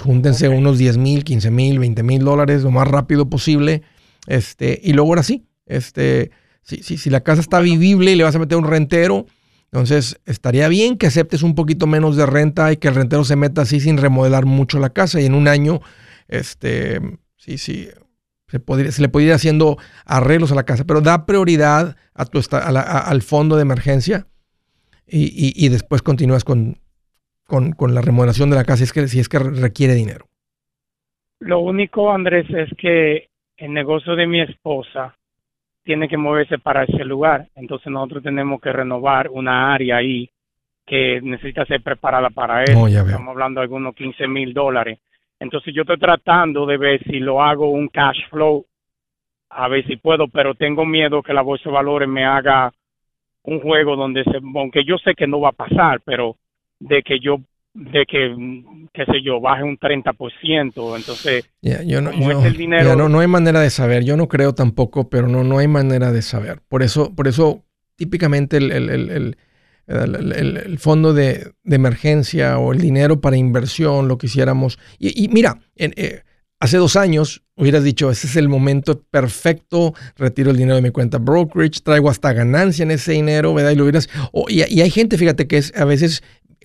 Júntense 0.00 0.48
unos 0.48 0.78
10 0.78 0.96
mil, 0.98 1.22
15 1.22 1.50
mil, 1.50 1.78
20 1.78 2.02
mil 2.02 2.24
dólares 2.24 2.62
lo 2.62 2.70
más 2.70 2.88
rápido 2.88 3.28
posible. 3.28 3.82
Este, 4.26 4.80
y 4.82 4.94
luego 4.94 5.10
ahora 5.10 5.22
sí, 5.22 5.46
este, 5.66 6.30
si, 6.62 6.82
si, 6.82 6.96
si 6.96 7.10
la 7.10 7.20
casa 7.20 7.40
está 7.40 7.60
vivible 7.60 8.12
y 8.12 8.16
le 8.16 8.24
vas 8.24 8.34
a 8.34 8.40
meter 8.40 8.58
un 8.58 8.66
rentero, 8.66 9.26
entonces 9.72 10.20
estaría 10.26 10.68
bien 10.68 10.98
que 10.98 11.06
aceptes 11.06 11.42
un 11.42 11.54
poquito 11.54 11.86
menos 11.86 12.16
de 12.16 12.26
renta 12.26 12.72
y 12.72 12.76
que 12.76 12.88
el 12.88 12.94
rentero 12.94 13.24
se 13.24 13.36
meta 13.36 13.62
así 13.62 13.80
sin 13.80 13.96
remodelar 13.96 14.44
mucho 14.44 14.78
la 14.78 14.90
casa. 14.90 15.20
Y 15.20 15.26
en 15.26 15.34
un 15.34 15.48
año, 15.48 15.80
este, 16.28 17.00
sí, 17.36 17.58
sí, 17.58 17.88
se, 18.52 18.60
podría, 18.60 18.92
se 18.92 19.00
le 19.00 19.08
podría 19.08 19.28
ir 19.30 19.34
haciendo 19.34 19.78
arreglos 20.04 20.52
a 20.52 20.54
la 20.54 20.64
casa, 20.64 20.84
pero 20.86 21.00
da 21.00 21.24
prioridad 21.24 21.96
a 22.12 22.26
tu, 22.26 22.38
al 22.52 23.22
fondo 23.22 23.56
de 23.56 23.62
emergencia 23.62 24.26
y, 25.06 25.68
después 25.70 26.02
continúas 26.02 26.44
con, 26.44 26.76
con, 27.46 27.94
la 27.94 28.02
remodelación 28.02 28.50
de 28.50 28.56
la 28.56 28.64
casa 28.64 28.78
si 28.78 28.84
es, 28.84 28.92
que, 28.92 29.08
si 29.08 29.20
es 29.20 29.30
que 29.30 29.38
requiere 29.38 29.94
dinero. 29.94 30.26
Lo 31.40 31.60
único, 31.60 32.12
Andrés, 32.12 32.46
es 32.50 32.68
que 32.76 33.28
el 33.56 33.72
negocio 33.72 34.14
de 34.14 34.26
mi 34.26 34.42
esposa 34.42 35.16
tiene 35.82 36.06
que 36.06 36.18
moverse 36.18 36.58
para 36.58 36.84
ese 36.84 37.04
lugar. 37.04 37.48
Entonces 37.54 37.90
nosotros 37.90 38.22
tenemos 38.22 38.60
que 38.60 38.70
renovar 38.70 39.30
una 39.30 39.72
área 39.72 39.96
ahí 39.96 40.28
que 40.86 41.22
necesita 41.22 41.64
ser 41.64 41.82
preparada 41.82 42.28
para 42.28 42.64
eso. 42.64 42.78
Oh, 42.78 42.86
Estamos 42.86 43.28
hablando 43.28 43.60
de 43.60 43.64
algunos 43.64 43.94
15 43.94 44.28
mil 44.28 44.52
dólares. 44.52 44.98
Entonces 45.42 45.74
yo 45.74 45.82
estoy 45.82 45.98
tratando 45.98 46.64
de 46.66 46.76
ver 46.76 47.02
si 47.02 47.18
lo 47.18 47.42
hago 47.42 47.68
un 47.68 47.88
cash 47.88 48.28
flow, 48.30 48.64
a 49.50 49.66
ver 49.66 49.84
si 49.86 49.96
puedo, 49.96 50.28
pero 50.28 50.54
tengo 50.54 50.86
miedo 50.86 51.20
que 51.20 51.34
la 51.34 51.42
bolsa 51.42 51.68
de 51.68 51.74
valores 51.74 52.08
me 52.08 52.24
haga 52.24 52.72
un 53.42 53.60
juego 53.60 53.96
donde 53.96 54.22
se, 54.22 54.36
aunque 54.36 54.84
yo 54.84 54.98
sé 54.98 55.14
que 55.14 55.26
no 55.26 55.40
va 55.40 55.48
a 55.48 55.52
pasar, 55.52 56.00
pero 56.04 56.36
de 56.78 57.02
que 57.02 57.18
yo 57.18 57.38
de 57.74 58.04
que, 58.06 58.36
qué 58.92 59.04
sé 59.06 59.22
yo, 59.22 59.40
baje 59.40 59.64
un 59.64 59.78
30%. 59.78 60.96
Entonces, 60.96 61.50
yo 61.60 62.02
no, 62.02 62.10
el 62.10 62.56
dinero... 62.56 62.94
no, 62.94 63.08
no 63.08 63.20
hay 63.20 63.26
manera 63.26 63.60
de 63.60 63.70
saber. 63.70 64.04
Yo 64.04 64.16
no 64.16 64.28
creo 64.28 64.54
tampoco, 64.54 65.08
pero 65.08 65.26
no, 65.26 65.42
no 65.42 65.58
hay 65.58 65.68
manera 65.68 66.12
de 66.12 66.20
saber. 66.22 66.60
Por 66.68 66.82
eso, 66.82 67.14
por 67.16 67.28
eso 67.28 67.64
típicamente 67.96 68.58
el, 68.58 68.70
el 68.70 68.90
el, 68.90 69.36
fondo 70.78 71.12
de, 71.12 71.52
emergencia 71.64 72.58
o 72.58 72.72
el 72.72 72.80
dinero 72.80 73.20
para 73.20 73.36
inversión, 73.36 74.08
lo 74.08 74.18
que 74.18 74.26
hiciéramos. 74.26 74.78
Y, 74.98 75.28
mira, 75.28 75.60
eh, 75.76 76.22
hace 76.60 76.76
dos 76.76 76.96
años 76.96 77.42
hubieras 77.56 77.84
dicho, 77.84 78.10
ese 78.10 78.26
es 78.26 78.36
el 78.36 78.48
momento 78.48 79.02
perfecto, 79.02 79.94
retiro 80.16 80.50
el 80.50 80.56
dinero 80.56 80.76
de 80.76 80.82
mi 80.82 80.90
cuenta 80.90 81.18
brokerage, 81.18 81.80
traigo 81.82 82.08
hasta 82.08 82.32
ganancia 82.32 82.82
en 82.82 82.92
ese 82.92 83.12
dinero, 83.12 83.54
¿verdad? 83.54 83.72
Y 83.72 83.76
lo 83.76 83.84
hubieras... 83.84 84.08
y, 84.48 84.62
y, 84.74 84.80
hay 84.80 84.90
gente, 84.90 85.18
fíjate, 85.18 85.46
que 85.46 85.58
es 85.58 85.72
a 85.76 85.84
veces 85.84 86.22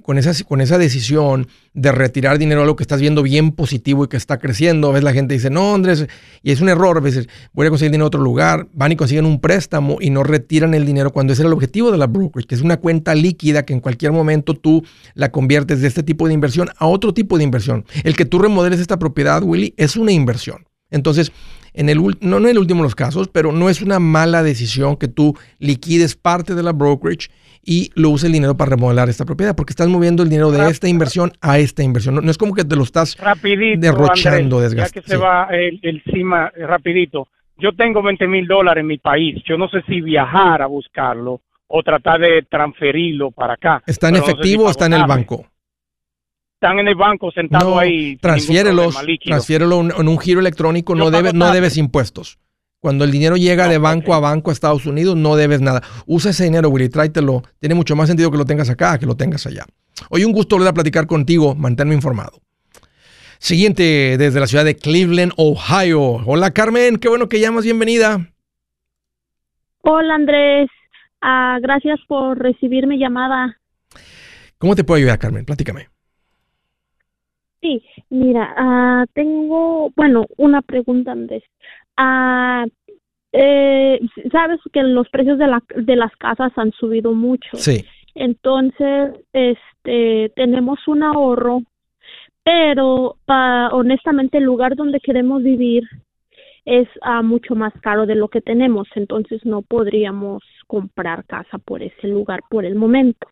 con 0.07 0.17
esa, 0.17 0.31
con 0.45 0.61
esa 0.61 0.77
decisión 0.77 1.49
de 1.73 1.91
retirar 1.91 2.37
dinero 2.37 2.61
a 2.61 2.63
algo 2.63 2.77
que 2.77 2.83
estás 2.83 3.01
viendo 3.01 3.23
bien 3.23 3.51
positivo 3.51 4.05
y 4.05 4.07
que 4.07 4.15
está 4.15 4.37
creciendo, 4.37 4.87
a 4.87 4.91
veces 4.93 5.03
la 5.03 5.11
gente 5.11 5.33
dice, 5.33 5.49
no, 5.49 5.75
Andrés, 5.75 6.07
y 6.41 6.51
es 6.51 6.61
un 6.61 6.69
error, 6.69 6.95
a 6.95 7.01
veces 7.01 7.27
voy 7.51 7.67
a 7.67 7.69
conseguir 7.69 7.91
dinero 7.91 8.05
en 8.05 8.07
otro 8.07 8.21
lugar, 8.21 8.69
van 8.71 8.93
y 8.93 8.95
consiguen 8.95 9.25
un 9.25 9.41
préstamo 9.41 9.97
y 9.99 10.09
no 10.09 10.23
retiran 10.23 10.73
el 10.73 10.85
dinero 10.85 11.11
cuando 11.11 11.33
ese 11.33 11.41
era 11.41 11.47
el 11.47 11.53
objetivo 11.53 11.91
de 11.91 11.97
la 11.97 12.07
brokerage, 12.07 12.47
que 12.47 12.55
es 12.55 12.61
una 12.61 12.77
cuenta 12.77 13.15
líquida 13.15 13.63
que 13.63 13.73
en 13.73 13.81
cualquier 13.81 14.13
momento 14.13 14.53
tú 14.53 14.81
la 15.13 15.29
conviertes 15.29 15.81
de 15.81 15.89
este 15.89 16.03
tipo 16.03 16.25
de 16.25 16.33
inversión 16.33 16.69
a 16.77 16.87
otro 16.87 17.13
tipo 17.13 17.37
de 17.37 17.43
inversión. 17.43 17.83
El 18.05 18.15
que 18.15 18.23
tú 18.23 18.39
remodeles 18.39 18.79
esta 18.79 18.97
propiedad, 18.97 19.43
Willy, 19.43 19.73
es 19.75 19.97
una 19.97 20.13
inversión. 20.13 20.69
Entonces, 20.89 21.33
en 21.77 21.89
el, 21.89 21.97
no, 21.97 22.11
no 22.21 22.37
en 22.39 22.47
el 22.47 22.57
último 22.57 22.81
de 22.81 22.85
los 22.85 22.95
casos, 22.95 23.29
pero 23.29 23.51
no 23.51 23.69
es 23.69 23.81
una 23.81 23.99
mala 23.99 24.43
decisión 24.43 24.97
que 24.97 25.07
tú 25.07 25.35
liquides 25.59 26.15
parte 26.15 26.55
de 26.55 26.63
la 26.63 26.73
brokerage 26.73 27.29
y 27.63 27.91
lo 27.95 28.09
uses 28.09 28.25
el 28.25 28.33
dinero 28.33 28.57
para 28.57 28.71
remodelar 28.71 29.09
esta 29.09 29.25
propiedad, 29.25 29.55
porque 29.55 29.71
estás 29.71 29.87
moviendo 29.87 30.23
el 30.23 30.29
dinero 30.29 30.51
de 30.51 30.69
esta 30.69 30.87
inversión 30.87 31.33
a 31.41 31.59
esta 31.59 31.83
inversión. 31.83 32.15
No, 32.15 32.31
es 32.31 32.37
como 32.37 32.53
que 32.53 32.63
te 32.63 32.75
lo 32.75 32.83
estás 32.83 33.15
derrochando, 33.77 34.59
desgastando. 34.59 34.75
Ya 34.75 34.89
que 34.89 35.01
se 35.01 35.17
va 35.17 35.47
el, 35.51 35.79
el 35.83 36.01
cima 36.11 36.51
rapidito. 36.57 37.27
Yo 37.59 37.73
tengo 37.73 38.01
20 38.01 38.27
mil 38.27 38.47
dólares 38.47 38.81
en 38.81 38.87
mi 38.87 38.97
país. 38.97 39.43
Yo 39.45 39.57
no 39.57 39.67
sé 39.69 39.81
si 39.87 40.01
viajar 40.01 40.61
a 40.61 40.67
buscarlo 40.67 41.41
o 41.67 41.83
tratar 41.83 42.21
de 42.21 42.43
transferirlo 42.49 43.31
para 43.31 43.53
acá. 43.53 43.83
¿Está 43.85 44.09
en 44.09 44.15
efectivo 44.15 44.65
o 44.65 44.69
está 44.69 44.85
en 44.85 44.93
el 44.93 45.05
banco? 45.05 45.45
Están 46.59 46.79
en 46.79 46.87
el 46.87 46.95
banco 46.95 47.31
sentados 47.31 47.77
ahí. 47.77 48.17
Transfiérelos, 48.17 48.97
transfiérelo 49.23 49.79
en 49.79 50.07
un 50.07 50.17
giro 50.17 50.39
electrónico, 50.39 50.95
no, 50.95 51.11
debes, 51.11 51.35
no 51.35 51.51
debes 51.51 51.77
impuestos. 51.77 52.39
Cuando 52.79 53.05
el 53.05 53.11
dinero 53.11 53.37
llega 53.37 53.67
de 53.67 53.77
banco 53.77 54.15
a 54.15 54.19
banco 54.19 54.49
a 54.49 54.53
Estados 54.53 54.87
Unidos, 54.87 55.15
no 55.15 55.35
debes 55.35 55.61
nada. 55.61 55.83
Usa 56.07 56.31
ese 56.31 56.45
dinero, 56.45 56.69
Willy, 56.69 56.89
tráetelo. 56.89 57.43
Tiene 57.59 57.75
mucho 57.75 57.95
más 57.95 58.07
sentido 58.07 58.31
que 58.31 58.39
lo 58.39 58.45
tengas 58.45 58.71
acá 58.71 58.97
que 58.97 59.05
lo 59.05 59.15
tengas 59.15 59.45
allá. 59.45 59.65
Hoy 60.09 60.23
un 60.23 60.31
gusto 60.31 60.55
volver 60.55 60.69
a 60.69 60.73
platicar 60.73 61.05
contigo. 61.05 61.53
Manténme 61.53 61.93
informado. 61.93 62.41
Siguiente, 63.37 64.17
desde 64.17 64.39
la 64.39 64.47
ciudad 64.47 64.65
de 64.65 64.77
Cleveland, 64.77 65.33
Ohio. 65.37 66.23
Hola, 66.25 66.51
Carmen. 66.51 66.97
Qué 66.97 67.07
bueno 67.07 67.29
que 67.29 67.39
llamas. 67.39 67.65
Bienvenida. 67.65 68.31
Hola, 69.81 70.15
Andrés. 70.15 70.69
Ah, 71.21 71.59
gracias 71.61 71.99
por 72.07 72.39
recibir 72.39 72.87
mi 72.87 72.97
llamada. 72.97 73.59
¿Cómo 74.57 74.75
te 74.75 74.83
puedo 74.83 74.97
ayudar, 74.97 75.19
Carmen? 75.19 75.45
Platícame. 75.45 75.89
Sí, 77.67 77.83
mira, 78.09 78.53
ah, 78.57 79.05
tengo, 79.13 79.91
bueno, 79.95 80.25
una 80.37 80.61
pregunta, 80.61 81.11
Andrés. 81.11 81.43
Ah, 81.97 82.65
eh, 83.33 83.99
sabes 84.31 84.59
que 84.71 84.83
los 84.83 85.09
precios 85.09 85.37
de, 85.37 85.47
la, 85.47 85.61
de 85.75 85.95
las 85.95 86.15
casas 86.15 86.53
han 86.55 86.71
subido 86.71 87.11
mucho. 87.13 87.57
Sí. 87.57 87.83
Entonces, 88.15 89.11
este, 89.33 90.31
tenemos 90.35 90.79
un 90.87 91.03
ahorro, 91.03 91.61
pero 92.43 93.17
honestamente 93.71 94.37
el 94.37 94.45
lugar 94.45 94.75
donde 94.75 95.01
queremos 95.01 95.43
vivir 95.43 95.83
es 96.63 96.87
mucho 97.23 97.55
más 97.55 97.73
caro 97.81 98.05
de 98.05 98.15
lo 98.15 98.29
que 98.29 98.41
tenemos, 98.41 98.87
entonces 98.95 99.45
no 99.45 99.61
podríamos 99.61 100.43
comprar 100.67 101.25
casa 101.25 101.57
por 101.57 101.81
ese 101.83 102.07
lugar 102.07 102.41
por 102.49 102.65
el 102.65 102.75
momento. 102.75 103.27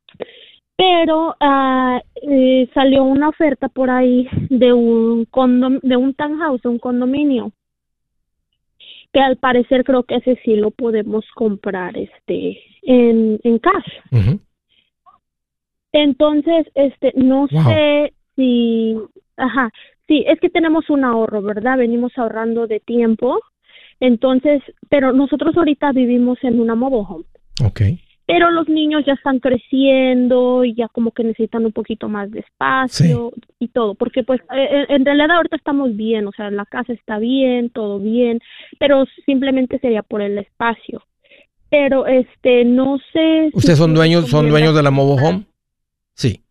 Pero 0.78 1.36
eh, 1.40 2.70
salió 2.74 3.04
una 3.04 3.30
oferta 3.30 3.70
por 3.70 3.90
ahí 3.90 4.28
de 4.50 4.74
un 4.74 5.26
condom 5.26 5.80
de 5.82 5.96
un 5.96 6.14
townhouse, 6.14 6.66
un 6.66 6.80
condominio, 6.80 7.52
que 9.14 9.22
al 9.22 9.38
parecer 9.38 9.84
creo 9.86 10.04
que 10.04 10.16
ese 10.16 10.38
sí 10.44 10.56
lo 10.56 10.72
podemos 10.72 11.26
comprar 11.34 11.98
este 11.98 12.60
en, 12.82 13.40
en 13.44 13.60
cash. 13.60 14.42
Entonces, 15.94 16.68
este, 16.76 17.14
no 17.16 17.48
sé 17.48 18.14
si, 18.36 18.98
ajá, 19.38 19.72
Sí, 20.08 20.24
es 20.28 20.40
que 20.40 20.50
tenemos 20.50 20.90
un 20.90 21.04
ahorro, 21.04 21.42
¿verdad? 21.42 21.78
Venimos 21.78 22.12
ahorrando 22.18 22.68
de 22.68 22.80
tiempo. 22.80 23.40
Entonces, 24.00 24.62
pero 24.90 25.14
nosotros 25.14 25.58
ahorita 25.58 25.92
vivimos 25.94 26.38
en 26.44 26.60
una 26.60 26.76
mobile 26.76 27.06
home. 27.08 27.26
Ok. 27.66 27.82
Pero 28.28 28.50
los 28.50 28.68
niños 28.68 29.04
ya 29.06 29.14
están 29.14 29.40
creciendo 29.40 30.66
y 30.66 30.74
ya 30.74 30.88
como 30.88 31.12
que 31.12 31.24
necesitan 31.24 31.66
un 31.66 31.72
poquito 31.72 32.10
más 32.10 32.32
de 32.32 32.40
espacio 32.40 33.32
y 33.60 33.68
todo, 33.68 33.94
porque 33.94 34.24
pues 34.24 34.42
eh, 34.56 34.68
eh, 34.72 34.86
en 34.90 35.06
realidad 35.06 35.32
ahorita 35.32 35.58
estamos 35.58 35.96
bien, 35.96 36.26
o 36.28 36.32
sea, 36.32 36.50
la 36.50 36.66
casa 36.66 36.94
está 36.94 37.20
bien, 37.20 37.70
todo 37.70 38.00
bien, 38.00 38.40
pero 38.80 39.06
simplemente 39.26 39.78
sería 39.80 40.02
por 40.02 40.22
el 40.22 40.40
espacio. 40.40 41.04
Pero 41.70 42.08
este, 42.08 42.66
no 42.66 42.98
sé. 43.12 43.50
¿Ustedes 43.54 43.78
son 43.78 43.94
dueños, 43.94 44.28
son 44.28 44.50
dueños 44.50 44.76
de 44.76 44.84
la 44.84 44.92
mobile 44.92 45.22
home? 45.22 45.46
Sí. 46.14 46.42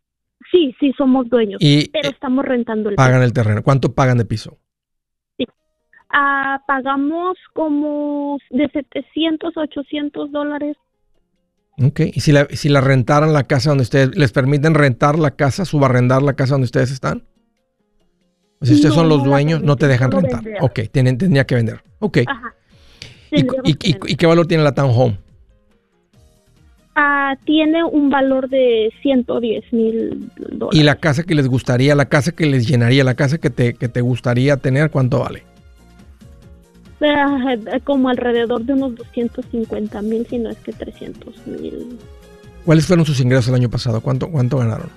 Sí, 0.51 0.75
sí, 0.79 0.93
somos 0.97 1.29
dueños, 1.29 1.61
pero 1.93 2.11
estamos 2.11 2.45
rentando 2.45 2.89
el 2.89 2.95
Pagan 2.95 3.23
el 3.23 3.33
terreno. 3.33 3.63
¿Cuánto 3.65 3.93
pagan 3.93 4.19
de 4.19 4.25
piso? 4.25 4.59
Sí. 5.37 5.47
Ah, 6.11 6.63
pagamos 6.69 7.37
como 7.53 8.39
de 8.51 8.69
700, 8.69 9.57
800 9.57 10.31
dólares. 10.31 10.77
Ok, 11.83 12.01
y 12.13 12.21
si 12.21 12.33
la, 12.33 12.47
si 12.51 12.69
la 12.69 12.81
rentaran 12.81 13.33
la 13.33 13.45
casa 13.45 13.71
donde 13.71 13.83
ustedes, 13.83 14.17
¿les 14.17 14.33
permiten 14.33 14.75
rentar 14.75 15.19
la 15.19 15.33
casa, 15.33 15.65
subarrendar 15.65 16.23
la 16.23 16.35
casa 16.35 16.55
donde 16.55 16.67
ustedes 16.67 16.91
están? 16.91 17.25
si 18.63 18.75
ustedes 18.75 18.95
son 18.95 19.09
los 19.09 19.23
dueños, 19.23 19.63
no 19.63 19.77
te 19.77 19.87
dejan 19.87 20.11
rentar. 20.11 20.43
Ok, 20.61 20.81
tienen, 20.91 21.19
tendría 21.19 21.45
que 21.45 21.55
vender. 21.55 21.83
Ok. 21.99 22.19
Ajá. 22.27 22.55
¿Y, 23.31 23.45
y, 23.65 24.17
qué 24.17 24.27
valor 24.27 24.47
tiene 24.47 24.63
la 24.63 24.73
townhome? 24.73 25.19
Ah, 26.95 27.35
tiene 27.45 27.83
un 27.85 28.09
valor 28.09 28.49
de 28.49 28.93
110 29.03 29.73
mil 29.73 30.31
dólares. 30.37 30.81
¿Y 30.81 30.85
la 30.85 30.95
casa 30.95 31.25
que 31.25 31.35
les 31.35 31.49
gustaría, 31.49 31.95
la 31.97 32.07
casa 32.07 32.33
que 32.33 32.47
les 32.47 32.69
llenaría, 32.69 33.03
la 33.03 33.15
casa 33.15 33.39
que 33.39 33.51
te, 33.51 33.75
que 33.75 33.89
te 33.89 34.01
gustaría 34.01 34.57
tener, 34.59 34.91
cuánto 34.91 35.19
vale? 35.19 35.43
Ah, 37.07 37.57
como 37.85 38.09
alrededor 38.09 38.65
de 38.65 38.73
unos 38.73 38.95
250 38.97 40.03
mil, 40.03 40.27
si 40.29 40.39
no 40.39 40.51
es 40.51 40.59
que 40.59 40.73
300 40.73 41.47
mil. 41.47 41.99
¿Cuáles 42.65 42.87
fueron 42.87 43.05
sus 43.05 43.21
ingresos 43.21 43.49
el 43.49 43.55
año 43.55 43.71
pasado? 43.71 44.01
¿Cuánto, 44.01 44.31
cuánto 44.31 44.59
ganaron? 44.59 44.89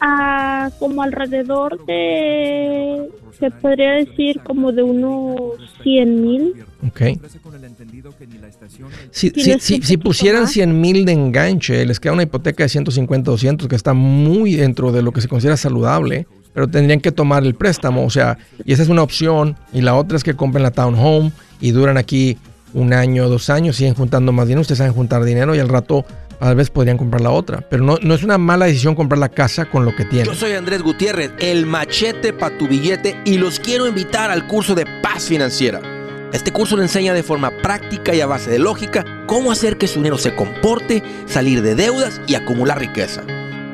Ah, 0.00 0.70
como 0.78 1.02
alrededor 1.02 1.84
de, 1.86 3.08
se 3.38 3.50
podría 3.52 3.92
decir, 3.92 4.40
como 4.42 4.72
de 4.72 4.82
unos 4.82 5.60
100 5.82 6.22
mil. 6.22 6.54
Ok. 6.86 7.02
Si, 9.12 9.30
si, 9.30 9.96
pusieran 9.96 10.48
100 10.48 10.80
mil 10.80 11.04
de 11.04 11.12
enganche, 11.12 11.86
les 11.86 12.00
queda 12.00 12.12
una 12.14 12.24
hipoteca 12.24 12.64
de 12.64 12.68
150, 12.68 13.30
200, 13.30 13.68
que 13.68 13.76
está 13.76 13.94
muy 13.94 14.54
dentro 14.56 14.90
de 14.90 15.02
lo 15.02 15.12
que 15.12 15.20
se 15.20 15.28
considera 15.28 15.56
saludable, 15.56 16.26
pero 16.54 16.68
tendrían 16.68 17.00
que 17.00 17.12
tomar 17.12 17.44
el 17.44 17.54
préstamo, 17.54 18.04
o 18.04 18.10
sea, 18.10 18.38
y 18.64 18.72
esa 18.72 18.82
es 18.82 18.88
una 18.88 19.02
opción, 19.02 19.56
y 19.72 19.80
la 19.80 19.94
otra 19.94 20.16
es 20.16 20.24
que 20.24 20.34
compren 20.34 20.62
la 20.62 20.70
townhome 20.70 21.32
y 21.60 21.70
duran 21.70 21.96
aquí 21.96 22.38
un 22.74 22.92
año, 22.92 23.28
dos 23.28 23.50
años, 23.50 23.76
siguen 23.76 23.94
juntando 23.94 24.32
más 24.32 24.46
dinero, 24.46 24.62
ustedes 24.62 24.78
saben 24.78 24.92
juntar 24.92 25.24
dinero 25.24 25.54
y 25.54 25.58
al 25.58 25.68
rato 25.68 26.04
tal 26.38 26.56
vez 26.56 26.70
podrían 26.70 26.98
comprar 26.98 27.20
la 27.20 27.30
otra. 27.30 27.60
Pero 27.70 27.84
no, 27.84 27.98
no 28.02 28.14
es 28.14 28.24
una 28.24 28.38
mala 28.38 28.66
decisión 28.66 28.94
comprar 28.94 29.18
la 29.18 29.28
casa 29.28 29.66
con 29.66 29.84
lo 29.84 29.94
que 29.94 30.04
tienen. 30.04 30.26
Yo 30.26 30.34
soy 30.34 30.52
Andrés 30.52 30.82
Gutiérrez, 30.82 31.30
el 31.38 31.66
machete 31.66 32.32
para 32.32 32.56
tu 32.58 32.66
billete 32.66 33.16
y 33.24 33.38
los 33.38 33.60
quiero 33.60 33.86
invitar 33.86 34.30
al 34.30 34.46
curso 34.48 34.74
de 34.74 34.86
paz 35.02 35.24
financiera. 35.24 35.80
Este 36.32 36.50
curso 36.50 36.76
le 36.76 36.82
enseña 36.84 37.12
de 37.12 37.22
forma 37.22 37.50
práctica 37.62 38.14
y 38.14 38.22
a 38.22 38.26
base 38.26 38.50
de 38.50 38.58
lógica 38.58 39.04
cómo 39.26 39.52
hacer 39.52 39.76
que 39.76 39.86
su 39.86 39.98
dinero 39.98 40.18
se 40.18 40.34
comporte, 40.34 41.02
salir 41.26 41.62
de 41.62 41.74
deudas 41.74 42.20
y 42.26 42.34
acumular 42.34 42.78
riqueza. 42.78 43.22